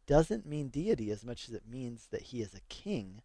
doesn't 0.06 0.46
mean 0.46 0.70
deity 0.70 1.12
as 1.12 1.26
much 1.26 1.48
as 1.48 1.54
it 1.54 1.64
means 1.70 2.08
that 2.12 2.24
he 2.24 2.42
is 2.42 2.54
a 2.54 2.62
king, 2.70 3.22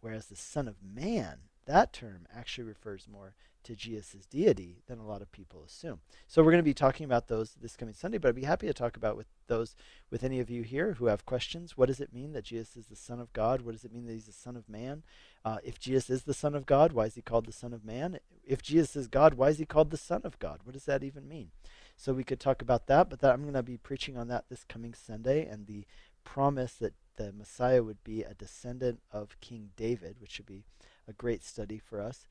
whereas 0.00 0.26
the 0.26 0.36
Son 0.36 0.68
of 0.68 0.76
Man, 0.82 1.38
that 1.66 1.92
term 1.92 2.26
actually 2.34 2.64
refers 2.64 3.08
more 3.08 3.34
to 3.66 3.76
Jesus' 3.76 4.26
deity 4.26 4.82
than 4.86 4.98
a 4.98 5.06
lot 5.06 5.22
of 5.22 5.32
people 5.32 5.62
assume. 5.64 6.00
So 6.26 6.42
we're 6.42 6.52
going 6.52 6.62
to 6.62 6.70
be 6.70 6.74
talking 6.74 7.04
about 7.04 7.28
those 7.28 7.54
this 7.60 7.76
coming 7.76 7.94
Sunday, 7.94 8.18
but 8.18 8.28
I'd 8.28 8.34
be 8.34 8.44
happy 8.44 8.66
to 8.66 8.74
talk 8.74 8.96
about 8.96 9.16
with 9.16 9.26
those 9.48 9.74
with 10.10 10.22
any 10.22 10.40
of 10.40 10.48
you 10.48 10.62
here 10.62 10.94
who 10.94 11.06
have 11.06 11.26
questions. 11.26 11.76
What 11.76 11.86
does 11.86 12.00
it 12.00 12.12
mean 12.12 12.32
that 12.32 12.44
Jesus 12.44 12.76
is 12.76 12.86
the 12.86 12.96
Son 12.96 13.20
of 13.20 13.32
God? 13.32 13.62
What 13.62 13.72
does 13.72 13.84
it 13.84 13.92
mean 13.92 14.06
that 14.06 14.12
he's 14.12 14.26
the 14.26 14.32
Son 14.32 14.56
of 14.56 14.68
Man? 14.68 15.02
Uh, 15.44 15.58
if 15.64 15.78
Jesus 15.78 16.10
is 16.10 16.22
the 16.22 16.34
Son 16.34 16.54
of 16.54 16.64
God, 16.64 16.92
why 16.92 17.06
is 17.06 17.16
he 17.16 17.22
called 17.22 17.46
the 17.46 17.52
Son 17.52 17.72
of 17.72 17.84
Man? 17.84 18.18
If 18.44 18.62
Jesus 18.62 18.94
is 18.94 19.08
God, 19.08 19.34
why 19.34 19.48
is 19.48 19.58
he 19.58 19.66
called 19.66 19.90
the 19.90 19.96
Son 19.96 20.20
of 20.24 20.38
God? 20.38 20.60
What 20.64 20.74
does 20.74 20.84
that 20.84 21.02
even 21.02 21.28
mean? 21.28 21.50
So 21.96 22.12
we 22.12 22.24
could 22.24 22.40
talk 22.40 22.62
about 22.62 22.86
that, 22.86 23.10
but 23.10 23.20
that 23.20 23.32
I'm 23.32 23.42
going 23.42 23.54
to 23.54 23.62
be 23.62 23.76
preaching 23.76 24.16
on 24.16 24.28
that 24.28 24.44
this 24.48 24.64
coming 24.64 24.94
Sunday 24.94 25.46
and 25.46 25.66
the 25.66 25.86
promise 26.24 26.74
that 26.74 26.94
the 27.16 27.32
Messiah 27.32 27.82
would 27.82 28.04
be 28.04 28.22
a 28.22 28.34
descendant 28.34 29.00
of 29.12 29.40
King 29.40 29.70
David, 29.76 30.16
which 30.20 30.32
should 30.32 30.46
be 30.46 30.64
a 31.08 31.12
great 31.12 31.42
study 31.42 31.78
for 31.78 32.00
us. 32.00 32.26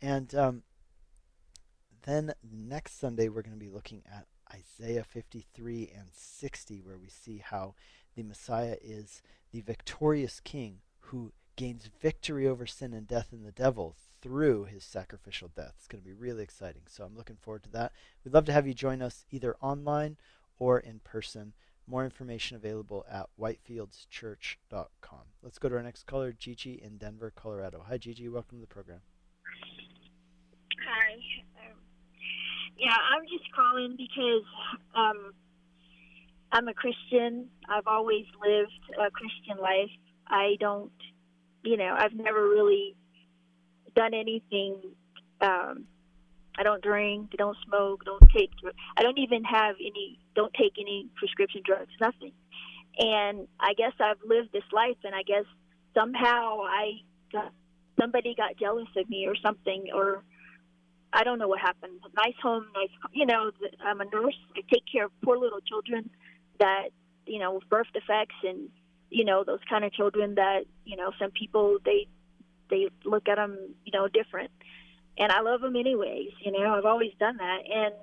And 0.00 0.34
um, 0.34 0.62
then 2.04 2.32
next 2.42 2.98
Sunday, 2.98 3.28
we're 3.28 3.42
going 3.42 3.58
to 3.58 3.64
be 3.64 3.68
looking 3.68 4.02
at 4.10 4.26
Isaiah 4.52 5.04
53 5.04 5.92
and 5.96 6.08
60, 6.12 6.80
where 6.82 6.98
we 6.98 7.08
see 7.08 7.38
how 7.38 7.74
the 8.16 8.22
Messiah 8.22 8.76
is 8.82 9.22
the 9.52 9.60
victorious 9.60 10.40
king 10.40 10.78
who 10.98 11.32
gains 11.56 11.90
victory 12.00 12.46
over 12.46 12.66
sin 12.66 12.92
and 12.92 13.06
death 13.06 13.28
and 13.32 13.44
the 13.44 13.52
devil 13.52 13.94
through 14.22 14.64
his 14.64 14.84
sacrificial 14.84 15.50
death. 15.54 15.74
It's 15.76 15.86
going 15.86 16.02
to 16.02 16.08
be 16.08 16.14
really 16.14 16.42
exciting. 16.42 16.82
So 16.86 17.04
I'm 17.04 17.16
looking 17.16 17.36
forward 17.36 17.64
to 17.64 17.70
that. 17.70 17.92
We'd 18.24 18.34
love 18.34 18.44
to 18.46 18.52
have 18.52 18.66
you 18.66 18.74
join 18.74 19.02
us 19.02 19.24
either 19.30 19.56
online 19.60 20.16
or 20.58 20.78
in 20.78 21.00
person. 21.00 21.54
More 21.86 22.04
information 22.04 22.56
available 22.56 23.04
at 23.10 23.26
whitefieldschurch.com. 23.38 25.20
Let's 25.42 25.58
go 25.58 25.68
to 25.68 25.76
our 25.76 25.82
next 25.82 26.06
caller, 26.06 26.32
Gigi 26.32 26.80
in 26.82 26.98
Denver, 26.98 27.32
Colorado. 27.34 27.84
Hi, 27.88 27.98
Gigi. 27.98 28.28
Welcome 28.28 28.58
to 28.58 28.62
the 28.62 28.66
program. 28.66 29.00
Hi. 30.86 31.16
Yeah, 32.80 32.96
I'm 32.96 33.24
just 33.28 33.44
calling 33.54 33.94
because 33.98 34.46
um, 34.94 35.34
I'm 36.50 36.66
a 36.66 36.72
Christian. 36.72 37.48
I've 37.68 37.86
always 37.86 38.24
lived 38.40 38.72
a 38.98 39.10
Christian 39.10 39.58
life. 39.60 39.90
I 40.26 40.56
don't, 40.58 40.90
you 41.62 41.76
know, 41.76 41.94
I've 41.94 42.14
never 42.14 42.42
really 42.48 42.96
done 43.94 44.14
anything. 44.14 44.80
Um, 45.42 45.84
I 46.58 46.62
don't 46.62 46.82
drink, 46.82 47.32
don't 47.36 47.56
smoke, 47.66 48.06
don't 48.06 48.24
take. 48.34 48.50
I 48.96 49.02
don't 49.02 49.18
even 49.18 49.44
have 49.44 49.76
any. 49.78 50.18
Don't 50.34 50.52
take 50.54 50.72
any 50.80 51.06
prescription 51.16 51.60
drugs. 51.62 51.92
Nothing. 52.00 52.32
And 52.98 53.46
I 53.60 53.74
guess 53.74 53.92
I've 54.00 54.22
lived 54.26 54.52
this 54.54 54.64
life, 54.72 54.96
and 55.04 55.14
I 55.14 55.22
guess 55.22 55.44
somehow 55.94 56.62
I 56.62 57.02
got 57.30 57.52
somebody 58.00 58.34
got 58.34 58.56
jealous 58.58 58.88
of 58.96 59.08
me 59.10 59.26
or 59.26 59.36
something, 59.36 59.88
or 59.94 60.24
I 61.12 61.24
don't 61.24 61.38
know 61.38 61.48
what 61.48 61.60
happened. 61.60 62.00
Nice 62.16 62.34
home, 62.42 62.66
nice. 62.74 62.90
You 63.12 63.26
know, 63.26 63.50
I'm 63.84 64.00
a 64.00 64.04
nurse. 64.04 64.36
I 64.56 64.60
take 64.72 64.84
care 64.90 65.06
of 65.06 65.12
poor 65.22 65.36
little 65.36 65.60
children 65.60 66.10
that 66.58 66.90
you 67.26 67.38
know 67.38 67.54
with 67.54 67.68
birth 67.68 67.88
defects 67.92 68.36
and 68.44 68.68
you 69.10 69.24
know 69.24 69.44
those 69.44 69.60
kind 69.68 69.84
of 69.84 69.92
children 69.92 70.36
that 70.36 70.64
you 70.84 70.96
know 70.96 71.10
some 71.18 71.30
people 71.30 71.78
they 71.84 72.06
they 72.70 72.88
look 73.04 73.28
at 73.28 73.36
them 73.36 73.58
you 73.84 73.92
know 73.92 74.08
different 74.08 74.50
and 75.18 75.32
i 75.32 75.40
love 75.40 75.60
them 75.60 75.76
anyways 75.76 76.30
you 76.44 76.52
know 76.52 76.74
i've 76.74 76.84
always 76.84 77.12
done 77.18 77.36
that 77.38 77.58
and 77.68 77.94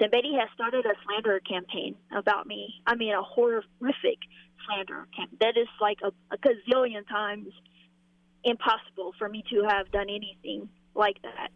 somebody 0.00 0.32
has 0.38 0.48
started 0.54 0.86
a 0.86 0.94
slander 1.04 1.40
campaign 1.40 1.94
about 2.16 2.46
me 2.46 2.74
i 2.86 2.94
mean 2.94 3.12
a 3.14 3.22
horrific 3.22 4.18
slander 4.66 5.06
campaign. 5.16 5.38
That 5.40 5.56
is 5.56 5.68
like 5.80 5.98
a, 6.02 6.12
a 6.34 6.38
gazillion 6.38 7.06
times 7.08 7.48
impossible 8.44 9.12
for 9.18 9.28
me 9.28 9.44
to 9.50 9.64
have 9.68 9.90
done 9.90 10.08
anything 10.08 10.68
like 10.94 11.20
that. 11.22 11.48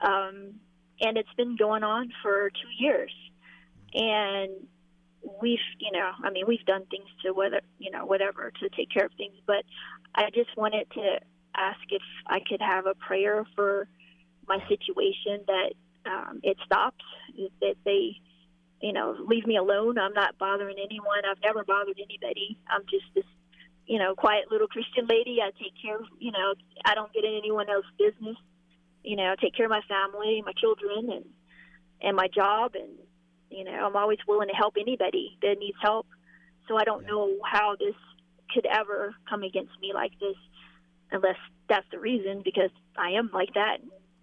Um, 0.00 0.54
and 1.00 1.16
it's 1.16 1.32
been 1.36 1.56
going 1.56 1.82
on 1.82 2.12
for 2.22 2.50
two 2.50 2.84
years. 2.84 3.12
And 3.94 4.50
we've, 5.40 5.58
you 5.78 5.92
know, 5.92 6.10
I 6.22 6.30
mean, 6.30 6.44
we've 6.46 6.64
done 6.66 6.84
things 6.90 7.08
to 7.24 7.32
whether, 7.32 7.60
you 7.78 7.90
know, 7.90 8.04
whatever 8.04 8.52
to 8.60 8.68
take 8.70 8.90
care 8.90 9.06
of 9.06 9.12
things. 9.16 9.34
But 9.46 9.64
I 10.14 10.30
just 10.34 10.56
wanted 10.56 10.90
to 10.92 11.20
ask 11.56 11.80
if 11.90 12.02
I 12.26 12.40
could 12.40 12.60
have 12.60 12.86
a 12.86 12.94
prayer 12.94 13.44
for 13.54 13.88
my 14.46 14.58
situation 14.68 15.44
that 15.46 15.72
um, 16.06 16.40
it 16.42 16.56
stops, 16.64 17.04
that 17.60 17.76
they, 17.84 18.16
you 18.80 18.92
know, 18.92 19.16
leave 19.26 19.46
me 19.46 19.56
alone. 19.56 19.98
I'm 19.98 20.12
not 20.12 20.38
bothering 20.38 20.76
anyone. 20.78 21.24
I've 21.28 21.40
never 21.42 21.64
bothered 21.64 21.98
anybody. 21.98 22.58
I'm 22.68 22.82
just 22.90 23.06
this, 23.14 23.24
you 23.86 23.98
know, 23.98 24.14
quiet 24.14 24.50
little 24.50 24.68
Christian 24.68 25.06
lady. 25.08 25.38
I 25.42 25.50
take 25.62 25.72
care 25.80 25.96
of, 25.96 26.06
you 26.18 26.32
know, 26.32 26.54
I 26.84 26.94
don't 26.94 27.12
get 27.12 27.24
in 27.24 27.34
anyone 27.34 27.68
else's 27.70 27.90
business. 27.98 28.36
You 29.04 29.16
know, 29.16 29.32
I 29.32 29.34
take 29.40 29.54
care 29.54 29.66
of 29.66 29.70
my 29.70 29.82
family, 29.88 30.42
my 30.44 30.52
children, 30.52 31.10
and 31.12 31.24
and 32.00 32.16
my 32.16 32.28
job, 32.28 32.72
and 32.74 32.90
you 33.50 33.64
know, 33.64 33.72
I'm 33.72 33.96
always 33.96 34.18
willing 34.26 34.48
to 34.48 34.54
help 34.54 34.74
anybody 34.80 35.38
that 35.42 35.56
needs 35.58 35.76
help. 35.80 36.06
So 36.66 36.76
I 36.76 36.84
don't 36.84 37.02
yeah. 37.02 37.10
know 37.10 37.36
how 37.44 37.76
this 37.78 37.94
could 38.52 38.66
ever 38.66 39.14
come 39.28 39.42
against 39.42 39.72
me 39.80 39.92
like 39.92 40.12
this, 40.18 40.36
unless 41.10 41.36
that's 41.68 41.86
the 41.90 41.98
reason, 41.98 42.42
because 42.44 42.70
I 42.96 43.10
am 43.10 43.30
like 43.32 43.54
that. 43.54 43.78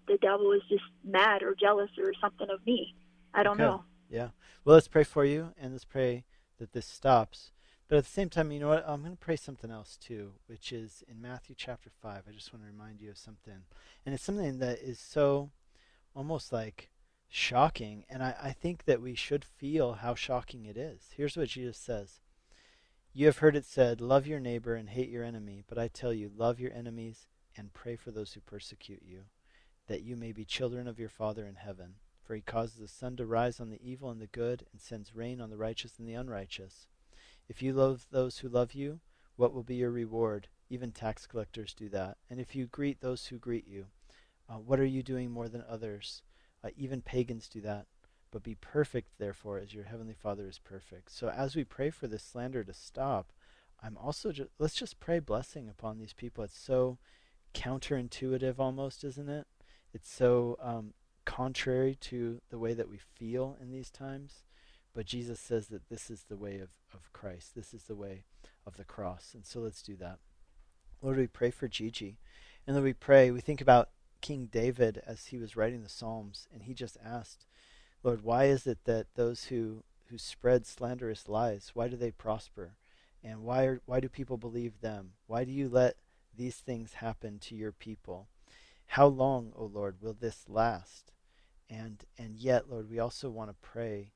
The 0.07 0.17
devil 0.17 0.51
is 0.51 0.61
just 0.67 0.83
mad 1.03 1.43
or 1.43 1.55
jealous 1.55 1.89
or 1.97 2.13
something 2.19 2.47
of 2.49 2.65
me. 2.65 2.95
I 3.33 3.43
don't 3.43 3.53
okay. 3.53 3.63
know. 3.63 3.83
Yeah. 4.09 4.29
Well, 4.65 4.75
let's 4.75 4.87
pray 4.87 5.03
for 5.03 5.23
you, 5.23 5.53
and 5.59 5.71
let's 5.71 5.85
pray 5.85 6.25
that 6.59 6.73
this 6.73 6.85
stops. 6.85 7.51
But 7.91 7.97
at 7.97 8.03
the 8.05 8.09
same 8.09 8.29
time, 8.29 8.53
you 8.53 8.59
know 8.61 8.69
what? 8.69 8.85
I'm 8.87 9.01
going 9.01 9.11
to 9.11 9.17
pray 9.17 9.35
something 9.35 9.69
else 9.69 9.97
too, 9.97 10.31
which 10.47 10.71
is 10.71 11.03
in 11.09 11.21
Matthew 11.21 11.55
chapter 11.57 11.89
5. 11.89 12.23
I 12.25 12.31
just 12.31 12.53
want 12.53 12.63
to 12.63 12.71
remind 12.71 13.01
you 13.01 13.09
of 13.09 13.17
something. 13.17 13.63
And 14.05 14.15
it's 14.15 14.23
something 14.23 14.59
that 14.59 14.79
is 14.79 14.97
so 14.97 15.49
almost 16.15 16.53
like 16.53 16.89
shocking. 17.27 18.05
And 18.09 18.23
I, 18.23 18.33
I 18.41 18.51
think 18.53 18.85
that 18.85 19.01
we 19.01 19.13
should 19.13 19.43
feel 19.43 19.95
how 19.95 20.15
shocking 20.15 20.63
it 20.63 20.77
is. 20.77 21.09
Here's 21.17 21.35
what 21.35 21.49
Jesus 21.49 21.75
says 21.75 22.21
You 23.11 23.25
have 23.25 23.39
heard 23.39 23.57
it 23.57 23.65
said, 23.65 23.99
Love 23.99 24.25
your 24.25 24.39
neighbor 24.39 24.73
and 24.73 24.87
hate 24.87 25.09
your 25.09 25.25
enemy. 25.25 25.65
But 25.67 25.77
I 25.77 25.89
tell 25.89 26.13
you, 26.13 26.31
love 26.33 26.61
your 26.61 26.71
enemies 26.71 27.27
and 27.57 27.73
pray 27.73 27.97
for 27.97 28.11
those 28.11 28.31
who 28.31 28.39
persecute 28.39 29.03
you, 29.05 29.23
that 29.87 30.01
you 30.01 30.15
may 30.15 30.31
be 30.31 30.45
children 30.45 30.87
of 30.87 30.97
your 30.97 31.09
Father 31.09 31.45
in 31.45 31.55
heaven. 31.55 31.95
For 32.23 32.35
he 32.35 32.41
causes 32.41 32.77
the 32.77 32.87
sun 32.87 33.17
to 33.17 33.25
rise 33.25 33.59
on 33.59 33.69
the 33.69 33.81
evil 33.83 34.09
and 34.09 34.21
the 34.21 34.27
good, 34.27 34.65
and 34.71 34.79
sends 34.79 35.13
rain 35.13 35.41
on 35.41 35.49
the 35.49 35.57
righteous 35.57 35.99
and 35.99 36.07
the 36.07 36.13
unrighteous. 36.13 36.87
If 37.51 37.61
you 37.61 37.73
love 37.73 38.07
those 38.11 38.37
who 38.37 38.47
love 38.47 38.73
you, 38.73 39.01
what 39.35 39.53
will 39.53 39.61
be 39.61 39.75
your 39.75 39.91
reward? 39.91 40.47
Even 40.69 40.93
tax 40.93 41.27
collectors 41.27 41.73
do 41.73 41.89
that. 41.89 42.15
And 42.29 42.39
if 42.39 42.55
you 42.55 42.65
greet 42.65 43.01
those 43.01 43.25
who 43.25 43.37
greet 43.37 43.67
you, 43.67 43.87
uh, 44.47 44.53
what 44.53 44.79
are 44.79 44.85
you 44.85 45.03
doing 45.03 45.29
more 45.29 45.49
than 45.49 45.65
others? 45.67 46.23
Uh, 46.63 46.69
even 46.77 47.01
pagans 47.01 47.49
do 47.49 47.59
that. 47.59 47.87
But 48.31 48.43
be 48.43 48.55
perfect, 48.55 49.09
therefore, 49.17 49.57
as 49.59 49.73
your 49.73 49.83
heavenly 49.83 50.13
Father 50.13 50.47
is 50.47 50.59
perfect. 50.59 51.11
So 51.11 51.27
as 51.27 51.53
we 51.53 51.65
pray 51.65 51.89
for 51.89 52.07
this 52.07 52.23
slander 52.23 52.63
to 52.63 52.73
stop, 52.73 53.33
I'm 53.83 53.97
also 53.97 54.31
just 54.31 54.51
let's 54.57 54.75
just 54.75 55.01
pray 55.01 55.19
blessing 55.19 55.67
upon 55.67 55.97
these 55.97 56.13
people. 56.13 56.45
It's 56.45 56.57
so 56.57 56.99
counterintuitive, 57.53 58.59
almost, 58.59 59.03
isn't 59.03 59.27
it? 59.27 59.45
It's 59.93 60.09
so 60.09 60.55
um, 60.61 60.93
contrary 61.25 61.97
to 61.99 62.39
the 62.49 62.59
way 62.59 62.73
that 62.73 62.87
we 62.87 62.97
feel 62.97 63.57
in 63.61 63.71
these 63.71 63.91
times. 63.91 64.43
But 64.93 65.05
Jesus 65.05 65.39
says 65.39 65.67
that 65.67 65.89
this 65.89 66.09
is 66.09 66.23
the 66.23 66.37
way 66.37 66.59
of, 66.59 66.69
of 66.93 67.11
Christ. 67.13 67.55
This 67.55 67.73
is 67.73 67.83
the 67.83 67.95
way 67.95 68.25
of 68.65 68.77
the 68.77 68.83
cross. 68.83 69.31
And 69.33 69.45
so 69.45 69.59
let's 69.61 69.81
do 69.81 69.95
that. 69.97 70.19
Lord, 71.01 71.17
we 71.17 71.27
pray 71.27 71.49
for 71.49 71.67
Gigi. 71.67 72.17
And 72.67 72.75
then 72.75 72.83
we 72.83 72.93
pray, 72.93 73.31
we 73.31 73.41
think 73.41 73.61
about 73.61 73.89
King 74.21 74.49
David 74.51 75.01
as 75.05 75.27
he 75.27 75.37
was 75.37 75.55
writing 75.55 75.81
the 75.81 75.89
Psalms, 75.89 76.47
and 76.53 76.63
he 76.63 76.73
just 76.73 76.97
asked, 77.03 77.45
Lord, 78.03 78.23
why 78.23 78.45
is 78.45 78.67
it 78.67 78.85
that 78.85 79.07
those 79.15 79.45
who, 79.45 79.83
who 80.09 80.17
spread 80.17 80.65
slanderous 80.65 81.27
lies, 81.27 81.71
why 81.73 81.87
do 81.87 81.95
they 81.95 82.11
prosper? 82.11 82.75
And 83.23 83.43
why, 83.43 83.65
are, 83.65 83.81
why 83.85 83.99
do 83.99 84.09
people 84.09 84.37
believe 84.37 84.81
them? 84.81 85.13
Why 85.27 85.43
do 85.43 85.51
you 85.51 85.69
let 85.69 85.95
these 86.35 86.55
things 86.55 86.93
happen 86.93 87.39
to 87.39 87.55
your 87.55 87.71
people? 87.71 88.27
How 88.87 89.07
long, 89.07 89.53
O 89.55 89.65
Lord, 89.65 89.97
will 90.01 90.13
this 90.19 90.45
last? 90.49 91.11
And 91.69 92.03
and 92.17 92.35
yet, 92.35 92.69
Lord, 92.69 92.89
we 92.89 92.99
also 92.99 93.29
want 93.29 93.49
to 93.49 93.55
pray 93.61 94.11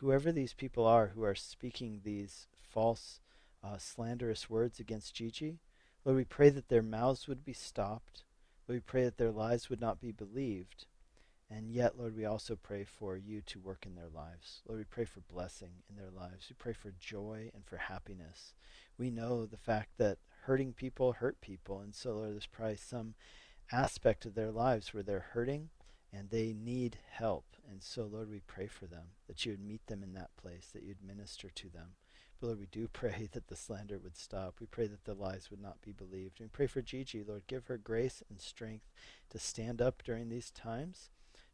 whoever 0.00 0.32
these 0.32 0.54
people 0.54 0.86
are 0.86 1.08
who 1.08 1.22
are 1.22 1.34
speaking 1.34 2.00
these 2.04 2.46
false, 2.70 3.20
uh, 3.62 3.78
slanderous 3.78 4.48
words 4.50 4.80
against 4.80 5.14
Gigi, 5.14 5.58
Lord, 6.04 6.16
we 6.16 6.24
pray 6.24 6.50
that 6.50 6.68
their 6.68 6.82
mouths 6.82 7.28
would 7.28 7.44
be 7.44 7.52
stopped. 7.52 8.24
Lord, 8.66 8.76
we 8.76 8.80
pray 8.80 9.04
that 9.04 9.18
their 9.18 9.30
lies 9.30 9.70
would 9.70 9.80
not 9.80 10.00
be 10.00 10.12
believed. 10.12 10.86
And 11.50 11.70
yet, 11.70 11.98
Lord, 11.98 12.16
we 12.16 12.24
also 12.24 12.56
pray 12.56 12.84
for 12.84 13.16
you 13.16 13.42
to 13.42 13.60
work 13.60 13.84
in 13.84 13.94
their 13.94 14.08
lives. 14.08 14.62
Lord, 14.66 14.78
we 14.78 14.84
pray 14.84 15.04
for 15.04 15.20
blessing 15.20 15.82
in 15.88 15.96
their 15.96 16.10
lives. 16.10 16.46
We 16.48 16.56
pray 16.58 16.72
for 16.72 16.94
joy 16.98 17.50
and 17.54 17.64
for 17.64 17.76
happiness. 17.76 18.54
We 18.96 19.10
know 19.10 19.44
the 19.44 19.58
fact 19.58 19.90
that 19.98 20.18
hurting 20.44 20.72
people 20.72 21.12
hurt 21.12 21.40
people. 21.40 21.80
And 21.80 21.94
so, 21.94 22.14
Lord, 22.14 22.32
there's 22.32 22.46
probably 22.46 22.76
some 22.76 23.14
aspect 23.70 24.24
of 24.24 24.34
their 24.34 24.50
lives 24.50 24.92
where 24.92 25.02
they're 25.02 25.26
hurting 25.32 25.68
and 26.12 26.30
they 26.30 26.52
need 26.52 26.98
help. 27.10 27.44
And 27.68 27.82
so, 27.82 28.04
Lord, 28.04 28.30
we 28.30 28.40
pray 28.40 28.66
for 28.66 28.86
them 28.86 29.06
that 29.26 29.44
you 29.44 29.52
would 29.52 29.64
meet 29.64 29.86
them 29.86 30.02
in 30.02 30.12
that 30.14 30.36
place, 30.36 30.68
that 30.72 30.82
you'd 30.82 31.02
minister 31.04 31.48
to 31.48 31.68
them. 31.70 31.94
But 32.40 32.48
Lord, 32.48 32.60
we 32.60 32.66
do 32.66 32.88
pray 32.92 33.28
that 33.32 33.48
the 33.48 33.56
slander 33.56 33.98
would 33.98 34.16
stop. 34.16 34.56
We 34.60 34.66
pray 34.66 34.86
that 34.88 35.04
the 35.04 35.14
lies 35.14 35.50
would 35.50 35.62
not 35.62 35.80
be 35.80 35.92
believed. 35.92 36.40
And 36.40 36.48
we 36.48 36.52
pray 36.52 36.66
for 36.66 36.82
Gigi, 36.82 37.22
Lord, 37.26 37.46
give 37.46 37.66
her 37.66 37.78
grace 37.78 38.22
and 38.28 38.40
strength 38.40 38.90
to 39.30 39.38
stand 39.38 39.80
up 39.80 40.02
during 40.02 40.28
these 40.28 40.50
times, 40.50 41.10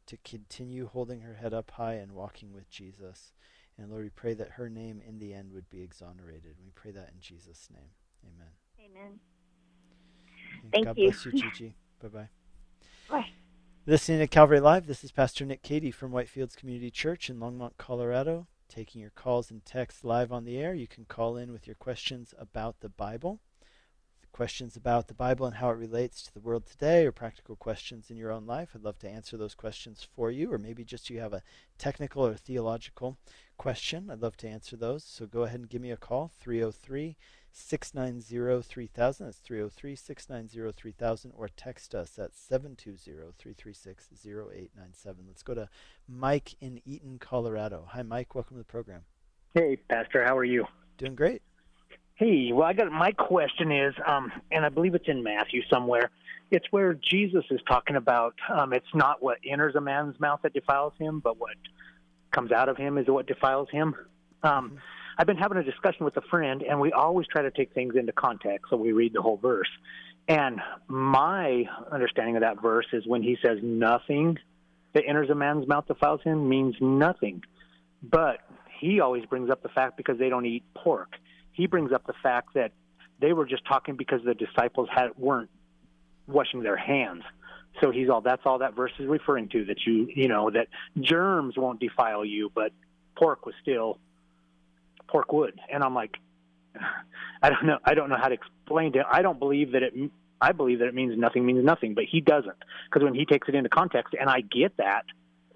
to 0.06 0.16
continue 0.24 0.86
holding 0.86 1.20
her 1.20 1.34
head 1.34 1.54
up 1.54 1.72
high 1.72 1.94
and 1.94 2.12
walking 2.12 2.52
with 2.52 2.68
Jesus. 2.70 3.32
And 3.76 3.90
Lord, 3.90 4.02
we 4.02 4.10
pray 4.10 4.34
that 4.34 4.52
her 4.52 4.68
name 4.68 5.00
in 5.06 5.18
the 5.20 5.32
end 5.32 5.52
would 5.52 5.70
be 5.70 5.82
exonerated. 5.82 6.56
We 6.64 6.72
pray 6.74 6.90
that 6.90 7.10
in 7.14 7.20
Jesus' 7.20 7.68
name. 7.72 7.90
Amen. 8.24 8.50
Amen. 8.80 9.20
Thank 10.72 10.86
God 10.86 10.98
you. 10.98 11.10
bless 11.10 11.24
you, 11.24 11.32
Gigi. 11.32 11.76
Bye-bye. 12.02 12.28
Bye. 13.08 13.26
Listening 13.88 14.18
to 14.18 14.26
Calvary 14.26 14.60
Live, 14.60 14.86
this 14.86 15.02
is 15.02 15.12
Pastor 15.12 15.46
Nick 15.46 15.62
Cady 15.62 15.90
from 15.90 16.12
Whitefields 16.12 16.54
Community 16.54 16.90
Church 16.90 17.30
in 17.30 17.38
Longmont, 17.38 17.78
Colorado, 17.78 18.46
taking 18.68 19.00
your 19.00 19.08
calls 19.08 19.50
and 19.50 19.64
texts 19.64 20.04
live 20.04 20.30
on 20.30 20.44
the 20.44 20.58
air. 20.58 20.74
You 20.74 20.86
can 20.86 21.06
call 21.06 21.38
in 21.38 21.52
with 21.52 21.66
your 21.66 21.74
questions 21.74 22.34
about 22.38 22.80
the 22.80 22.90
Bible, 22.90 23.40
questions 24.30 24.76
about 24.76 25.08
the 25.08 25.14
Bible 25.14 25.46
and 25.46 25.54
how 25.54 25.70
it 25.70 25.78
relates 25.78 26.22
to 26.22 26.34
the 26.34 26.40
world 26.40 26.66
today, 26.66 27.06
or 27.06 27.12
practical 27.12 27.56
questions 27.56 28.10
in 28.10 28.18
your 28.18 28.30
own 28.30 28.44
life. 28.44 28.72
I'd 28.74 28.84
love 28.84 28.98
to 28.98 29.08
answer 29.08 29.38
those 29.38 29.54
questions 29.54 30.06
for 30.14 30.30
you, 30.30 30.52
or 30.52 30.58
maybe 30.58 30.84
just 30.84 31.08
you 31.08 31.20
have 31.20 31.32
a 31.32 31.42
technical 31.78 32.26
or 32.26 32.34
theological 32.34 33.16
question. 33.56 34.10
I'd 34.10 34.20
love 34.20 34.36
to 34.36 34.48
answer 34.48 34.76
those. 34.76 35.02
So 35.02 35.24
go 35.24 35.44
ahead 35.44 35.60
and 35.60 35.70
give 35.70 35.80
me 35.80 35.92
a 35.92 35.96
call, 35.96 36.30
303 36.38 37.16
690 37.52 38.62
3000. 38.62 39.26
That's 39.26 39.38
303 39.38 39.96
690 39.96 40.72
3000. 40.76 41.32
Or 41.36 41.48
text 41.48 41.94
us 41.94 42.18
at 42.18 42.34
720 42.34 43.32
336 43.38 44.08
0897. 44.26 45.24
Let's 45.26 45.42
go 45.42 45.54
to 45.54 45.68
Mike 46.08 46.54
in 46.60 46.80
Eaton, 46.84 47.18
Colorado. 47.18 47.86
Hi, 47.88 48.02
Mike. 48.02 48.34
Welcome 48.34 48.56
to 48.56 48.60
the 48.60 48.64
program. 48.64 49.02
Hey, 49.54 49.76
Pastor. 49.88 50.24
How 50.24 50.36
are 50.36 50.44
you? 50.44 50.66
Doing 50.98 51.14
great. 51.14 51.42
Hey, 52.14 52.50
well, 52.52 52.66
I 52.66 52.72
got 52.72 52.90
my 52.90 53.12
question 53.12 53.70
is, 53.70 53.94
um, 54.04 54.32
and 54.50 54.66
I 54.66 54.70
believe 54.70 54.96
it's 54.96 55.08
in 55.08 55.22
Matthew 55.22 55.62
somewhere. 55.70 56.10
It's 56.50 56.66
where 56.70 56.94
Jesus 56.94 57.44
is 57.50 57.60
talking 57.68 57.94
about 57.94 58.34
um, 58.52 58.72
it's 58.72 58.92
not 58.94 59.22
what 59.22 59.38
enters 59.48 59.76
a 59.76 59.80
man's 59.80 60.18
mouth 60.18 60.40
that 60.42 60.52
defiles 60.52 60.94
him, 60.98 61.20
but 61.20 61.38
what 61.38 61.54
comes 62.32 62.50
out 62.50 62.68
of 62.68 62.76
him 62.76 62.98
is 62.98 63.06
what 63.06 63.26
defiles 63.26 63.68
him. 63.70 63.94
Um, 64.42 64.70
mm-hmm. 64.70 64.76
I've 65.18 65.26
been 65.26 65.36
having 65.36 65.58
a 65.58 65.64
discussion 65.64 66.04
with 66.04 66.16
a 66.16 66.20
friend, 66.22 66.62
and 66.62 66.78
we 66.78 66.92
always 66.92 67.26
try 67.26 67.42
to 67.42 67.50
take 67.50 67.74
things 67.74 67.96
into 67.96 68.12
context, 68.12 68.66
so 68.70 68.76
we 68.76 68.92
read 68.92 69.12
the 69.12 69.20
whole 69.20 69.36
verse. 69.36 69.68
And 70.28 70.60
my 70.86 71.64
understanding 71.90 72.36
of 72.36 72.42
that 72.42 72.62
verse 72.62 72.86
is 72.92 73.04
when 73.04 73.22
he 73.22 73.36
says 73.44 73.58
nothing 73.60 74.38
that 74.92 75.02
enters 75.08 75.28
a 75.28 75.34
man's 75.34 75.66
mouth 75.66 75.86
defiles 75.88 76.20
him 76.22 76.48
means 76.48 76.76
nothing. 76.80 77.42
But 78.00 78.38
he 78.78 79.00
always 79.00 79.24
brings 79.24 79.50
up 79.50 79.62
the 79.62 79.68
fact 79.70 79.96
because 79.96 80.18
they 80.18 80.28
don't 80.28 80.46
eat 80.46 80.62
pork. 80.74 81.14
He 81.50 81.66
brings 81.66 81.90
up 81.92 82.06
the 82.06 82.14
fact 82.22 82.54
that 82.54 82.70
they 83.20 83.32
were 83.32 83.46
just 83.46 83.64
talking 83.66 83.96
because 83.96 84.20
the 84.24 84.34
disciples 84.34 84.88
had 84.94 85.08
weren't 85.16 85.50
washing 86.28 86.62
their 86.62 86.76
hands. 86.76 87.24
So 87.80 87.90
he's 87.90 88.08
all 88.08 88.20
that's 88.20 88.42
all 88.44 88.58
that 88.58 88.76
verse 88.76 88.92
is 89.00 89.08
referring 89.08 89.48
to 89.50 89.64
that 89.64 89.78
you 89.84 90.08
you 90.14 90.28
know 90.28 90.50
that 90.50 90.68
germs 91.00 91.56
won't 91.56 91.80
defile 91.80 92.24
you, 92.24 92.50
but 92.54 92.72
pork 93.16 93.46
was 93.46 93.54
still 93.62 93.98
pork 95.08 95.32
would. 95.32 95.58
And 95.72 95.82
I'm 95.82 95.94
like, 95.94 96.16
I 97.42 97.50
don't 97.50 97.66
know. 97.66 97.78
I 97.84 97.94
don't 97.94 98.08
know 98.08 98.16
how 98.16 98.28
to 98.28 98.34
explain 98.34 98.94
it. 98.94 99.06
I 99.10 99.22
don't 99.22 99.38
believe 99.38 99.72
that 99.72 99.82
it. 99.82 99.94
I 100.40 100.52
believe 100.52 100.78
that 100.78 100.86
it 100.86 100.94
means 100.94 101.18
nothing 101.18 101.44
means 101.44 101.64
nothing, 101.64 101.94
but 101.94 102.04
he 102.04 102.20
doesn't 102.20 102.58
because 102.86 103.02
when 103.02 103.14
he 103.14 103.24
takes 103.24 103.48
it 103.48 103.54
into 103.54 103.68
context, 103.68 104.14
and 104.18 104.28
I 104.28 104.40
get 104.40 104.76
that. 104.76 105.04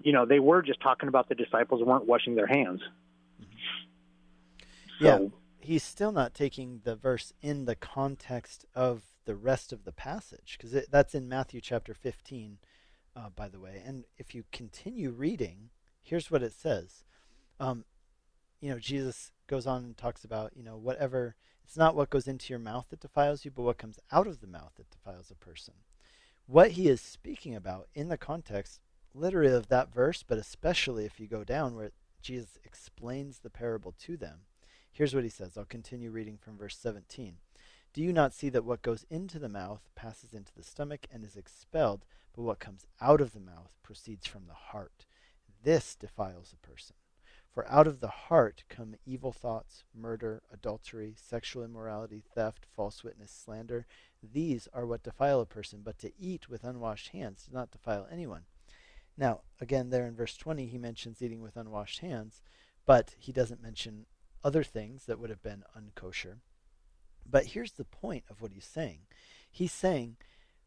You 0.01 0.11
know, 0.11 0.25
they 0.25 0.39
were 0.39 0.61
just 0.61 0.81
talking 0.81 1.07
about 1.07 1.29
the 1.29 1.35
disciples 1.35 1.81
weren't 1.81 2.05
washing 2.05 2.35
their 2.35 2.47
hands. 2.47 2.81
Yeah, 4.99 5.19
he's 5.63 5.83
still 5.83 6.11
not 6.11 6.33
taking 6.33 6.81
the 6.83 6.95
verse 6.95 7.33
in 7.41 7.65
the 7.65 7.75
context 7.75 8.65
of 8.75 9.03
the 9.25 9.35
rest 9.35 9.71
of 9.71 9.85
the 9.85 9.91
passage 9.91 10.57
because 10.57 10.85
that's 10.89 11.15
in 11.15 11.29
Matthew 11.29 11.61
chapter 11.61 11.93
15, 11.93 12.57
uh, 13.15 13.29
by 13.35 13.47
the 13.47 13.59
way. 13.59 13.81
And 13.85 14.05
if 14.17 14.35
you 14.35 14.43
continue 14.51 15.11
reading, 15.11 15.69
here's 16.01 16.29
what 16.29 16.43
it 16.43 16.53
says. 16.53 17.03
Um, 17.59 17.85
you 18.63 18.69
know, 18.69 18.79
Jesus 18.79 19.33
goes 19.45 19.67
on 19.67 19.83
and 19.83 19.97
talks 19.97 20.23
about, 20.23 20.55
you 20.55 20.63
know, 20.63 20.77
whatever, 20.77 21.35
it's 21.65 21.75
not 21.75 21.97
what 21.97 22.09
goes 22.09 22.29
into 22.29 22.53
your 22.53 22.59
mouth 22.59 22.85
that 22.89 23.01
defiles 23.01 23.43
you, 23.43 23.51
but 23.51 23.63
what 23.63 23.77
comes 23.77 23.99
out 24.09 24.25
of 24.25 24.39
the 24.39 24.47
mouth 24.47 24.71
that 24.77 24.89
defiles 24.89 25.29
a 25.29 25.35
person. 25.35 25.73
What 26.45 26.71
he 26.71 26.87
is 26.87 27.01
speaking 27.01 27.55
about 27.55 27.89
in 27.93 28.07
the 28.07 28.17
context, 28.17 28.79
literally, 29.13 29.51
of 29.51 29.67
that 29.67 29.93
verse, 29.93 30.23
but 30.23 30.37
especially 30.37 31.03
if 31.03 31.19
you 31.19 31.27
go 31.27 31.43
down 31.43 31.75
where 31.75 31.91
Jesus 32.21 32.57
explains 32.63 33.39
the 33.39 33.49
parable 33.49 33.93
to 33.99 34.15
them, 34.15 34.43
here's 34.93 35.13
what 35.13 35.25
he 35.25 35.29
says. 35.29 35.57
I'll 35.57 35.65
continue 35.65 36.09
reading 36.09 36.37
from 36.37 36.57
verse 36.57 36.77
17. 36.77 37.35
Do 37.91 38.01
you 38.01 38.13
not 38.13 38.33
see 38.33 38.47
that 38.47 38.63
what 38.63 38.81
goes 38.81 39.05
into 39.09 39.39
the 39.39 39.49
mouth 39.49 39.81
passes 39.93 40.33
into 40.33 40.53
the 40.55 40.63
stomach 40.63 41.05
and 41.11 41.25
is 41.25 41.35
expelled, 41.35 42.05
but 42.33 42.43
what 42.43 42.59
comes 42.59 42.85
out 43.01 43.19
of 43.19 43.33
the 43.33 43.41
mouth 43.41 43.75
proceeds 43.83 44.25
from 44.25 44.47
the 44.47 44.53
heart? 44.53 45.05
This 45.63 45.97
defiles 45.97 46.53
a 46.53 46.65
person. 46.65 46.95
For 47.53 47.69
out 47.69 47.85
of 47.85 47.99
the 47.99 48.07
heart 48.07 48.63
come 48.67 48.95
evil 49.05 49.31
thoughts, 49.31 49.83
murder, 49.93 50.41
adultery, 50.51 51.13
sexual 51.15 51.63
immorality, 51.63 52.23
theft, 52.33 52.65
false 52.75 53.03
witness, 53.03 53.31
slander. 53.31 53.85
These 54.23 54.67
are 54.73 54.87
what 54.87 55.03
defile 55.03 55.39
a 55.39 55.45
person, 55.45 55.81
but 55.83 55.99
to 55.99 56.11
eat 56.19 56.49
with 56.49 56.63
unwashed 56.63 57.09
hands 57.09 57.43
does 57.43 57.53
not 57.53 57.69
defile 57.69 58.07
anyone. 58.11 58.45
Now, 59.15 59.41
again, 59.61 59.91
there 59.91 60.07
in 60.07 60.15
verse 60.15 60.35
20, 60.35 60.65
he 60.65 60.79
mentions 60.79 61.21
eating 61.21 61.41
with 61.41 61.55
unwashed 61.55 61.99
hands, 61.99 62.41
but 62.87 63.13
he 63.19 63.31
doesn't 63.31 63.61
mention 63.61 64.07
other 64.43 64.63
things 64.63 65.05
that 65.05 65.19
would 65.19 65.29
have 65.29 65.43
been 65.43 65.63
unkosher. 65.77 66.37
But 67.29 67.47
here's 67.47 67.73
the 67.73 67.85
point 67.85 68.23
of 68.31 68.41
what 68.41 68.53
he's 68.53 68.65
saying. 68.65 69.01
He's 69.51 69.71
saying 69.71 70.17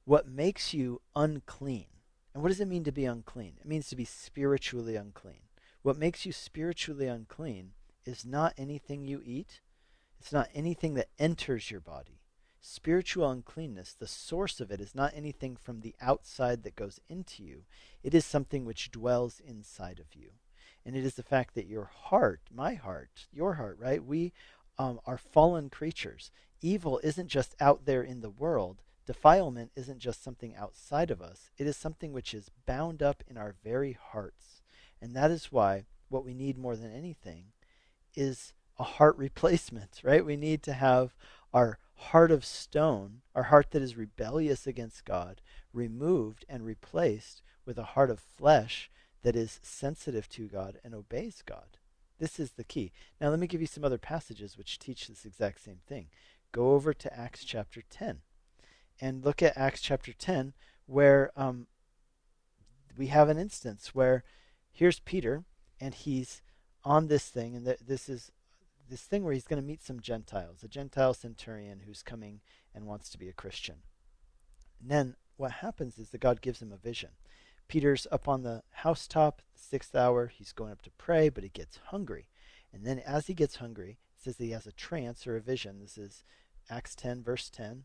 what 0.05 0.28
makes 0.28 0.72
you 0.72 1.03
unclean. 1.16 1.87
And 2.32 2.45
what 2.45 2.51
does 2.51 2.61
it 2.61 2.68
mean 2.68 2.84
to 2.84 2.93
be 2.93 3.07
unclean? 3.07 3.55
It 3.61 3.66
means 3.66 3.89
to 3.89 3.97
be 3.97 4.05
spiritually 4.05 4.95
unclean. 4.95 5.45
What 5.87 5.97
makes 5.97 6.26
you 6.26 6.32
spiritually 6.32 7.07
unclean 7.07 7.70
is 8.05 8.26
not 8.26 8.55
anything 8.59 9.07
you 9.07 9.22
eat, 9.24 9.61
it's 10.18 10.32
not 10.32 10.49
anything 10.53 10.95
that 10.95 11.11
enters 11.16 11.70
your 11.70 11.78
body. 11.78 12.22
Spiritual 12.61 13.30
uncleanness, 13.30 13.93
the 13.93 14.09
source 14.09 14.59
of 14.59 14.72
it, 14.72 14.80
is 14.80 14.97
not 14.97 15.12
anything 15.14 15.55
from 15.55 15.82
the 15.82 15.95
outside 16.01 16.64
that 16.64 16.74
goes 16.74 16.99
into 17.09 17.45
you. 17.45 17.62
It 18.03 18.14
is 18.14 18.24
something 18.24 18.64
which 18.64 18.91
dwells 18.91 19.39
inside 19.39 20.01
of 20.01 20.12
you. 20.12 20.30
And 20.84 20.97
it 20.97 21.05
is 21.05 21.14
the 21.14 21.22
fact 21.22 21.55
that 21.55 21.68
your 21.68 21.84
heart, 21.84 22.41
my 22.53 22.74
heart, 22.74 23.28
your 23.32 23.55
heart, 23.55 23.78
right? 23.78 24.05
We 24.05 24.32
um, 24.80 24.99
are 25.07 25.16
fallen 25.16 25.70
creatures 25.70 26.32
evil 26.61 26.99
isn't 27.05 27.28
just 27.28 27.55
out 27.61 27.84
there 27.84 28.03
in 28.03 28.22
the 28.22 28.30
world. 28.30 28.82
Defilement 29.07 29.70
isn't 29.76 30.01
just 30.01 30.20
something 30.20 30.53
outside 30.57 31.12
of 31.12 31.22
us. 31.22 31.53
It 31.59 31.68
is 31.68 31.76
something 31.76 32.12
which 32.12 32.34
is 32.34 32.51
bound 32.66 33.05
up 33.05 33.22
in 33.28 33.37
our 33.37 33.55
very 33.62 33.93
hearts. 33.93 34.56
And 35.01 35.14
that 35.14 35.30
is 35.30 35.53
why 35.53 35.86
what 36.09 36.24
we 36.24 36.34
need 36.34 36.59
more 36.59 36.76
than 36.76 36.92
anything 36.92 37.47
is 38.14 38.53
a 38.78 38.84
heart 38.84 39.16
replacement, 39.18 40.01
right? 40.03 40.24
We 40.24 40.36
need 40.36 40.62
to 40.64 40.72
have 40.72 41.14
our 41.53 41.78
heart 41.94 42.30
of 42.30 42.44
stone, 42.44 43.22
our 43.34 43.44
heart 43.44 43.70
that 43.70 43.82
is 43.82 43.97
rebellious 43.97 44.66
against 44.66 45.05
God, 45.05 45.40
removed 45.72 46.44
and 46.49 46.64
replaced 46.64 47.42
with 47.64 47.78
a 47.78 47.84
heart 47.84 48.11
of 48.11 48.20
flesh 48.20 48.90
that 49.22 49.36
is 49.36 49.59
sensitive 49.62 50.28
to 50.30 50.47
God 50.47 50.78
and 50.84 50.94
obeys 50.94 51.42
God. 51.44 51.78
This 52.18 52.38
is 52.38 52.53
the 52.53 52.64
key. 52.64 52.92
Now, 53.20 53.28
let 53.28 53.38
me 53.38 53.47
give 53.47 53.61
you 53.61 53.66
some 53.66 53.84
other 53.84 53.99
passages 53.99 54.57
which 54.57 54.78
teach 54.78 55.09
this 55.09 55.24
exact 55.24 55.62
same 55.62 55.80
thing 55.86 56.09
go 56.53 56.72
over 56.72 56.94
to 56.94 57.18
Acts 57.18 57.44
chapter 57.44 57.82
10 57.90 58.20
and 59.01 59.24
look 59.24 59.42
at 59.42 59.59
Acts 59.59 59.82
chapter 59.82 60.12
10, 60.12 60.55
where 60.86 61.30
um, 61.36 61.66
we 62.97 63.09
have 63.09 63.28
an 63.28 63.38
instance 63.38 63.94
where 63.94 64.24
here's 64.77 65.01
Peter, 65.01 65.43
and 65.81 65.95
he's 65.95 66.43
on 66.85 67.09
this 67.09 67.29
thing, 67.31 67.57
and 67.57 67.64
th- 67.64 67.81
this 67.87 68.09
is 68.09 68.31
this 68.89 69.03
thing 69.03 69.24
where 69.24 69.33
he's 69.33 69.47
going 69.47 69.61
to 69.61 69.66
meet 69.66 69.83
some 69.83 69.99
Gentiles, 69.99 70.62
a 70.62 70.68
Gentile 70.68 71.14
centurion 71.14 71.81
who's 71.87 72.03
coming 72.03 72.41
and 72.72 72.87
wants 72.87 73.09
to 73.11 73.18
be 73.18 73.29
a 73.29 73.33
Christian. 73.33 73.77
And 74.81 74.91
then 74.91 75.16
what 75.37 75.51
happens 75.51 75.99
is 75.99 76.11
that 76.11 76.20
God 76.20 76.41
gives 76.41 76.62
him 76.62 76.70
a 76.70 76.77
vision. 76.77 77.11
Peter's 77.66 78.07
up 78.12 78.29
on 78.29 78.43
the 78.43 78.62
housetop, 78.70 79.43
the 79.55 79.61
sixth 79.61 79.97
hour. 79.97 80.29
He's 80.29 80.53
going 80.53 80.70
up 80.70 80.83
to 80.83 80.91
pray, 80.99 81.31
but 81.31 81.43
he 81.43 81.49
gets 81.49 81.81
hungry. 81.87 82.29
And 82.72 82.85
then 82.85 83.01
as 83.01 83.27
he 83.27 83.35
gets 83.35 83.57
hungry, 83.57 83.99
it 84.16 84.22
says 84.22 84.37
that 84.37 84.45
he 84.45 84.51
has 84.51 84.66
a 84.66 84.72
trance 84.72 85.27
or 85.27 85.37
a 85.37 85.41
vision. 85.41 85.81
This 85.81 85.99
is 85.99 86.22
Acts 86.70 86.95
10, 86.95 87.24
verse 87.24 87.51
10. 87.51 87.85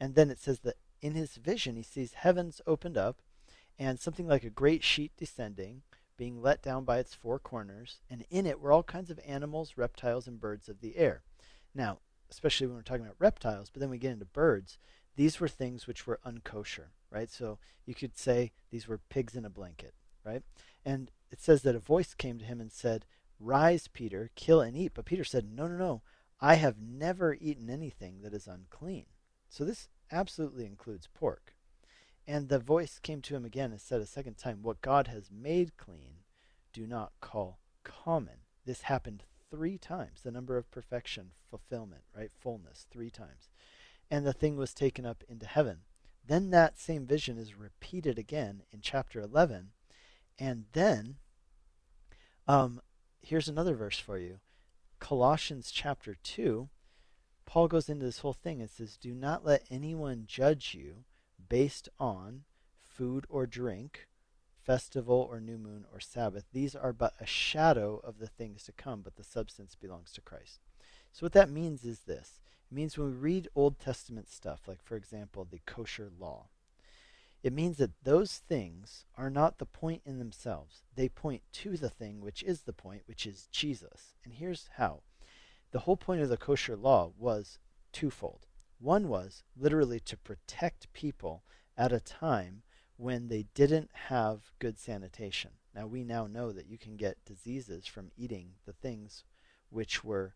And 0.00 0.14
then 0.14 0.30
it 0.30 0.38
says 0.38 0.60
that 0.60 0.76
in 1.02 1.14
his 1.14 1.34
vision, 1.34 1.76
he 1.76 1.82
sees 1.82 2.14
heavens 2.14 2.62
opened 2.66 2.96
up 2.96 3.18
and 3.78 4.00
something 4.00 4.26
like 4.26 4.44
a 4.44 4.50
great 4.50 4.82
sheet 4.82 5.12
descending, 5.16 5.82
being 6.18 6.42
let 6.42 6.60
down 6.60 6.84
by 6.84 6.98
its 6.98 7.14
four 7.14 7.38
corners. 7.38 8.00
And 8.10 8.26
in 8.28 8.44
it 8.44 8.60
were 8.60 8.72
all 8.72 8.82
kinds 8.82 9.08
of 9.08 9.20
animals, 9.26 9.78
reptiles, 9.78 10.26
and 10.26 10.38
birds 10.38 10.68
of 10.68 10.82
the 10.82 10.98
air. 10.98 11.22
Now, 11.74 12.00
especially 12.30 12.66
when 12.66 12.76
we're 12.76 12.82
talking 12.82 13.06
about 13.06 13.16
reptiles, 13.18 13.70
but 13.70 13.80
then 13.80 13.88
we 13.88 13.96
get 13.96 14.12
into 14.12 14.26
birds, 14.26 14.76
these 15.16 15.40
were 15.40 15.48
things 15.48 15.86
which 15.86 16.06
were 16.06 16.20
unkosher, 16.26 16.88
right? 17.10 17.30
So 17.30 17.58
you 17.86 17.94
could 17.94 18.18
say 18.18 18.52
these 18.70 18.86
were 18.86 19.00
pigs 19.08 19.34
in 19.34 19.46
a 19.46 19.50
blanket, 19.50 19.94
right? 20.24 20.42
And 20.84 21.10
it 21.30 21.40
says 21.40 21.62
that 21.62 21.74
a 21.74 21.80
voice 21.80 22.12
came 22.14 22.38
to 22.38 22.44
him 22.44 22.60
and 22.60 22.70
said, 22.70 23.06
Rise, 23.40 23.88
Peter, 23.88 24.30
kill 24.34 24.60
and 24.60 24.76
eat. 24.76 24.92
But 24.94 25.04
Peter 25.04 25.24
said, 25.24 25.46
No, 25.50 25.66
no, 25.66 25.76
no. 25.76 26.02
I 26.40 26.54
have 26.54 26.80
never 26.80 27.36
eaten 27.40 27.70
anything 27.70 28.20
that 28.22 28.34
is 28.34 28.46
unclean. 28.46 29.06
So 29.48 29.64
this 29.64 29.88
absolutely 30.10 30.66
includes 30.66 31.08
pork. 31.12 31.54
And 32.28 32.50
the 32.50 32.58
voice 32.58 32.98
came 32.98 33.22
to 33.22 33.34
him 33.34 33.46
again 33.46 33.70
and 33.70 33.80
said 33.80 34.02
a 34.02 34.06
second 34.06 34.36
time, 34.36 34.58
What 34.60 34.82
God 34.82 35.06
has 35.06 35.30
made 35.32 35.78
clean, 35.78 36.18
do 36.74 36.86
not 36.86 37.12
call 37.22 37.58
common. 37.84 38.40
This 38.66 38.82
happened 38.82 39.22
three 39.50 39.78
times, 39.78 40.20
the 40.22 40.30
number 40.30 40.58
of 40.58 40.70
perfection, 40.70 41.30
fulfillment, 41.48 42.02
right? 42.14 42.30
Fullness, 42.38 42.86
three 42.90 43.08
times. 43.08 43.48
And 44.10 44.26
the 44.26 44.34
thing 44.34 44.56
was 44.56 44.74
taken 44.74 45.06
up 45.06 45.24
into 45.26 45.46
heaven. 45.46 45.78
Then 46.22 46.50
that 46.50 46.78
same 46.78 47.06
vision 47.06 47.38
is 47.38 47.58
repeated 47.58 48.18
again 48.18 48.62
in 48.70 48.82
chapter 48.82 49.22
11. 49.22 49.70
And 50.38 50.66
then, 50.74 51.16
um, 52.46 52.82
here's 53.22 53.48
another 53.48 53.74
verse 53.74 53.98
for 53.98 54.18
you. 54.18 54.40
Colossians 54.98 55.70
chapter 55.70 56.14
2, 56.22 56.68
Paul 57.46 57.68
goes 57.68 57.88
into 57.88 58.04
this 58.04 58.18
whole 58.18 58.34
thing 58.34 58.60
and 58.60 58.68
says, 58.68 58.98
Do 58.98 59.14
not 59.14 59.46
let 59.46 59.64
anyone 59.70 60.24
judge 60.26 60.74
you 60.74 61.04
based 61.48 61.88
on 61.98 62.42
food 62.82 63.26
or 63.28 63.46
drink, 63.46 64.08
festival 64.68 65.26
or 65.30 65.40
new 65.40 65.56
moon 65.56 65.86
or 65.92 66.00
Sabbath. 66.00 66.44
These 66.52 66.74
are 66.74 66.92
but 66.92 67.14
a 67.20 67.26
shadow 67.26 68.00
of 68.04 68.18
the 68.18 68.26
things 68.26 68.64
to 68.64 68.72
come, 68.72 69.00
but 69.00 69.16
the 69.16 69.24
substance 69.24 69.74
belongs 69.74 70.12
to 70.12 70.20
Christ. 70.20 70.60
So, 71.12 71.24
what 71.24 71.32
that 71.32 71.50
means 71.50 71.84
is 71.84 72.00
this 72.00 72.40
it 72.70 72.74
means 72.74 72.98
when 72.98 73.08
we 73.08 73.16
read 73.16 73.48
Old 73.54 73.78
Testament 73.78 74.28
stuff, 74.28 74.68
like, 74.68 74.82
for 74.82 74.96
example, 74.96 75.46
the 75.50 75.60
kosher 75.66 76.10
law, 76.18 76.48
it 77.42 77.52
means 77.52 77.78
that 77.78 78.04
those 78.04 78.42
things 78.48 79.06
are 79.16 79.30
not 79.30 79.58
the 79.58 79.64
point 79.64 80.02
in 80.04 80.18
themselves. 80.18 80.82
They 80.94 81.08
point 81.08 81.42
to 81.52 81.76
the 81.76 81.88
thing 81.88 82.20
which 82.20 82.42
is 82.42 82.62
the 82.62 82.72
point, 82.72 83.02
which 83.06 83.26
is 83.26 83.48
Jesus. 83.50 84.14
And 84.24 84.34
here's 84.34 84.68
how. 84.76 85.00
The 85.70 85.80
whole 85.80 85.96
point 85.96 86.20
of 86.20 86.28
the 86.28 86.36
kosher 86.36 86.76
law 86.76 87.12
was 87.16 87.58
twofold. 87.92 88.46
One 88.78 89.08
was 89.08 89.42
literally 89.56 90.00
to 90.00 90.16
protect 90.16 90.92
people 90.92 91.42
at 91.76 91.92
a 91.92 92.00
time 92.00 92.62
when 92.96 93.28
they 93.28 93.46
didn't 93.54 93.90
have 94.08 94.52
good 94.58 94.78
sanitation. 94.78 95.52
Now, 95.74 95.86
we 95.86 96.02
now 96.04 96.26
know 96.26 96.52
that 96.52 96.66
you 96.66 96.78
can 96.78 96.96
get 96.96 97.24
diseases 97.24 97.86
from 97.86 98.10
eating 98.16 98.54
the 98.66 98.72
things 98.72 99.24
which 99.70 100.02
were 100.02 100.34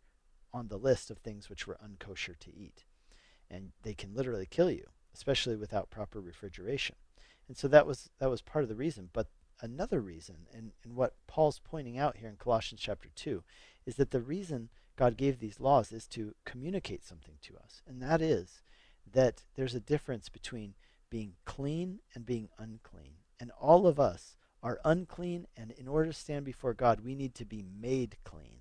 on 0.53 0.69
the 0.69 0.77
list 0.77 1.11
of 1.11 1.19
things 1.19 1.49
which 1.49 1.67
were 1.67 1.79
unkosher 1.85 2.39
to 2.39 2.55
eat. 2.55 2.85
And 3.51 3.73
they 3.83 3.95
can 3.95 4.15
literally 4.15 4.47
kill 4.47 4.71
you 4.71 4.87
especially 5.15 5.57
without 5.57 5.91
proper 5.91 6.21
refrigeration. 6.21 6.97
And 7.49 7.57
so 7.57 7.69
that 7.69 7.87
was 7.87 8.09
that 8.19 8.31
was 8.31 8.43
part 8.43 8.63
of 8.63 8.69
the 8.69 8.75
reason. 8.75 9.11
But 9.13 9.29
another 9.61 10.01
reason, 10.01 10.47
and, 10.53 10.73
and 10.85 10.97
what 10.97 11.15
Paul's 11.27 11.61
pointing 11.63 11.99
out 11.99 12.17
here 12.17 12.29
in 12.29 12.37
Colossians 12.37 12.81
chapter 12.81 13.09
2, 13.15 13.43
is 13.87 13.97
that 13.97 14.11
the 14.11 14.21
reason 14.21 14.71
God 14.97 15.17
gave 15.17 15.39
these 15.39 15.61
laws 15.61 15.93
is 15.93 16.07
to 16.09 16.35
communicate 16.45 17.05
something 17.05 17.35
to 17.43 17.57
us. 17.57 17.83
And 17.87 18.03
that 18.03 18.21
is 18.21 18.63
that 19.11 19.43
there's 19.55 19.75
a 19.75 19.81
difference 19.81 20.29
between 20.29 20.75
being 21.11 21.35
clean 21.45 22.01
and 22.15 22.25
being 22.25 22.49
unclean. 22.59 23.15
And 23.41 23.51
all 23.61 23.87
of 23.87 23.99
us 23.99 24.37
are 24.63 24.81
unclean, 24.85 25.47
and 25.57 25.73
in 25.73 25.89
order 25.89 26.07
to 26.07 26.13
stand 26.13 26.45
before 26.45 26.73
God, 26.73 27.01
we 27.01 27.15
need 27.15 27.35
to 27.35 27.45
be 27.45 27.63
made 27.63 28.17
clean. 28.25 28.61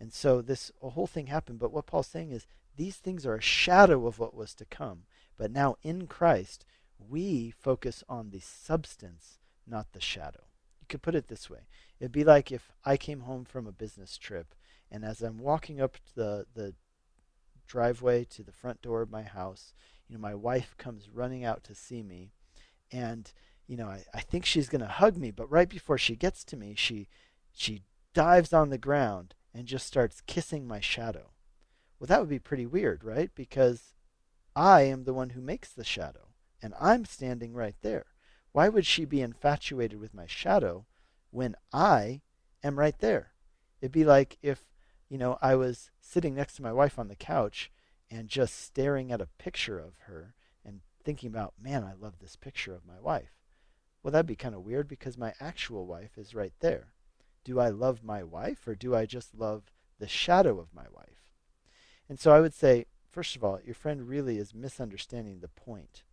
And 0.00 0.12
so 0.12 0.42
this 0.42 0.72
whole 0.80 1.06
thing 1.06 1.28
happened. 1.28 1.60
But 1.60 1.72
what 1.72 1.86
Paul's 1.86 2.08
saying 2.08 2.32
is 2.32 2.46
these 2.76 2.96
things 2.96 3.24
are 3.24 3.36
a 3.36 3.40
shadow 3.40 4.06
of 4.06 4.18
what 4.18 4.34
was 4.34 4.54
to 4.54 4.64
come. 4.64 5.04
But 5.36 5.52
now 5.52 5.76
in 5.82 6.08
Christ, 6.08 6.64
we 6.98 7.52
focus 7.56 8.02
on 8.08 8.30
the 8.30 8.40
substance, 8.40 9.38
not 9.66 9.92
the 9.92 10.00
shadow. 10.00 10.44
You 10.80 10.86
could 10.88 11.02
put 11.02 11.14
it 11.14 11.28
this 11.28 11.48
way 11.48 11.60
it'd 12.00 12.10
be 12.10 12.24
like 12.24 12.50
if 12.50 12.72
I 12.84 12.96
came 12.96 13.20
home 13.20 13.44
from 13.44 13.68
a 13.68 13.72
business 13.72 14.18
trip 14.18 14.56
And 14.92 15.06
as 15.06 15.22
I'm 15.22 15.38
walking 15.38 15.80
up 15.80 15.96
the 16.14 16.46
the 16.54 16.74
driveway 17.66 18.24
to 18.24 18.42
the 18.42 18.52
front 18.52 18.82
door 18.82 19.00
of 19.00 19.10
my 19.10 19.22
house, 19.22 19.72
you 20.06 20.14
know, 20.14 20.20
my 20.20 20.34
wife 20.34 20.74
comes 20.76 21.08
running 21.08 21.44
out 21.44 21.64
to 21.64 21.74
see 21.74 22.02
me, 22.02 22.34
and 22.92 23.32
you 23.66 23.78
know, 23.78 23.88
I, 23.88 24.04
I 24.12 24.20
think 24.20 24.44
she's 24.44 24.68
going 24.68 24.82
to 24.82 24.86
hug 24.86 25.16
me, 25.16 25.30
but 25.30 25.50
right 25.50 25.68
before 25.68 25.96
she 25.96 26.14
gets 26.14 26.44
to 26.44 26.58
me, 26.58 26.74
she 26.76 27.08
she 27.52 27.84
dives 28.12 28.52
on 28.52 28.68
the 28.68 28.76
ground 28.76 29.34
and 29.54 29.66
just 29.66 29.86
starts 29.86 30.20
kissing 30.26 30.66
my 30.68 30.80
shadow. 30.80 31.30
Well, 31.98 32.08
that 32.08 32.20
would 32.20 32.28
be 32.28 32.38
pretty 32.38 32.66
weird, 32.66 33.02
right? 33.02 33.30
Because 33.34 33.94
I 34.54 34.82
am 34.82 35.04
the 35.04 35.14
one 35.14 35.30
who 35.30 35.40
makes 35.40 35.72
the 35.72 35.84
shadow, 35.84 36.28
and 36.60 36.74
I'm 36.78 37.06
standing 37.06 37.54
right 37.54 37.76
there. 37.80 38.06
Why 38.52 38.68
would 38.68 38.84
she 38.84 39.06
be 39.06 39.22
infatuated 39.22 39.98
with 39.98 40.12
my 40.12 40.26
shadow 40.26 40.84
when 41.30 41.54
I 41.72 42.20
am 42.62 42.78
right 42.78 42.98
there? 42.98 43.32
It'd 43.80 43.92
be 43.92 44.04
like 44.04 44.36
if, 44.42 44.66
you 45.12 45.18
know, 45.18 45.36
I 45.42 45.56
was 45.56 45.90
sitting 46.00 46.34
next 46.34 46.54
to 46.54 46.62
my 46.62 46.72
wife 46.72 46.98
on 46.98 47.08
the 47.08 47.14
couch 47.14 47.70
and 48.10 48.30
just 48.30 48.58
staring 48.58 49.12
at 49.12 49.20
a 49.20 49.28
picture 49.36 49.78
of 49.78 49.92
her 50.06 50.32
and 50.64 50.80
thinking 51.04 51.28
about, 51.28 51.52
man, 51.60 51.84
I 51.84 51.92
love 51.92 52.14
this 52.18 52.34
picture 52.34 52.74
of 52.74 52.86
my 52.86 52.98
wife. 52.98 53.36
Well, 54.02 54.10
that'd 54.10 54.24
be 54.24 54.36
kind 54.36 54.54
of 54.54 54.64
weird 54.64 54.88
because 54.88 55.18
my 55.18 55.34
actual 55.38 55.84
wife 55.84 56.16
is 56.16 56.34
right 56.34 56.54
there. 56.60 56.94
Do 57.44 57.60
I 57.60 57.68
love 57.68 58.02
my 58.02 58.22
wife 58.22 58.66
or 58.66 58.74
do 58.74 58.94
I 58.94 59.04
just 59.04 59.34
love 59.34 59.70
the 59.98 60.08
shadow 60.08 60.58
of 60.58 60.72
my 60.74 60.86
wife? 60.90 61.28
And 62.08 62.18
so 62.18 62.32
I 62.32 62.40
would 62.40 62.54
say, 62.54 62.86
first 63.10 63.36
of 63.36 63.44
all, 63.44 63.60
your 63.62 63.74
friend 63.74 64.08
really 64.08 64.38
is 64.38 64.54
misunderstanding 64.54 65.40
the 65.40 65.48
point. 65.48 66.04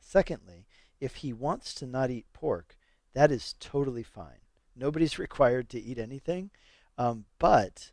Secondly, 0.00 0.64
if 1.00 1.16
he 1.16 1.34
wants 1.34 1.74
to 1.74 1.86
not 1.86 2.10
eat 2.10 2.32
pork, 2.32 2.78
that 3.12 3.30
is 3.30 3.54
totally 3.60 4.02
fine. 4.02 4.40
Nobody's 4.74 5.18
required 5.18 5.68
to 5.68 5.78
eat 5.78 5.98
anything. 5.98 6.48
Um, 6.96 7.26
but 7.38 7.90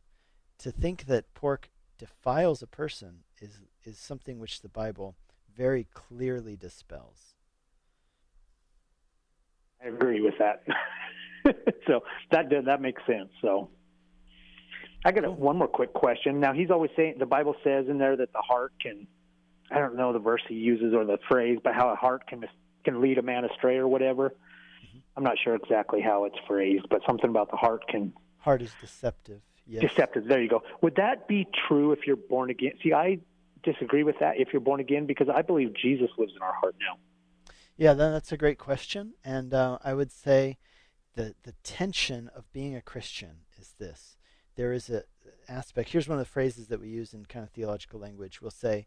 to 0.59 0.71
think 0.71 1.05
that 1.05 1.33
pork 1.33 1.69
defiles 1.97 2.61
a 2.61 2.67
person 2.67 3.19
is, 3.41 3.59
is 3.83 3.97
something 3.97 4.39
which 4.39 4.61
the 4.61 4.69
Bible 4.69 5.15
very 5.55 5.87
clearly 5.93 6.55
dispels. 6.55 7.35
I 9.83 9.87
agree 9.87 10.21
with 10.21 10.35
that. 10.39 10.63
so 11.87 12.01
that 12.31 12.45
that 12.65 12.81
makes 12.81 13.01
sense. 13.05 13.29
So 13.41 13.69
I 15.05 15.11
got 15.11 15.25
a, 15.25 15.31
one 15.31 15.57
more 15.57 15.67
quick 15.67 15.93
question. 15.93 16.39
Now 16.39 16.53
he's 16.53 16.71
always 16.71 16.91
saying 16.95 17.15
the 17.19 17.25
Bible 17.25 17.55
says 17.63 17.85
in 17.89 17.97
there 17.97 18.15
that 18.15 18.31
the 18.31 18.41
heart 18.41 18.73
can 18.81 19.07
I 19.71 19.79
don't 19.79 19.95
know 19.95 20.13
the 20.13 20.19
verse 20.19 20.41
he 20.47 20.55
uses 20.55 20.93
or 20.93 21.05
the 21.05 21.17
phrase, 21.29 21.59
but 21.63 21.73
how 21.73 21.89
a 21.89 21.95
heart 21.95 22.27
can 22.27 22.45
can 22.85 23.01
lead 23.01 23.17
a 23.17 23.21
man 23.21 23.45
astray 23.45 23.77
or 23.77 23.87
whatever. 23.87 24.29
Mm-hmm. 24.29 24.99
I'm 25.17 25.23
not 25.23 25.35
sure 25.43 25.55
exactly 25.55 26.01
how 26.01 26.25
it's 26.25 26.35
phrased, 26.47 26.85
but 26.89 27.01
something 27.07 27.29
about 27.29 27.49
the 27.51 27.57
heart 27.57 27.87
can. 27.87 28.13
Heart 28.39 28.61
is 28.61 28.73
deceptive. 28.79 29.41
Yes. 29.65 29.81
Deceptive. 29.81 30.25
There 30.25 30.41
you 30.41 30.49
go. 30.49 30.63
Would 30.81 30.95
that 30.95 31.27
be 31.27 31.47
true 31.67 31.91
if 31.93 32.05
you're 32.05 32.15
born 32.17 32.49
again? 32.49 32.73
See, 32.83 32.93
I 32.93 33.19
disagree 33.63 34.03
with 34.03 34.19
that. 34.19 34.37
If 34.37 34.49
you're 34.51 34.61
born 34.61 34.79
again, 34.79 35.05
because 35.05 35.29
I 35.29 35.41
believe 35.41 35.73
Jesus 35.73 36.09
lives 36.17 36.33
in 36.35 36.41
our 36.41 36.53
heart 36.53 36.75
now. 36.79 36.97
Yeah, 37.77 37.93
that's 37.93 38.31
a 38.31 38.37
great 38.37 38.59
question, 38.59 39.13
and 39.23 39.53
uh, 39.53 39.79
I 39.83 39.93
would 39.93 40.11
say 40.11 40.57
the 41.15 41.33
the 41.43 41.53
tension 41.63 42.29
of 42.35 42.51
being 42.53 42.75
a 42.75 42.81
Christian 42.81 43.45
is 43.57 43.73
this: 43.79 44.17
there 44.55 44.73
is 44.73 44.89
a 44.89 45.03
aspect. 45.47 45.89
Here's 45.89 46.07
one 46.07 46.19
of 46.19 46.25
the 46.25 46.31
phrases 46.31 46.67
that 46.67 46.79
we 46.79 46.89
use 46.89 47.13
in 47.13 47.25
kind 47.25 47.43
of 47.43 47.51
theological 47.51 47.99
language. 47.99 48.41
We'll 48.41 48.51
say, 48.51 48.85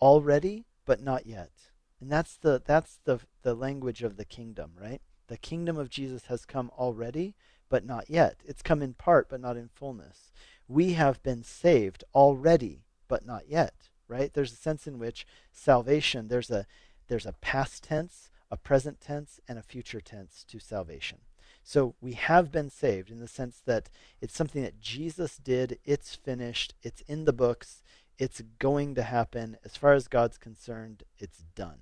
"Already, 0.00 0.66
but 0.84 1.00
not 1.00 1.26
yet." 1.26 1.52
And 2.00 2.10
that's 2.10 2.36
the 2.36 2.60
that's 2.64 2.98
the 3.04 3.20
the 3.42 3.54
language 3.54 4.02
of 4.02 4.16
the 4.16 4.24
kingdom, 4.24 4.72
right? 4.78 5.00
The 5.28 5.38
kingdom 5.38 5.78
of 5.78 5.90
Jesus 5.90 6.26
has 6.26 6.44
come 6.44 6.70
already, 6.78 7.34
but 7.68 7.84
not 7.84 8.08
yet. 8.08 8.36
It's 8.44 8.62
come 8.62 8.82
in 8.82 8.94
part, 8.94 9.28
but 9.28 9.40
not 9.40 9.56
in 9.56 9.68
fullness. 9.68 10.32
We 10.68 10.94
have 10.94 11.22
been 11.22 11.42
saved 11.42 12.04
already, 12.14 12.84
but 13.08 13.24
not 13.24 13.48
yet, 13.48 13.88
right? 14.08 14.32
There's 14.32 14.52
a 14.52 14.56
sense 14.56 14.86
in 14.86 14.98
which 14.98 15.26
salvation, 15.52 16.28
there's 16.28 16.50
a 16.50 16.66
there's 17.08 17.26
a 17.26 17.34
past 17.34 17.84
tense, 17.84 18.30
a 18.50 18.56
present 18.56 19.00
tense, 19.00 19.40
and 19.46 19.58
a 19.58 19.62
future 19.62 20.00
tense 20.00 20.44
to 20.48 20.58
salvation. 20.58 21.18
So 21.62 21.94
we 22.00 22.12
have 22.12 22.52
been 22.52 22.70
saved 22.70 23.10
in 23.10 23.20
the 23.20 23.28
sense 23.28 23.60
that 23.66 23.88
it's 24.20 24.36
something 24.36 24.62
that 24.62 24.80
Jesus 24.80 25.36
did, 25.36 25.78
it's 25.84 26.14
finished, 26.14 26.74
it's 26.82 27.00
in 27.02 27.24
the 27.24 27.32
books, 27.32 27.82
it's 28.18 28.42
going 28.58 28.94
to 28.94 29.02
happen. 29.02 29.56
As 29.64 29.76
far 29.76 29.92
as 29.92 30.08
God's 30.08 30.38
concerned, 30.38 31.02
it's 31.18 31.44
done. 31.54 31.80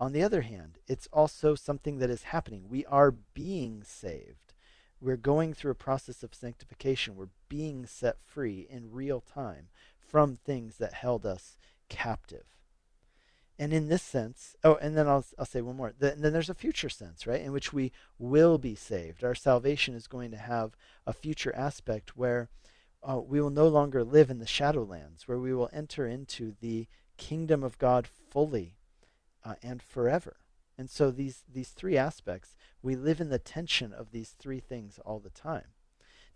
On 0.00 0.12
the 0.12 0.22
other 0.22 0.42
hand, 0.42 0.78
it's 0.86 1.08
also 1.12 1.54
something 1.54 1.98
that 1.98 2.10
is 2.10 2.24
happening. 2.24 2.64
We 2.68 2.84
are 2.86 3.12
being 3.12 3.82
saved. 3.84 4.43
We're 5.00 5.16
going 5.16 5.54
through 5.54 5.72
a 5.72 5.76
process 5.76 6.22
of 6.22 6.34
sanctification. 6.34 7.16
We're 7.16 7.28
being 7.48 7.86
set 7.86 8.16
free 8.22 8.66
in 8.70 8.92
real 8.92 9.20
time 9.20 9.68
from 9.98 10.36
things 10.36 10.76
that 10.78 10.94
held 10.94 11.26
us 11.26 11.58
captive. 11.88 12.46
And 13.58 13.72
in 13.72 13.88
this 13.88 14.02
sense, 14.02 14.56
oh, 14.64 14.76
and 14.76 14.96
then 14.96 15.06
I'll, 15.06 15.24
I'll 15.38 15.44
say 15.44 15.60
one 15.60 15.76
more. 15.76 15.92
The, 15.96 16.14
then 16.16 16.32
there's 16.32 16.50
a 16.50 16.54
future 16.54 16.88
sense, 16.88 17.26
right, 17.26 17.40
in 17.40 17.52
which 17.52 17.72
we 17.72 17.92
will 18.18 18.58
be 18.58 18.74
saved. 18.74 19.22
Our 19.22 19.34
salvation 19.34 19.94
is 19.94 20.08
going 20.08 20.32
to 20.32 20.36
have 20.36 20.76
a 21.06 21.12
future 21.12 21.54
aspect 21.54 22.16
where 22.16 22.48
uh, 23.02 23.20
we 23.20 23.40
will 23.40 23.50
no 23.50 23.68
longer 23.68 24.02
live 24.02 24.30
in 24.30 24.38
the 24.38 24.44
shadowlands, 24.44 25.22
where 25.26 25.38
we 25.38 25.54
will 25.54 25.70
enter 25.72 26.06
into 26.06 26.54
the 26.60 26.88
kingdom 27.16 27.62
of 27.62 27.78
God 27.78 28.08
fully 28.08 28.76
uh, 29.44 29.54
and 29.62 29.82
forever. 29.82 30.36
And 30.76 30.90
so 30.90 31.10
these 31.10 31.44
these 31.52 31.70
three 31.70 31.96
aspects, 31.96 32.56
we 32.82 32.96
live 32.96 33.20
in 33.20 33.28
the 33.28 33.38
tension 33.38 33.92
of 33.92 34.10
these 34.10 34.30
three 34.30 34.60
things 34.60 34.98
all 35.04 35.20
the 35.20 35.30
time. 35.30 35.68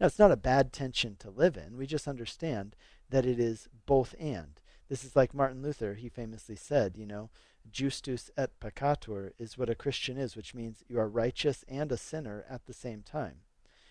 Now 0.01 0.07
it's 0.07 0.19
not 0.19 0.33
a 0.33 0.37
bad 0.37 0.73
tension 0.73 1.17
to 1.21 1.31
live 1.31 1.57
in. 1.57 1.77
We 1.77 1.87
just 1.87 2.07
understand 2.07 2.77
that 3.11 3.27
it 3.27 3.41
is 3.41 3.69
both 3.87 4.15
and. 4.19 4.61
This 4.89 5.05
is 5.05 5.17
like 5.17 5.35
Martin 5.35 5.63
Luther, 5.63 5.95
he 5.95 6.09
famously 6.09 6.57
said, 6.57 6.97
you 6.97 7.05
know, 7.05 7.31
justus 7.71 8.31
et 8.37 8.51
peccator 8.61 9.33
is 9.39 9.59
what 9.59 9.69
a 9.69 9.75
Christian 9.75 10.17
is, 10.17 10.37
which 10.37 10.55
means 10.55 10.83
you 10.89 10.99
are 10.99 11.09
righteous 11.09 11.65
and 11.69 11.93
a 11.93 11.97
sinner 11.97 12.45
at 12.49 12.67
the 12.67 12.73
same 12.73 13.03
time. 13.03 13.41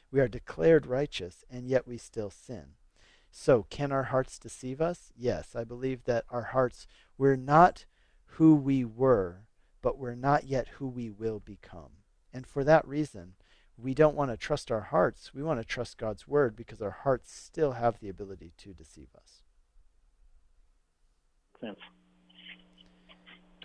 We 0.09 0.19
are 0.19 0.27
declared 0.27 0.85
righteous, 0.85 1.43
and 1.49 1.67
yet 1.67 1.87
we 1.87 1.97
still 1.97 2.29
sin. 2.29 2.75
So, 3.29 3.65
can 3.69 3.91
our 3.91 4.03
hearts 4.03 4.39
deceive 4.39 4.81
us? 4.81 5.11
Yes, 5.15 5.55
I 5.55 5.63
believe 5.63 6.05
that 6.05 6.25
our 6.29 6.43
hearts, 6.43 6.87
we're 7.17 7.35
not 7.35 7.85
who 8.37 8.55
we 8.55 8.85
were, 8.85 9.46
but 9.81 9.97
we're 9.97 10.15
not 10.15 10.45
yet 10.45 10.67
who 10.77 10.87
we 10.87 11.09
will 11.09 11.39
become. 11.39 11.91
And 12.33 12.45
for 12.45 12.63
that 12.63 12.87
reason, 12.87 13.33
we 13.77 13.93
don't 13.93 14.15
want 14.15 14.31
to 14.31 14.37
trust 14.37 14.71
our 14.71 14.81
hearts. 14.81 15.33
We 15.33 15.43
want 15.43 15.59
to 15.59 15.65
trust 15.65 15.97
God's 15.97 16.27
word 16.27 16.55
because 16.55 16.81
our 16.81 16.97
hearts 17.03 17.33
still 17.33 17.73
have 17.73 17.99
the 17.99 18.09
ability 18.09 18.53
to 18.57 18.73
deceive 18.73 19.09
us. 19.15 19.43
Sense. 21.61 21.79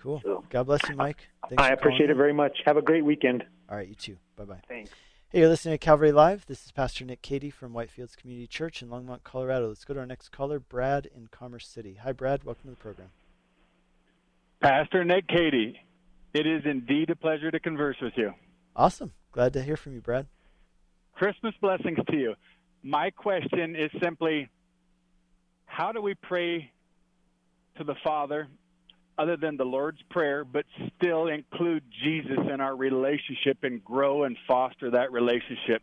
Cool. 0.03 0.21
So, 0.25 0.45
God 0.51 0.65
bless 0.65 0.89
you, 0.89 0.97
Mike. 0.97 1.29
Thanks 1.49 1.63
I 1.63 1.69
appreciate 1.69 2.11
it 2.11 2.17
very 2.17 2.33
much. 2.33 2.59
Have 2.65 2.77
a 2.77 2.83
great 2.83 3.05
weekend. 3.05 3.45
All 3.71 3.77
right, 3.77 3.89
you 3.89 3.95
too. 3.95 4.17
Bye 4.37 4.45
bye. 4.45 4.61
Thanks. 4.69 4.91
Hey, 5.29 5.41
you're 5.41 5.49
listening 5.49 5.75
to 5.75 5.79
Calvary 5.79 6.13
Live. 6.13 6.45
This 6.47 6.67
is 6.67 6.73
Pastor 6.73 7.05
Nick 7.05 7.23
Cady 7.23 7.49
from 7.49 7.73
Whitefields 7.73 8.17
Community 8.17 8.47
Church 8.47 8.83
in 8.83 8.89
Longmont, 8.89 9.23
Colorado. 9.23 9.69
Let's 9.69 9.85
go 9.85 9.95
to 9.95 10.01
our 10.01 10.07
next 10.07 10.31
caller, 10.31 10.59
Brad 10.59 11.07
in 11.07 11.29
Commerce 11.29 11.67
City. 11.67 11.99
Hi, 12.03 12.13
Brad. 12.13 12.45
Welcome 12.45 12.65
to 12.65 12.71
the 12.71 12.77
program. 12.77 13.09
Pastor 14.61 15.05
Nick 15.05 15.27
Cady, 15.29 15.81
it 16.35 16.47
is 16.47 16.63
indeed 16.65 17.11
a 17.11 17.17
pleasure 17.17 17.51
to 17.51 17.61
converse 17.61 17.97
with 18.01 18.15
you. 18.17 18.33
Awesome. 18.75 19.13
Glad 19.33 19.53
to 19.55 19.63
hear 19.63 19.77
from 19.77 19.95
you, 19.95 20.01
Brad. 20.01 20.27
Christmas 21.15 21.55
blessings 21.61 21.99
to 22.11 22.17
you. 22.17 22.35
My 22.83 23.11
question 23.11 23.77
is 23.77 23.91
simply 24.03 24.49
how 25.67 25.93
do 25.93 26.01
we 26.03 26.15
pray 26.15 26.71
to 27.77 27.85
the 27.85 27.95
Father 28.03 28.49
other 29.19 29.37
than 29.37 29.57
the 29.57 29.65
Lord's 29.65 30.01
Prayer, 30.11 30.45
but 30.45 30.65
still 30.97 31.29
include 31.29 31.83
Jesus 32.03 32.39
in 32.53 32.61
our 32.61 32.75
relationship 32.75 33.59
and 33.63 33.85
grow 33.85 34.25
and 34.25 34.37
foster 34.49 34.91
that 34.91 35.13
relationship. 35.13 35.83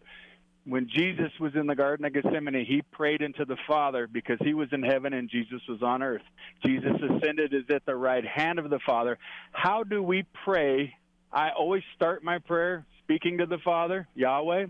When 0.70 0.88
Jesus 0.88 1.32
was 1.40 1.54
in 1.56 1.66
the 1.66 1.74
Garden 1.74 2.06
of 2.06 2.14
Gethsemane, 2.14 2.64
he 2.64 2.84
prayed 2.92 3.24
into 3.24 3.44
the 3.44 3.58
Father 3.68 4.08
because 4.08 4.38
he 4.42 4.54
was 4.54 4.70
in 4.72 4.84
heaven 4.84 5.14
and 5.14 5.28
Jesus 5.28 5.62
was 5.68 5.82
on 5.82 6.04
earth. 6.04 6.22
Jesus 6.64 6.92
ascended 6.94 7.56
is 7.56 7.64
at 7.74 7.88
the 7.88 7.96
right 7.96 8.24
hand 8.24 8.60
of 8.60 8.70
the 8.70 8.78
Father. 8.86 9.18
How 9.52 9.84
do 9.84 10.04
we 10.04 10.26
pray? 10.46 10.94
I 11.34 11.50
always 11.58 11.82
start 11.96 12.24
my 12.24 12.38
prayer 12.38 12.86
speaking 13.04 13.40
to 13.40 13.48
the 13.48 13.58
Father, 13.58 14.08
Yahweh, 14.14 14.68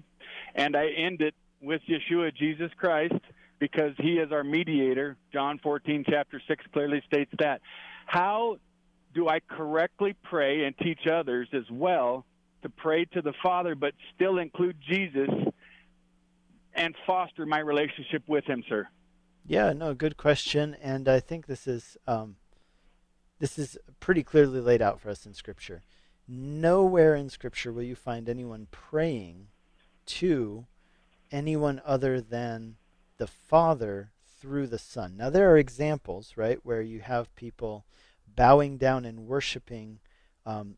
and 0.55 0.77
I 0.77 0.87
end 0.87 1.21
it 1.21 1.35
with 1.61 1.81
Yeshua, 1.89 2.33
Jesus 2.33 2.71
Christ, 2.77 3.19
because 3.59 3.91
he 3.97 4.13
is 4.13 4.31
our 4.31 4.45
mediator. 4.45 5.17
John 5.33 5.59
14, 5.61 6.05
chapter 6.09 6.41
6 6.47 6.65
clearly 6.71 7.03
states 7.07 7.31
that. 7.39 7.59
How 8.05 8.55
do 9.13 9.27
I 9.27 9.41
correctly 9.41 10.15
pray 10.23 10.63
and 10.63 10.77
teach 10.77 11.07
others 11.11 11.49
as 11.51 11.69
well 11.69 12.25
to 12.61 12.69
pray 12.69 13.03
to 13.03 13.21
the 13.21 13.33
Father, 13.43 13.75
but 13.75 13.93
still 14.15 14.37
include 14.37 14.77
Jesus 14.89 15.29
and 16.79 16.95
foster 17.05 17.45
my 17.45 17.59
relationship 17.59 18.23
with 18.27 18.45
Him, 18.45 18.63
sir? 18.67 18.87
Yeah, 19.45 19.73
no, 19.73 19.93
good 19.93 20.17
question, 20.17 20.75
and 20.81 21.07
I 21.07 21.19
think 21.19 21.45
this 21.45 21.67
is 21.67 21.97
um, 22.07 22.37
this 23.39 23.59
is 23.59 23.77
pretty 23.99 24.23
clearly 24.23 24.61
laid 24.61 24.81
out 24.81 24.99
for 24.99 25.09
us 25.09 25.25
in 25.25 25.33
Scripture. 25.33 25.83
Nowhere 26.27 27.15
in 27.15 27.29
Scripture 27.29 27.71
will 27.71 27.83
you 27.83 27.95
find 27.95 28.27
anyone 28.27 28.67
praying 28.71 29.47
to 30.05 30.65
anyone 31.31 31.81
other 31.85 32.21
than 32.21 32.75
the 33.17 33.27
Father 33.27 34.11
through 34.39 34.67
the 34.67 34.79
Son. 34.79 35.17
Now, 35.17 35.29
there 35.29 35.51
are 35.51 35.57
examples, 35.57 36.33
right, 36.35 36.59
where 36.63 36.81
you 36.81 37.01
have 37.01 37.35
people 37.35 37.85
bowing 38.35 38.77
down 38.77 39.05
and 39.05 39.27
worshiping 39.27 39.99
um, 40.45 40.75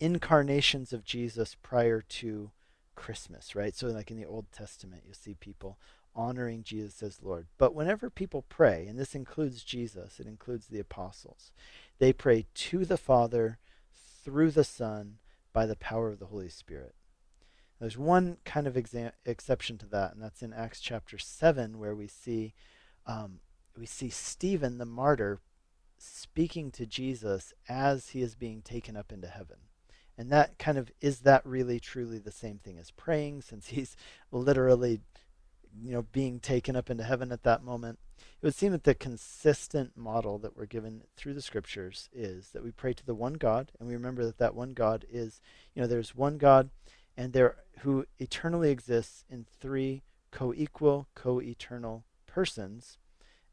incarnations 0.00 0.92
of 0.92 1.04
Jesus 1.04 1.56
prior 1.62 2.00
to 2.00 2.50
Christmas, 2.94 3.54
right? 3.54 3.74
So, 3.74 3.88
like 3.88 4.10
in 4.10 4.16
the 4.16 4.26
Old 4.26 4.46
Testament, 4.52 5.02
you 5.06 5.14
see 5.14 5.34
people 5.34 5.78
honoring 6.14 6.62
Jesus 6.62 7.02
as 7.02 7.22
Lord. 7.22 7.46
But 7.58 7.74
whenever 7.74 8.08
people 8.10 8.44
pray, 8.48 8.86
and 8.86 8.98
this 8.98 9.14
includes 9.14 9.64
Jesus, 9.64 10.20
it 10.20 10.26
includes 10.26 10.66
the 10.66 10.80
apostles, 10.80 11.52
they 11.98 12.12
pray 12.12 12.46
to 12.54 12.84
the 12.84 12.96
Father 12.96 13.58
through 14.24 14.52
the 14.52 14.64
Son 14.64 15.18
by 15.52 15.66
the 15.66 15.76
power 15.76 16.08
of 16.08 16.18
the 16.18 16.26
Holy 16.26 16.48
Spirit. 16.48 16.94
There's 17.80 17.98
one 17.98 18.38
kind 18.44 18.66
of 18.66 18.74
exa- 18.74 19.12
exception 19.26 19.78
to 19.78 19.86
that, 19.86 20.14
and 20.14 20.22
that's 20.22 20.42
in 20.42 20.52
Acts 20.52 20.80
chapter 20.80 21.18
seven, 21.18 21.78
where 21.78 21.94
we 21.94 22.06
see 22.06 22.54
um, 23.06 23.40
we 23.76 23.86
see 23.86 24.08
Stephen 24.08 24.78
the 24.78 24.86
martyr 24.86 25.40
speaking 25.98 26.70
to 26.70 26.86
Jesus 26.86 27.52
as 27.68 28.10
he 28.10 28.22
is 28.22 28.34
being 28.34 28.62
taken 28.62 28.96
up 28.96 29.12
into 29.12 29.28
heaven. 29.28 29.56
And 30.16 30.30
that 30.30 30.58
kind 30.58 30.78
of 30.78 30.90
is 31.00 31.20
that 31.20 31.44
really 31.44 31.80
truly 31.80 32.18
the 32.18 32.30
same 32.30 32.58
thing 32.58 32.78
as 32.78 32.90
praying, 32.90 33.42
since 33.42 33.68
he's 33.68 33.96
literally 34.30 35.00
you 35.82 35.92
know 35.92 36.02
being 36.12 36.38
taken 36.38 36.76
up 36.76 36.90
into 36.90 37.04
heaven 37.04 37.32
at 37.32 37.42
that 37.42 37.64
moment? 37.64 37.98
It 38.18 38.46
would 38.46 38.54
seem 38.54 38.72
that 38.72 38.84
the 38.84 38.94
consistent 38.94 39.96
model 39.96 40.38
that 40.38 40.56
we're 40.56 40.66
given 40.66 41.02
through 41.16 41.34
the 41.34 41.42
scriptures 41.42 42.08
is 42.12 42.50
that 42.50 42.62
we 42.62 42.70
pray 42.70 42.92
to 42.92 43.04
the 43.04 43.14
one 43.14 43.34
god 43.34 43.72
and 43.78 43.88
we 43.88 43.94
remember 43.94 44.24
that 44.24 44.38
that 44.38 44.54
one 44.54 44.72
god 44.72 45.04
is 45.10 45.40
you 45.74 45.82
know 45.82 45.88
there's 45.88 46.14
one 46.14 46.38
god 46.38 46.70
and 47.16 47.32
there 47.32 47.56
who 47.80 48.06
eternally 48.18 48.70
exists 48.70 49.24
in 49.28 49.44
three 49.60 50.02
co-equal 50.30 51.08
co-eternal 51.14 52.04
persons 52.26 52.98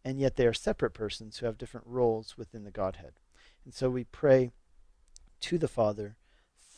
and 0.03 0.19
yet 0.19 0.35
they 0.35 0.47
are 0.47 0.53
separate 0.53 0.93
persons 0.93 1.37
who 1.37 1.45
have 1.45 1.57
different 1.57 1.87
roles 1.87 2.37
within 2.37 2.63
the 2.63 2.71
godhead. 2.71 3.13
And 3.63 3.73
so 3.73 3.89
we 3.89 4.03
pray 4.05 4.51
to 5.41 5.57
the 5.57 5.67
father 5.67 6.15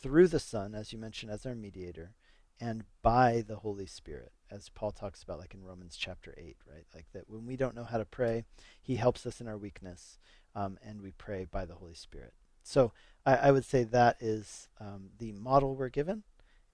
through 0.04 0.28
the 0.28 0.38
son 0.38 0.74
as 0.74 0.92
you 0.92 0.98
mentioned 0.98 1.32
as 1.32 1.46
our 1.46 1.54
mediator 1.54 2.12
and 2.60 2.84
by 3.00 3.42
the 3.48 3.56
holy 3.56 3.86
spirit 3.86 4.32
as 4.50 4.68
Paul 4.68 4.90
talks 4.90 5.22
about, 5.22 5.38
like 5.38 5.54
in 5.54 5.64
Romans 5.64 5.96
chapter 5.98 6.34
8, 6.36 6.58
right? 6.70 6.84
Like 6.94 7.06
that 7.14 7.24
when 7.26 7.46
we 7.46 7.56
don't 7.56 7.74
know 7.74 7.84
how 7.84 7.96
to 7.96 8.04
pray, 8.04 8.44
he 8.82 8.96
helps 8.96 9.24
us 9.24 9.40
in 9.40 9.48
our 9.48 9.56
weakness, 9.56 10.18
um, 10.54 10.76
and 10.86 11.00
we 11.00 11.10
pray 11.12 11.46
by 11.50 11.64
the 11.64 11.76
Holy 11.76 11.94
Spirit. 11.94 12.34
So 12.62 12.92
I, 13.24 13.36
I 13.36 13.50
would 13.50 13.64
say 13.64 13.82
that 13.82 14.18
is 14.20 14.68
um, 14.78 15.08
the 15.18 15.32
model 15.32 15.74
we're 15.74 15.88
given. 15.88 16.22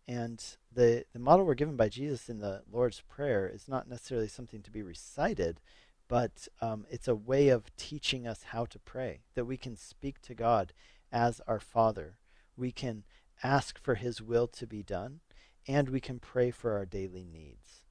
And 0.08 0.44
the, 0.74 1.04
the 1.12 1.20
model 1.20 1.46
we're 1.46 1.54
given 1.54 1.76
by 1.76 1.88
Jesus 1.88 2.28
in 2.28 2.40
the 2.40 2.62
Lord's 2.70 3.00
Prayer 3.08 3.48
is 3.48 3.68
not 3.68 3.88
necessarily 3.88 4.26
something 4.26 4.60
to 4.62 4.72
be 4.72 4.82
recited, 4.82 5.60
but 6.08 6.48
um, 6.60 6.84
it's 6.90 7.06
a 7.06 7.14
way 7.14 7.48
of 7.48 7.74
teaching 7.76 8.26
us 8.26 8.42
how 8.48 8.64
to 8.64 8.78
pray, 8.80 9.20
that 9.36 9.44
we 9.44 9.56
can 9.56 9.76
speak 9.76 10.20
to 10.22 10.34
God 10.34 10.72
as 11.12 11.40
our 11.46 11.60
Father. 11.60 12.16
We 12.56 12.72
can 12.72 13.04
ask 13.42 13.78
for 13.78 13.94
His 13.94 14.20
will 14.20 14.46
to 14.48 14.66
be 14.66 14.82
done, 14.82 15.20
and 15.66 15.88
we 15.88 16.00
can 16.00 16.18
pray 16.18 16.50
for 16.50 16.72
our 16.72 16.86
daily 16.86 17.24
needs. 17.24 17.84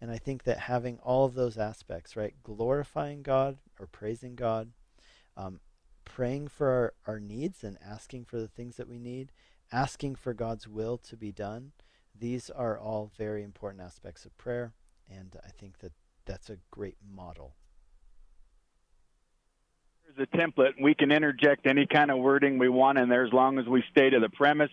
And 0.00 0.10
I 0.10 0.18
think 0.18 0.44
that 0.44 0.60
having 0.60 0.98
all 0.98 1.24
of 1.24 1.34
those 1.34 1.56
aspects, 1.56 2.16
right, 2.16 2.34
glorifying 2.42 3.22
God 3.22 3.58
or 3.80 3.86
praising 3.86 4.34
God, 4.34 4.72
um, 5.36 5.60
praying 6.04 6.48
for 6.48 6.68
our, 6.68 6.94
our 7.14 7.20
needs 7.20 7.64
and 7.64 7.78
asking 7.84 8.24
for 8.26 8.38
the 8.38 8.48
things 8.48 8.76
that 8.76 8.88
we 8.88 8.98
need, 8.98 9.32
asking 9.72 10.16
for 10.16 10.34
God's 10.34 10.68
will 10.68 10.98
to 10.98 11.16
be 11.16 11.32
done, 11.32 11.72
these 12.18 12.50
are 12.50 12.78
all 12.78 13.10
very 13.16 13.42
important 13.42 13.82
aspects 13.82 14.24
of 14.24 14.36
prayer. 14.36 14.74
And 15.10 15.36
I 15.44 15.48
think 15.48 15.78
that 15.78 15.92
that's 16.24 16.50
a 16.50 16.58
great 16.70 16.96
model 17.06 17.56
a 20.18 20.36
template. 20.36 20.72
We 20.80 20.94
can 20.94 21.12
interject 21.12 21.66
any 21.66 21.86
kind 21.86 22.10
of 22.10 22.18
wording 22.18 22.58
we 22.58 22.68
want 22.68 22.98
in 22.98 23.08
there 23.08 23.24
as 23.24 23.32
long 23.32 23.58
as 23.58 23.66
we 23.66 23.82
stay 23.90 24.10
to 24.10 24.20
the 24.20 24.28
premise 24.28 24.70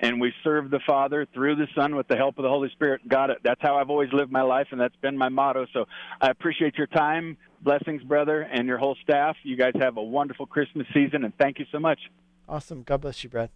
and 0.00 0.20
we 0.20 0.32
serve 0.42 0.70
the 0.70 0.80
Father 0.86 1.26
through 1.34 1.56
the 1.56 1.66
Son 1.74 1.96
with 1.96 2.08
the 2.08 2.16
help 2.16 2.38
of 2.38 2.42
the 2.42 2.48
Holy 2.48 2.70
Spirit. 2.70 3.06
Got 3.08 3.30
it. 3.30 3.38
That's 3.42 3.60
how 3.60 3.76
I've 3.76 3.90
always 3.90 4.12
lived 4.12 4.30
my 4.30 4.42
life, 4.42 4.68
and 4.70 4.80
that's 4.80 4.96
been 4.96 5.16
my 5.16 5.28
motto. 5.28 5.66
So 5.72 5.86
I 6.20 6.30
appreciate 6.30 6.76
your 6.76 6.86
time. 6.86 7.36
Blessings, 7.62 8.02
brother, 8.02 8.42
and 8.42 8.68
your 8.68 8.78
whole 8.78 8.96
staff. 9.02 9.36
You 9.42 9.56
guys 9.56 9.72
have 9.80 9.96
a 9.96 10.02
wonderful 10.02 10.46
Christmas 10.46 10.86
season, 10.92 11.24
and 11.24 11.32
thank 11.38 11.58
you 11.58 11.66
so 11.72 11.78
much. 11.78 11.98
Awesome. 12.48 12.82
God 12.82 13.00
bless 13.00 13.24
you, 13.24 13.30
Brad. 13.30 13.50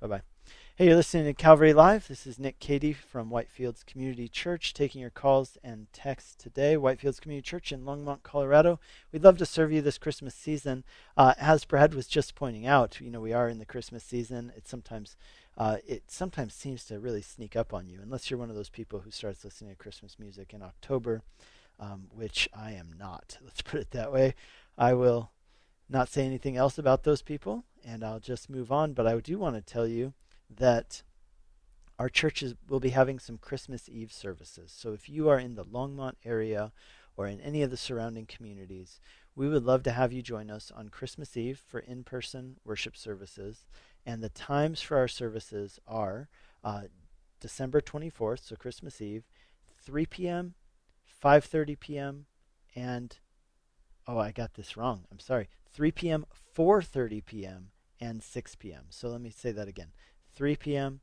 Bye 0.00 0.08
bye. 0.08 0.35
Hey, 0.78 0.88
you're 0.88 0.96
listening 0.96 1.24
to 1.24 1.32
Calvary 1.32 1.72
Live. 1.72 2.06
This 2.06 2.26
is 2.26 2.38
Nick 2.38 2.58
Cady 2.58 2.92
from 2.92 3.30
Whitefields 3.30 3.86
Community 3.86 4.28
Church 4.28 4.74
taking 4.74 5.00
your 5.00 5.08
calls 5.08 5.56
and 5.64 5.90
texts 5.94 6.34
today. 6.34 6.74
Whitefields 6.74 7.18
Community 7.18 7.46
Church 7.48 7.72
in 7.72 7.86
Longmont, 7.86 8.22
Colorado. 8.22 8.78
We'd 9.10 9.24
love 9.24 9.38
to 9.38 9.46
serve 9.46 9.72
you 9.72 9.80
this 9.80 9.96
Christmas 9.96 10.34
season. 10.34 10.84
Uh, 11.16 11.32
as 11.40 11.64
Brad 11.64 11.94
was 11.94 12.06
just 12.06 12.34
pointing 12.34 12.66
out, 12.66 13.00
you 13.00 13.10
know, 13.10 13.22
we 13.22 13.32
are 13.32 13.48
in 13.48 13.58
the 13.58 13.64
Christmas 13.64 14.04
season. 14.04 14.52
It 14.54 14.68
sometimes 14.68 15.16
uh, 15.56 15.78
it 15.86 16.10
sometimes 16.10 16.52
seems 16.52 16.84
to 16.88 17.00
really 17.00 17.22
sneak 17.22 17.56
up 17.56 17.72
on 17.72 17.88
you, 17.88 18.00
unless 18.02 18.30
you're 18.30 18.38
one 18.38 18.50
of 18.50 18.56
those 18.56 18.68
people 18.68 19.00
who 19.00 19.10
starts 19.10 19.46
listening 19.46 19.70
to 19.70 19.76
Christmas 19.76 20.18
music 20.18 20.52
in 20.52 20.60
October, 20.60 21.22
um, 21.80 22.08
which 22.14 22.50
I 22.54 22.72
am 22.72 22.92
not. 22.98 23.38
Let's 23.42 23.62
put 23.62 23.80
it 23.80 23.92
that 23.92 24.12
way. 24.12 24.34
I 24.76 24.92
will 24.92 25.30
not 25.88 26.10
say 26.10 26.26
anything 26.26 26.58
else 26.58 26.76
about 26.76 27.04
those 27.04 27.22
people, 27.22 27.64
and 27.82 28.04
I'll 28.04 28.20
just 28.20 28.50
move 28.50 28.70
on. 28.70 28.92
But 28.92 29.06
I 29.06 29.18
do 29.20 29.38
want 29.38 29.56
to 29.56 29.62
tell 29.62 29.86
you 29.86 30.12
that 30.48 31.02
our 31.98 32.08
churches 32.08 32.54
will 32.68 32.80
be 32.80 32.90
having 32.90 33.18
some 33.18 33.38
Christmas 33.38 33.88
Eve 33.88 34.12
services. 34.12 34.72
So 34.76 34.92
if 34.92 35.08
you 35.08 35.28
are 35.28 35.38
in 35.38 35.54
the 35.54 35.64
Longmont 35.64 36.14
area 36.24 36.72
or 37.16 37.26
in 37.26 37.40
any 37.40 37.62
of 37.62 37.70
the 37.70 37.76
surrounding 37.76 38.26
communities, 38.26 39.00
we 39.34 39.48
would 39.48 39.64
love 39.64 39.82
to 39.84 39.92
have 39.92 40.12
you 40.12 40.22
join 40.22 40.50
us 40.50 40.70
on 40.74 40.88
Christmas 40.90 41.36
Eve 41.36 41.62
for 41.66 41.80
in 41.80 42.04
person 42.04 42.56
worship 42.64 42.96
services. 42.96 43.66
And 44.04 44.22
the 44.22 44.28
times 44.28 44.82
for 44.82 44.96
our 44.98 45.08
services 45.08 45.78
are 45.86 46.28
uh, 46.62 46.82
December 47.40 47.80
24th, 47.80 48.46
so 48.46 48.56
Christmas 48.56 49.00
Eve, 49.00 49.24
3 49.84 50.06
p.m., 50.06 50.54
5:30 51.22 51.78
p.m., 51.78 52.26
and 52.74 53.18
oh, 54.06 54.18
I 54.18 54.32
got 54.32 54.54
this 54.54 54.76
wrong. 54.76 55.04
I'm 55.10 55.18
sorry. 55.18 55.48
3 55.72 55.92
p.m., 55.92 56.26
4:30 56.56 57.24
p.m., 57.24 57.68
and 58.00 58.22
6 58.22 58.54
p.m. 58.56 58.84
So 58.90 59.08
let 59.08 59.20
me 59.20 59.30
say 59.30 59.52
that 59.52 59.68
again. 59.68 59.92
3 60.36 60.56
p.m., 60.56 61.00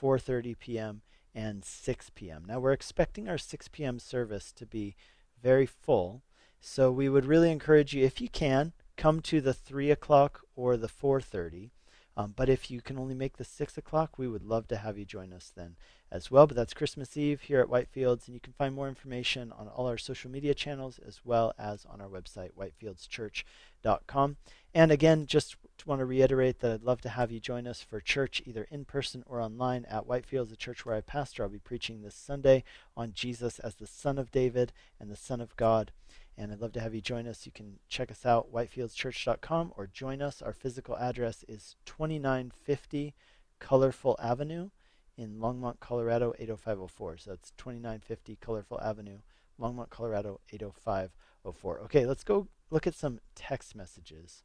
4:30 0.00 0.58
p.m., 0.58 1.02
and 1.34 1.64
6 1.64 2.10
p.m. 2.14 2.44
Now 2.46 2.60
we're 2.60 2.72
expecting 2.72 3.28
our 3.28 3.36
6 3.36 3.68
p.m. 3.68 3.98
service 3.98 4.52
to 4.52 4.64
be 4.64 4.96
very 5.42 5.66
full, 5.66 6.22
so 6.60 6.90
we 6.90 7.10
would 7.10 7.26
really 7.26 7.50
encourage 7.50 7.92
you, 7.92 8.04
if 8.04 8.22
you 8.22 8.30
can, 8.30 8.72
come 8.96 9.20
to 9.20 9.42
the 9.42 9.52
3 9.52 9.90
o'clock 9.90 10.40
or 10.54 10.76
the 10.76 10.88
4:30. 10.88 11.70
Um, 12.18 12.32
but 12.34 12.48
if 12.48 12.70
you 12.70 12.80
can 12.80 12.98
only 12.98 13.14
make 13.14 13.36
the 13.36 13.44
6 13.44 13.76
o'clock, 13.76 14.16
we 14.16 14.26
would 14.26 14.42
love 14.42 14.66
to 14.68 14.76
have 14.76 14.96
you 14.96 15.04
join 15.04 15.34
us 15.34 15.52
then 15.54 15.76
as 16.10 16.30
well. 16.30 16.46
But 16.46 16.56
that's 16.56 16.72
Christmas 16.72 17.14
Eve 17.14 17.42
here 17.42 17.60
at 17.60 17.68
Whitefields, 17.68 18.26
and 18.26 18.34
you 18.34 18.40
can 18.40 18.54
find 18.54 18.74
more 18.74 18.88
information 18.88 19.52
on 19.52 19.68
all 19.68 19.86
our 19.86 19.98
social 19.98 20.30
media 20.30 20.54
channels 20.54 20.98
as 21.06 21.20
well 21.24 21.52
as 21.58 21.84
on 21.84 22.00
our 22.00 22.08
website, 22.08 22.52
whitefieldschurch.com. 22.58 24.36
And 24.76 24.92
again, 24.92 25.24
just 25.24 25.56
want 25.86 26.00
to 26.00 26.04
reiterate 26.04 26.60
that 26.60 26.70
I'd 26.70 26.82
love 26.82 27.00
to 27.00 27.08
have 27.08 27.32
you 27.32 27.40
join 27.40 27.66
us 27.66 27.80
for 27.80 27.98
church 27.98 28.42
either 28.44 28.68
in 28.70 28.84
person 28.84 29.24
or 29.24 29.40
online 29.40 29.86
at 29.86 30.06
Whitefields, 30.06 30.50
the 30.50 30.56
church 30.56 30.84
where 30.84 30.94
I 30.94 31.00
pastor. 31.00 31.42
I'll 31.42 31.48
be 31.48 31.58
preaching 31.58 32.02
this 32.02 32.14
Sunday 32.14 32.62
on 32.94 33.14
Jesus 33.14 33.58
as 33.60 33.76
the 33.76 33.86
Son 33.86 34.18
of 34.18 34.30
David 34.30 34.74
and 35.00 35.10
the 35.10 35.16
Son 35.16 35.40
of 35.40 35.56
God 35.56 35.92
and 36.36 36.52
I'd 36.52 36.60
love 36.60 36.72
to 36.72 36.80
have 36.80 36.94
you 36.94 37.00
join 37.00 37.26
us. 37.26 37.46
You 37.46 37.52
can 37.52 37.78
check 37.88 38.10
us 38.10 38.26
out, 38.26 38.52
whitefieldschurch.com, 38.52 39.72
or 39.76 39.86
join 39.86 40.20
us. 40.20 40.42
Our 40.42 40.52
physical 40.52 40.94
address 40.98 41.44
is 41.48 41.76
2950 41.86 43.14
Colorful 43.58 44.18
Avenue 44.22 44.68
in 45.16 45.38
Longmont, 45.38 45.80
Colorado, 45.80 46.34
80504. 46.38 47.16
So 47.16 47.30
that's 47.30 47.52
2950 47.56 48.36
Colorful 48.36 48.80
Avenue, 48.82 49.20
Longmont, 49.58 49.88
Colorado, 49.88 50.40
80504. 50.52 51.80
Okay, 51.84 52.04
let's 52.04 52.24
go 52.24 52.48
look 52.70 52.86
at 52.86 52.94
some 52.94 53.20
text 53.34 53.74
messages. 53.74 54.42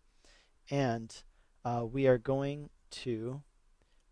And 0.69 1.15
uh, 1.65 1.85
we 1.91 2.07
are 2.07 2.17
going 2.17 2.69
to 2.91 3.41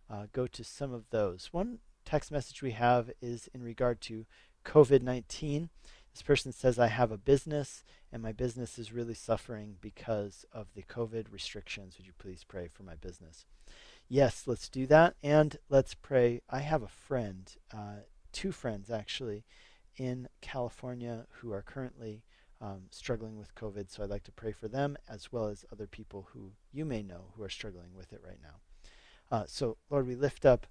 uh, 0.10 0.26
go 0.34 0.48
to 0.48 0.64
some 0.64 0.94
of 0.94 1.10
those. 1.10 1.50
One 1.52 1.80
text 2.06 2.32
message 2.32 2.62
we 2.62 2.72
have 2.72 3.12
is 3.22 3.50
in 3.54 3.64
regard 3.64 4.02
to 4.02 4.26
COVID 4.66 5.02
19. 5.02 5.70
This 6.14 6.22
person 6.22 6.52
says, 6.52 6.80
I 6.80 6.88
have 6.88 7.12
a 7.12 7.18
business 7.18 7.84
and 8.12 8.22
my 8.22 8.32
business 8.32 8.80
is 8.80 8.92
really 8.92 9.14
suffering 9.14 9.76
because 9.80 10.46
of 10.52 10.68
the 10.74 10.82
COVID 10.82 11.32
restrictions. 11.32 11.98
Would 11.98 12.08
you 12.08 12.14
please 12.18 12.44
pray 12.44 12.68
for 12.68 12.84
my 12.84 12.96
business? 12.96 13.46
Yes, 14.08 14.44
let's 14.48 14.70
do 14.70 14.88
that. 14.88 15.16
And 15.22 15.58
let's 15.70 15.94
pray. 15.94 16.42
I 16.50 16.60
have 16.60 16.82
a 16.82 16.88
friend, 16.88 17.54
uh, 17.72 18.02
two 18.32 18.52
friends 18.52 18.90
actually, 18.90 19.46
in 19.98 20.28
California 20.42 21.28
who 21.40 21.52
are 21.52 21.62
currently 21.62 22.24
um, 22.62 22.84
struggling 22.92 23.38
with 23.38 23.56
COVID. 23.56 23.90
So 23.90 24.04
I'd 24.04 24.10
like 24.10 24.24
to 24.24 24.32
pray 24.32 24.52
for 24.52 24.68
them 24.68 24.98
as 25.08 25.32
well 25.32 25.48
as 25.48 25.66
other 25.72 25.88
people 25.88 26.28
who 26.34 26.52
you 26.72 26.86
may 26.86 27.02
know 27.02 27.34
who 27.36 27.44
are 27.44 27.50
struggling 27.50 27.96
with 27.96 28.12
it 28.14 28.22
right 28.26 28.40
now. 28.42 28.60
Uh, 29.32 29.44
so, 29.48 29.78
Lord, 29.90 30.08
we 30.08 30.16
lift 30.16 30.46
up 30.46 30.68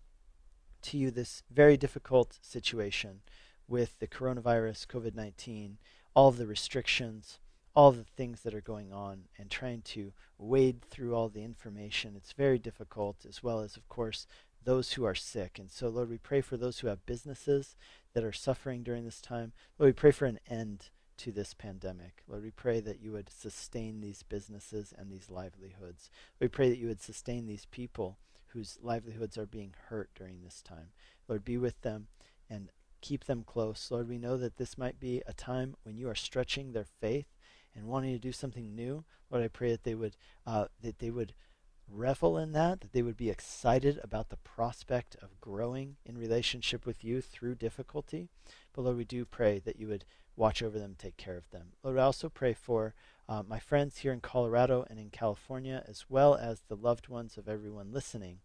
to 0.82 0.98
you 0.98 1.10
this 1.10 1.42
very 1.50 1.76
difficult 1.76 2.38
situation 2.42 3.20
with 3.66 3.98
the 3.98 4.06
coronavirus, 4.06 4.86
COVID 4.86 5.14
19, 5.14 5.78
all 6.14 6.28
of 6.28 6.38
the 6.38 6.46
restrictions, 6.46 7.38
all 7.74 7.92
the 7.92 8.04
things 8.04 8.40
that 8.40 8.54
are 8.54 8.60
going 8.60 8.92
on, 8.92 9.24
and 9.38 9.50
trying 9.50 9.82
to 9.82 10.12
wade 10.38 10.82
through 10.82 11.14
all 11.14 11.28
the 11.28 11.44
information. 11.44 12.14
It's 12.16 12.32
very 12.32 12.58
difficult, 12.58 13.24
as 13.28 13.42
well 13.42 13.60
as, 13.60 13.76
of 13.76 13.88
course, 13.88 14.26
those 14.64 14.94
who 14.94 15.04
are 15.04 15.14
sick. 15.14 15.58
And 15.58 15.70
so, 15.70 15.88
Lord, 15.88 16.08
we 16.08 16.18
pray 16.18 16.40
for 16.40 16.56
those 16.56 16.80
who 16.80 16.88
have 16.88 17.06
businesses 17.06 17.76
that 18.14 18.24
are 18.24 18.32
suffering 18.32 18.82
during 18.82 19.04
this 19.04 19.20
time. 19.20 19.52
Lord, 19.78 19.90
we 19.90 19.92
pray 19.92 20.10
for 20.10 20.26
an 20.26 20.40
end 20.48 20.90
to 21.18 21.32
this 21.32 21.54
pandemic. 21.54 22.22
Lord, 22.26 22.42
we 22.42 22.50
pray 22.50 22.80
that 22.80 23.00
you 23.00 23.12
would 23.12 23.30
sustain 23.30 24.00
these 24.00 24.22
businesses 24.22 24.92
and 24.96 25.10
these 25.10 25.30
livelihoods. 25.30 26.10
We 26.40 26.48
pray 26.48 26.68
that 26.68 26.78
you 26.78 26.88
would 26.88 27.02
sustain 27.02 27.46
these 27.46 27.66
people 27.66 28.18
whose 28.48 28.78
livelihoods 28.82 29.36
are 29.36 29.46
being 29.46 29.74
hurt 29.88 30.10
during 30.14 30.42
this 30.42 30.62
time. 30.62 30.88
Lord, 31.28 31.44
be 31.44 31.58
with 31.58 31.80
them 31.82 32.06
and 32.48 32.70
keep 33.00 33.24
them 33.24 33.44
close. 33.46 33.90
Lord, 33.90 34.08
we 34.08 34.18
know 34.18 34.36
that 34.36 34.56
this 34.56 34.78
might 34.78 34.98
be 34.98 35.22
a 35.26 35.32
time 35.32 35.76
when 35.82 35.96
you 35.96 36.08
are 36.08 36.14
stretching 36.14 36.72
their 36.72 36.86
faith 37.00 37.26
and 37.74 37.86
wanting 37.86 38.12
to 38.12 38.18
do 38.18 38.32
something 38.32 38.74
new. 38.74 39.04
Lord, 39.30 39.44
I 39.44 39.48
pray 39.48 39.70
that 39.70 39.84
they 39.84 39.94
would 39.94 40.16
uh, 40.46 40.66
that 40.82 40.98
they 40.98 41.10
would 41.10 41.34
revel 41.90 42.38
in 42.38 42.52
that, 42.52 42.80
that 42.80 42.92
they 42.92 43.02
would 43.02 43.16
be 43.16 43.30
excited 43.30 43.98
about 44.02 44.28
the 44.28 44.36
prospect 44.36 45.16
of 45.22 45.40
growing 45.40 45.96
in 46.04 46.18
relationship 46.18 46.86
with 46.86 47.04
you 47.04 47.20
through 47.20 47.54
difficulty. 47.54 48.28
But 48.72 48.82
Lord, 48.82 48.96
we 48.96 49.04
do 49.04 49.24
pray 49.24 49.60
that 49.64 49.78
you 49.78 49.88
would 49.88 50.04
watch 50.36 50.62
over 50.62 50.78
them, 50.78 50.94
take 50.96 51.16
care 51.16 51.36
of 51.36 51.50
them. 51.50 51.72
Lord, 51.82 51.98
I 51.98 52.02
also 52.02 52.28
pray 52.28 52.54
for 52.54 52.94
uh, 53.28 53.42
my 53.46 53.58
friends 53.58 53.98
here 53.98 54.12
in 54.12 54.20
Colorado 54.20 54.86
and 54.88 54.98
in 54.98 55.10
California, 55.10 55.84
as 55.86 56.06
well 56.08 56.34
as 56.34 56.60
the 56.60 56.76
loved 56.76 57.08
ones 57.08 57.36
of 57.36 57.48
everyone 57.48 57.92
listening 57.92 58.38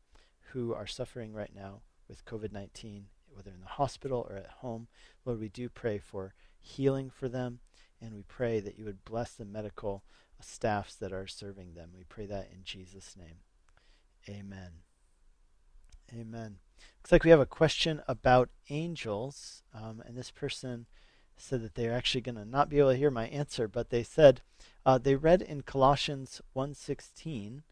who 0.51 0.73
are 0.73 0.87
suffering 0.87 1.33
right 1.33 1.51
now 1.55 1.81
with 2.07 2.25
COVID 2.25 2.51
19, 2.51 3.05
whether 3.29 3.51
in 3.51 3.61
the 3.61 3.67
hospital 3.67 4.25
or 4.29 4.35
at 4.35 4.47
home. 4.47 4.87
Lord, 5.25 5.39
we 5.39 5.49
do 5.49 5.69
pray 5.69 5.99
for 5.99 6.33
healing 6.59 7.09
for 7.09 7.29
them, 7.29 7.59
and 8.01 8.13
we 8.13 8.23
pray 8.23 8.59
that 8.59 8.77
you 8.77 8.85
would 8.85 9.05
bless 9.05 9.33
the 9.33 9.45
medical 9.45 10.03
staffs 10.43 10.95
that 10.95 11.11
are 11.11 11.27
serving 11.27 11.73
them. 11.73 11.91
We 11.95 12.03
pray 12.03 12.25
that 12.27 12.49
in 12.53 12.63
Jesus' 12.63 13.15
name. 13.17 13.37
Amen. 14.29 14.71
Amen. 16.13 16.57
Looks 17.01 17.11
like 17.11 17.23
we 17.23 17.31
have 17.31 17.39
a 17.39 17.45
question 17.45 18.01
about 18.07 18.49
angels, 18.69 19.63
um, 19.73 20.01
and 20.05 20.15
this 20.15 20.31
person 20.31 20.85
said 21.37 21.61
that 21.63 21.75
they're 21.75 21.93
actually 21.93 22.21
going 22.21 22.35
to 22.35 22.45
not 22.45 22.69
be 22.69 22.79
able 22.79 22.91
to 22.91 22.97
hear 22.97 23.11
my 23.11 23.27
answer, 23.27 23.67
but 23.67 23.89
they 23.89 24.03
said 24.03 24.41
uh, 24.85 24.97
they 24.97 25.15
read 25.15 25.41
in 25.41 25.61
Colossians 25.63 26.41
1:16 26.55 27.63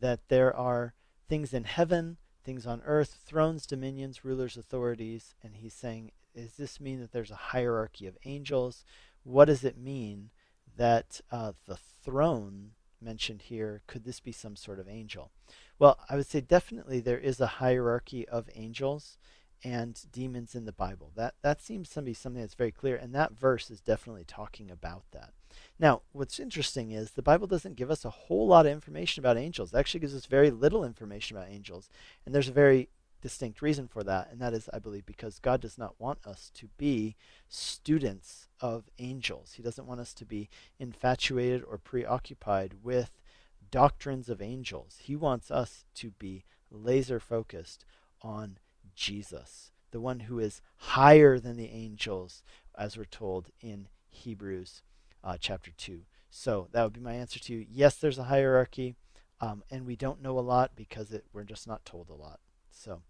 that 0.00 0.28
there 0.28 0.54
are 0.54 0.94
things 1.28 1.54
in 1.54 1.64
heaven, 1.64 2.18
things 2.42 2.66
on 2.66 2.82
earth, 2.84 3.18
thrones, 3.24 3.66
dominions, 3.66 4.24
rulers, 4.24 4.56
authorities, 4.56 5.34
and 5.42 5.56
he's 5.56 5.74
saying, 5.74 6.10
does 6.34 6.54
this 6.54 6.80
mean 6.80 7.00
that 7.00 7.12
there's 7.12 7.30
a 7.30 7.36
hierarchy 7.36 8.06
of 8.06 8.18
angels? 8.24 8.84
What 9.22 9.46
does 9.46 9.64
it 9.64 9.78
mean 9.78 10.30
that 10.76 11.20
uh, 11.30 11.52
the 11.66 11.78
throne 12.04 12.72
mentioned 13.00 13.42
here 13.42 13.82
could 13.86 14.04
this 14.04 14.20
be 14.20 14.32
some 14.32 14.56
sort 14.56 14.78
of 14.78 14.88
angel? 14.88 15.30
Well, 15.78 15.98
I 16.08 16.16
would 16.16 16.26
say 16.26 16.40
definitely 16.40 17.00
there 17.00 17.18
is 17.18 17.40
a 17.40 17.46
hierarchy 17.46 18.26
of 18.28 18.48
angels 18.54 19.18
and 19.62 19.98
demons 20.12 20.54
in 20.54 20.66
the 20.66 20.72
Bible. 20.72 21.10
That 21.16 21.34
that 21.42 21.62
seems 21.62 21.88
to 21.90 22.02
be 22.02 22.14
something 22.14 22.42
that's 22.42 22.54
very 22.54 22.70
clear, 22.70 22.96
and 22.96 23.14
that 23.14 23.32
verse 23.32 23.70
is 23.70 23.80
definitely 23.80 24.24
talking 24.24 24.70
about 24.70 25.04
that. 25.12 25.32
Now, 25.78 26.02
what's 26.12 26.38
interesting 26.38 26.90
is 26.90 27.12
the 27.12 27.22
Bible 27.22 27.46
doesn't 27.46 27.76
give 27.76 27.90
us 27.90 28.04
a 28.04 28.10
whole 28.10 28.46
lot 28.46 28.66
of 28.66 28.72
information 28.72 29.22
about 29.22 29.38
angels. 29.38 29.72
It 29.72 29.78
actually 29.78 30.00
gives 30.00 30.14
us 30.14 30.26
very 30.26 30.50
little 30.50 30.84
information 30.84 31.36
about 31.36 31.48
angels, 31.48 31.88
and 32.26 32.34
there's 32.34 32.48
a 32.48 32.52
very 32.52 32.90
distinct 33.24 33.62
reason 33.62 33.88
for 33.88 34.04
that, 34.04 34.30
and 34.30 34.38
that 34.38 34.52
is, 34.52 34.68
I 34.74 34.78
believe, 34.78 35.06
because 35.06 35.38
God 35.38 35.62
does 35.62 35.78
not 35.78 35.98
want 35.98 36.18
us 36.26 36.50
to 36.56 36.68
be 36.76 37.16
students 37.48 38.48
of 38.60 38.90
angels. 38.98 39.54
He 39.54 39.62
doesn't 39.62 39.86
want 39.86 39.98
us 39.98 40.12
to 40.12 40.26
be 40.26 40.50
infatuated 40.78 41.64
or 41.66 41.78
preoccupied 41.78 42.74
with 42.82 43.22
doctrines 43.70 44.28
of 44.28 44.42
angels. 44.42 44.98
He 45.00 45.16
wants 45.16 45.50
us 45.50 45.86
to 45.94 46.10
be 46.10 46.44
laser 46.70 47.18
focused 47.18 47.86
on 48.20 48.58
Jesus, 48.94 49.72
the 49.90 50.00
one 50.00 50.20
who 50.20 50.38
is 50.38 50.60
higher 50.76 51.38
than 51.38 51.56
the 51.56 51.70
angels, 51.70 52.42
as 52.76 52.98
we're 52.98 53.06
told 53.06 53.48
in 53.58 53.88
Hebrews 54.10 54.82
uh, 55.24 55.38
chapter 55.40 55.70
2. 55.78 56.02
So 56.28 56.68
that 56.72 56.82
would 56.82 56.92
be 56.92 57.00
my 57.00 57.14
answer 57.14 57.40
to 57.40 57.54
you. 57.54 57.64
Yes, 57.70 57.96
there's 57.96 58.18
a 58.18 58.24
hierarchy, 58.24 58.96
um, 59.40 59.62
and 59.70 59.86
we 59.86 59.96
don't 59.96 60.20
know 60.20 60.38
a 60.38 60.40
lot 60.40 60.72
because 60.76 61.10
it, 61.10 61.24
we're 61.32 61.44
just 61.44 61.66
not 61.66 61.86
told 61.86 62.10
a 62.10 62.14
lot. 62.14 62.38
So, 62.74 63.02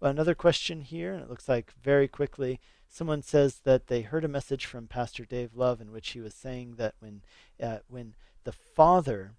well, 0.00 0.10
another 0.10 0.34
question 0.34 0.80
here, 0.80 1.12
and 1.12 1.22
it 1.22 1.30
looks 1.30 1.48
like 1.48 1.72
very 1.82 2.08
quickly, 2.08 2.60
someone 2.88 3.22
says 3.22 3.60
that 3.64 3.86
they 3.86 4.02
heard 4.02 4.24
a 4.24 4.28
message 4.28 4.66
from 4.66 4.86
Pastor 4.86 5.24
Dave 5.24 5.54
Love 5.54 5.80
in 5.80 5.92
which 5.92 6.10
he 6.10 6.20
was 6.20 6.34
saying 6.34 6.74
that 6.76 6.94
when, 6.98 7.22
uh, 7.62 7.78
when 7.88 8.14
the 8.44 8.52
Father 8.52 9.34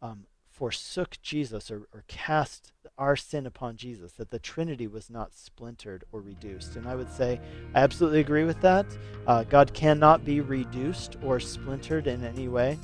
um, 0.00 0.26
forsook 0.48 1.16
Jesus 1.22 1.70
or, 1.70 1.88
or 1.92 2.04
cast 2.08 2.72
our 2.98 3.16
sin 3.16 3.46
upon 3.46 3.76
Jesus, 3.76 4.12
that 4.12 4.30
the 4.30 4.38
Trinity 4.38 4.86
was 4.86 5.08
not 5.08 5.34
splintered 5.34 6.04
or 6.12 6.20
reduced. 6.20 6.76
And 6.76 6.86
I 6.86 6.94
would 6.94 7.10
say 7.10 7.40
I 7.74 7.80
absolutely 7.80 8.20
agree 8.20 8.44
with 8.44 8.60
that. 8.60 8.86
Uh, 9.26 9.44
God 9.44 9.72
cannot 9.72 10.24
be 10.24 10.40
reduced 10.40 11.16
or 11.22 11.40
splintered 11.40 12.06
in 12.06 12.24
any 12.24 12.48
way. 12.48 12.78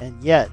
And 0.00 0.22
yet, 0.22 0.50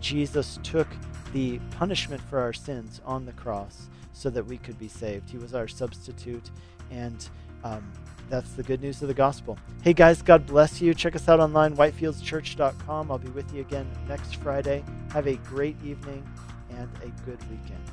Jesus 0.00 0.58
took 0.62 0.88
the 1.32 1.58
punishment 1.70 2.20
for 2.22 2.40
our 2.40 2.52
sins 2.52 3.00
on 3.04 3.24
the 3.24 3.32
cross 3.32 3.88
so 4.18 4.30
that 4.30 4.44
we 4.44 4.58
could 4.58 4.78
be 4.78 4.88
saved. 4.88 5.30
He 5.30 5.38
was 5.38 5.54
our 5.54 5.68
substitute. 5.68 6.50
And 6.90 7.28
um, 7.62 7.90
that's 8.28 8.52
the 8.52 8.64
good 8.64 8.80
news 8.82 9.00
of 9.00 9.08
the 9.08 9.14
gospel. 9.14 9.56
Hey 9.82 9.92
guys, 9.92 10.22
God 10.22 10.44
bless 10.44 10.80
you. 10.80 10.92
Check 10.92 11.14
us 11.14 11.28
out 11.28 11.38
online, 11.38 11.76
whitefieldschurch.com. 11.76 13.10
I'll 13.10 13.18
be 13.18 13.28
with 13.28 13.54
you 13.54 13.60
again 13.60 13.88
next 14.08 14.36
Friday. 14.36 14.82
Have 15.12 15.28
a 15.28 15.36
great 15.36 15.76
evening 15.84 16.28
and 16.70 16.90
a 17.02 17.08
good 17.24 17.38
weekend. 17.48 17.84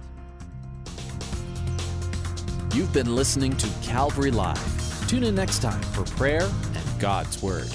You've 2.73 2.91
been 2.91 3.15
listening 3.15 3.55
to 3.57 3.69
Calvary 3.83 4.31
Live. 4.31 5.07
Tune 5.07 5.23
in 5.23 5.35
next 5.35 5.61
time 5.61 5.81
for 5.81 6.03
prayer 6.15 6.49
and 6.73 6.99
God's 6.99 7.41
Word. 7.41 7.71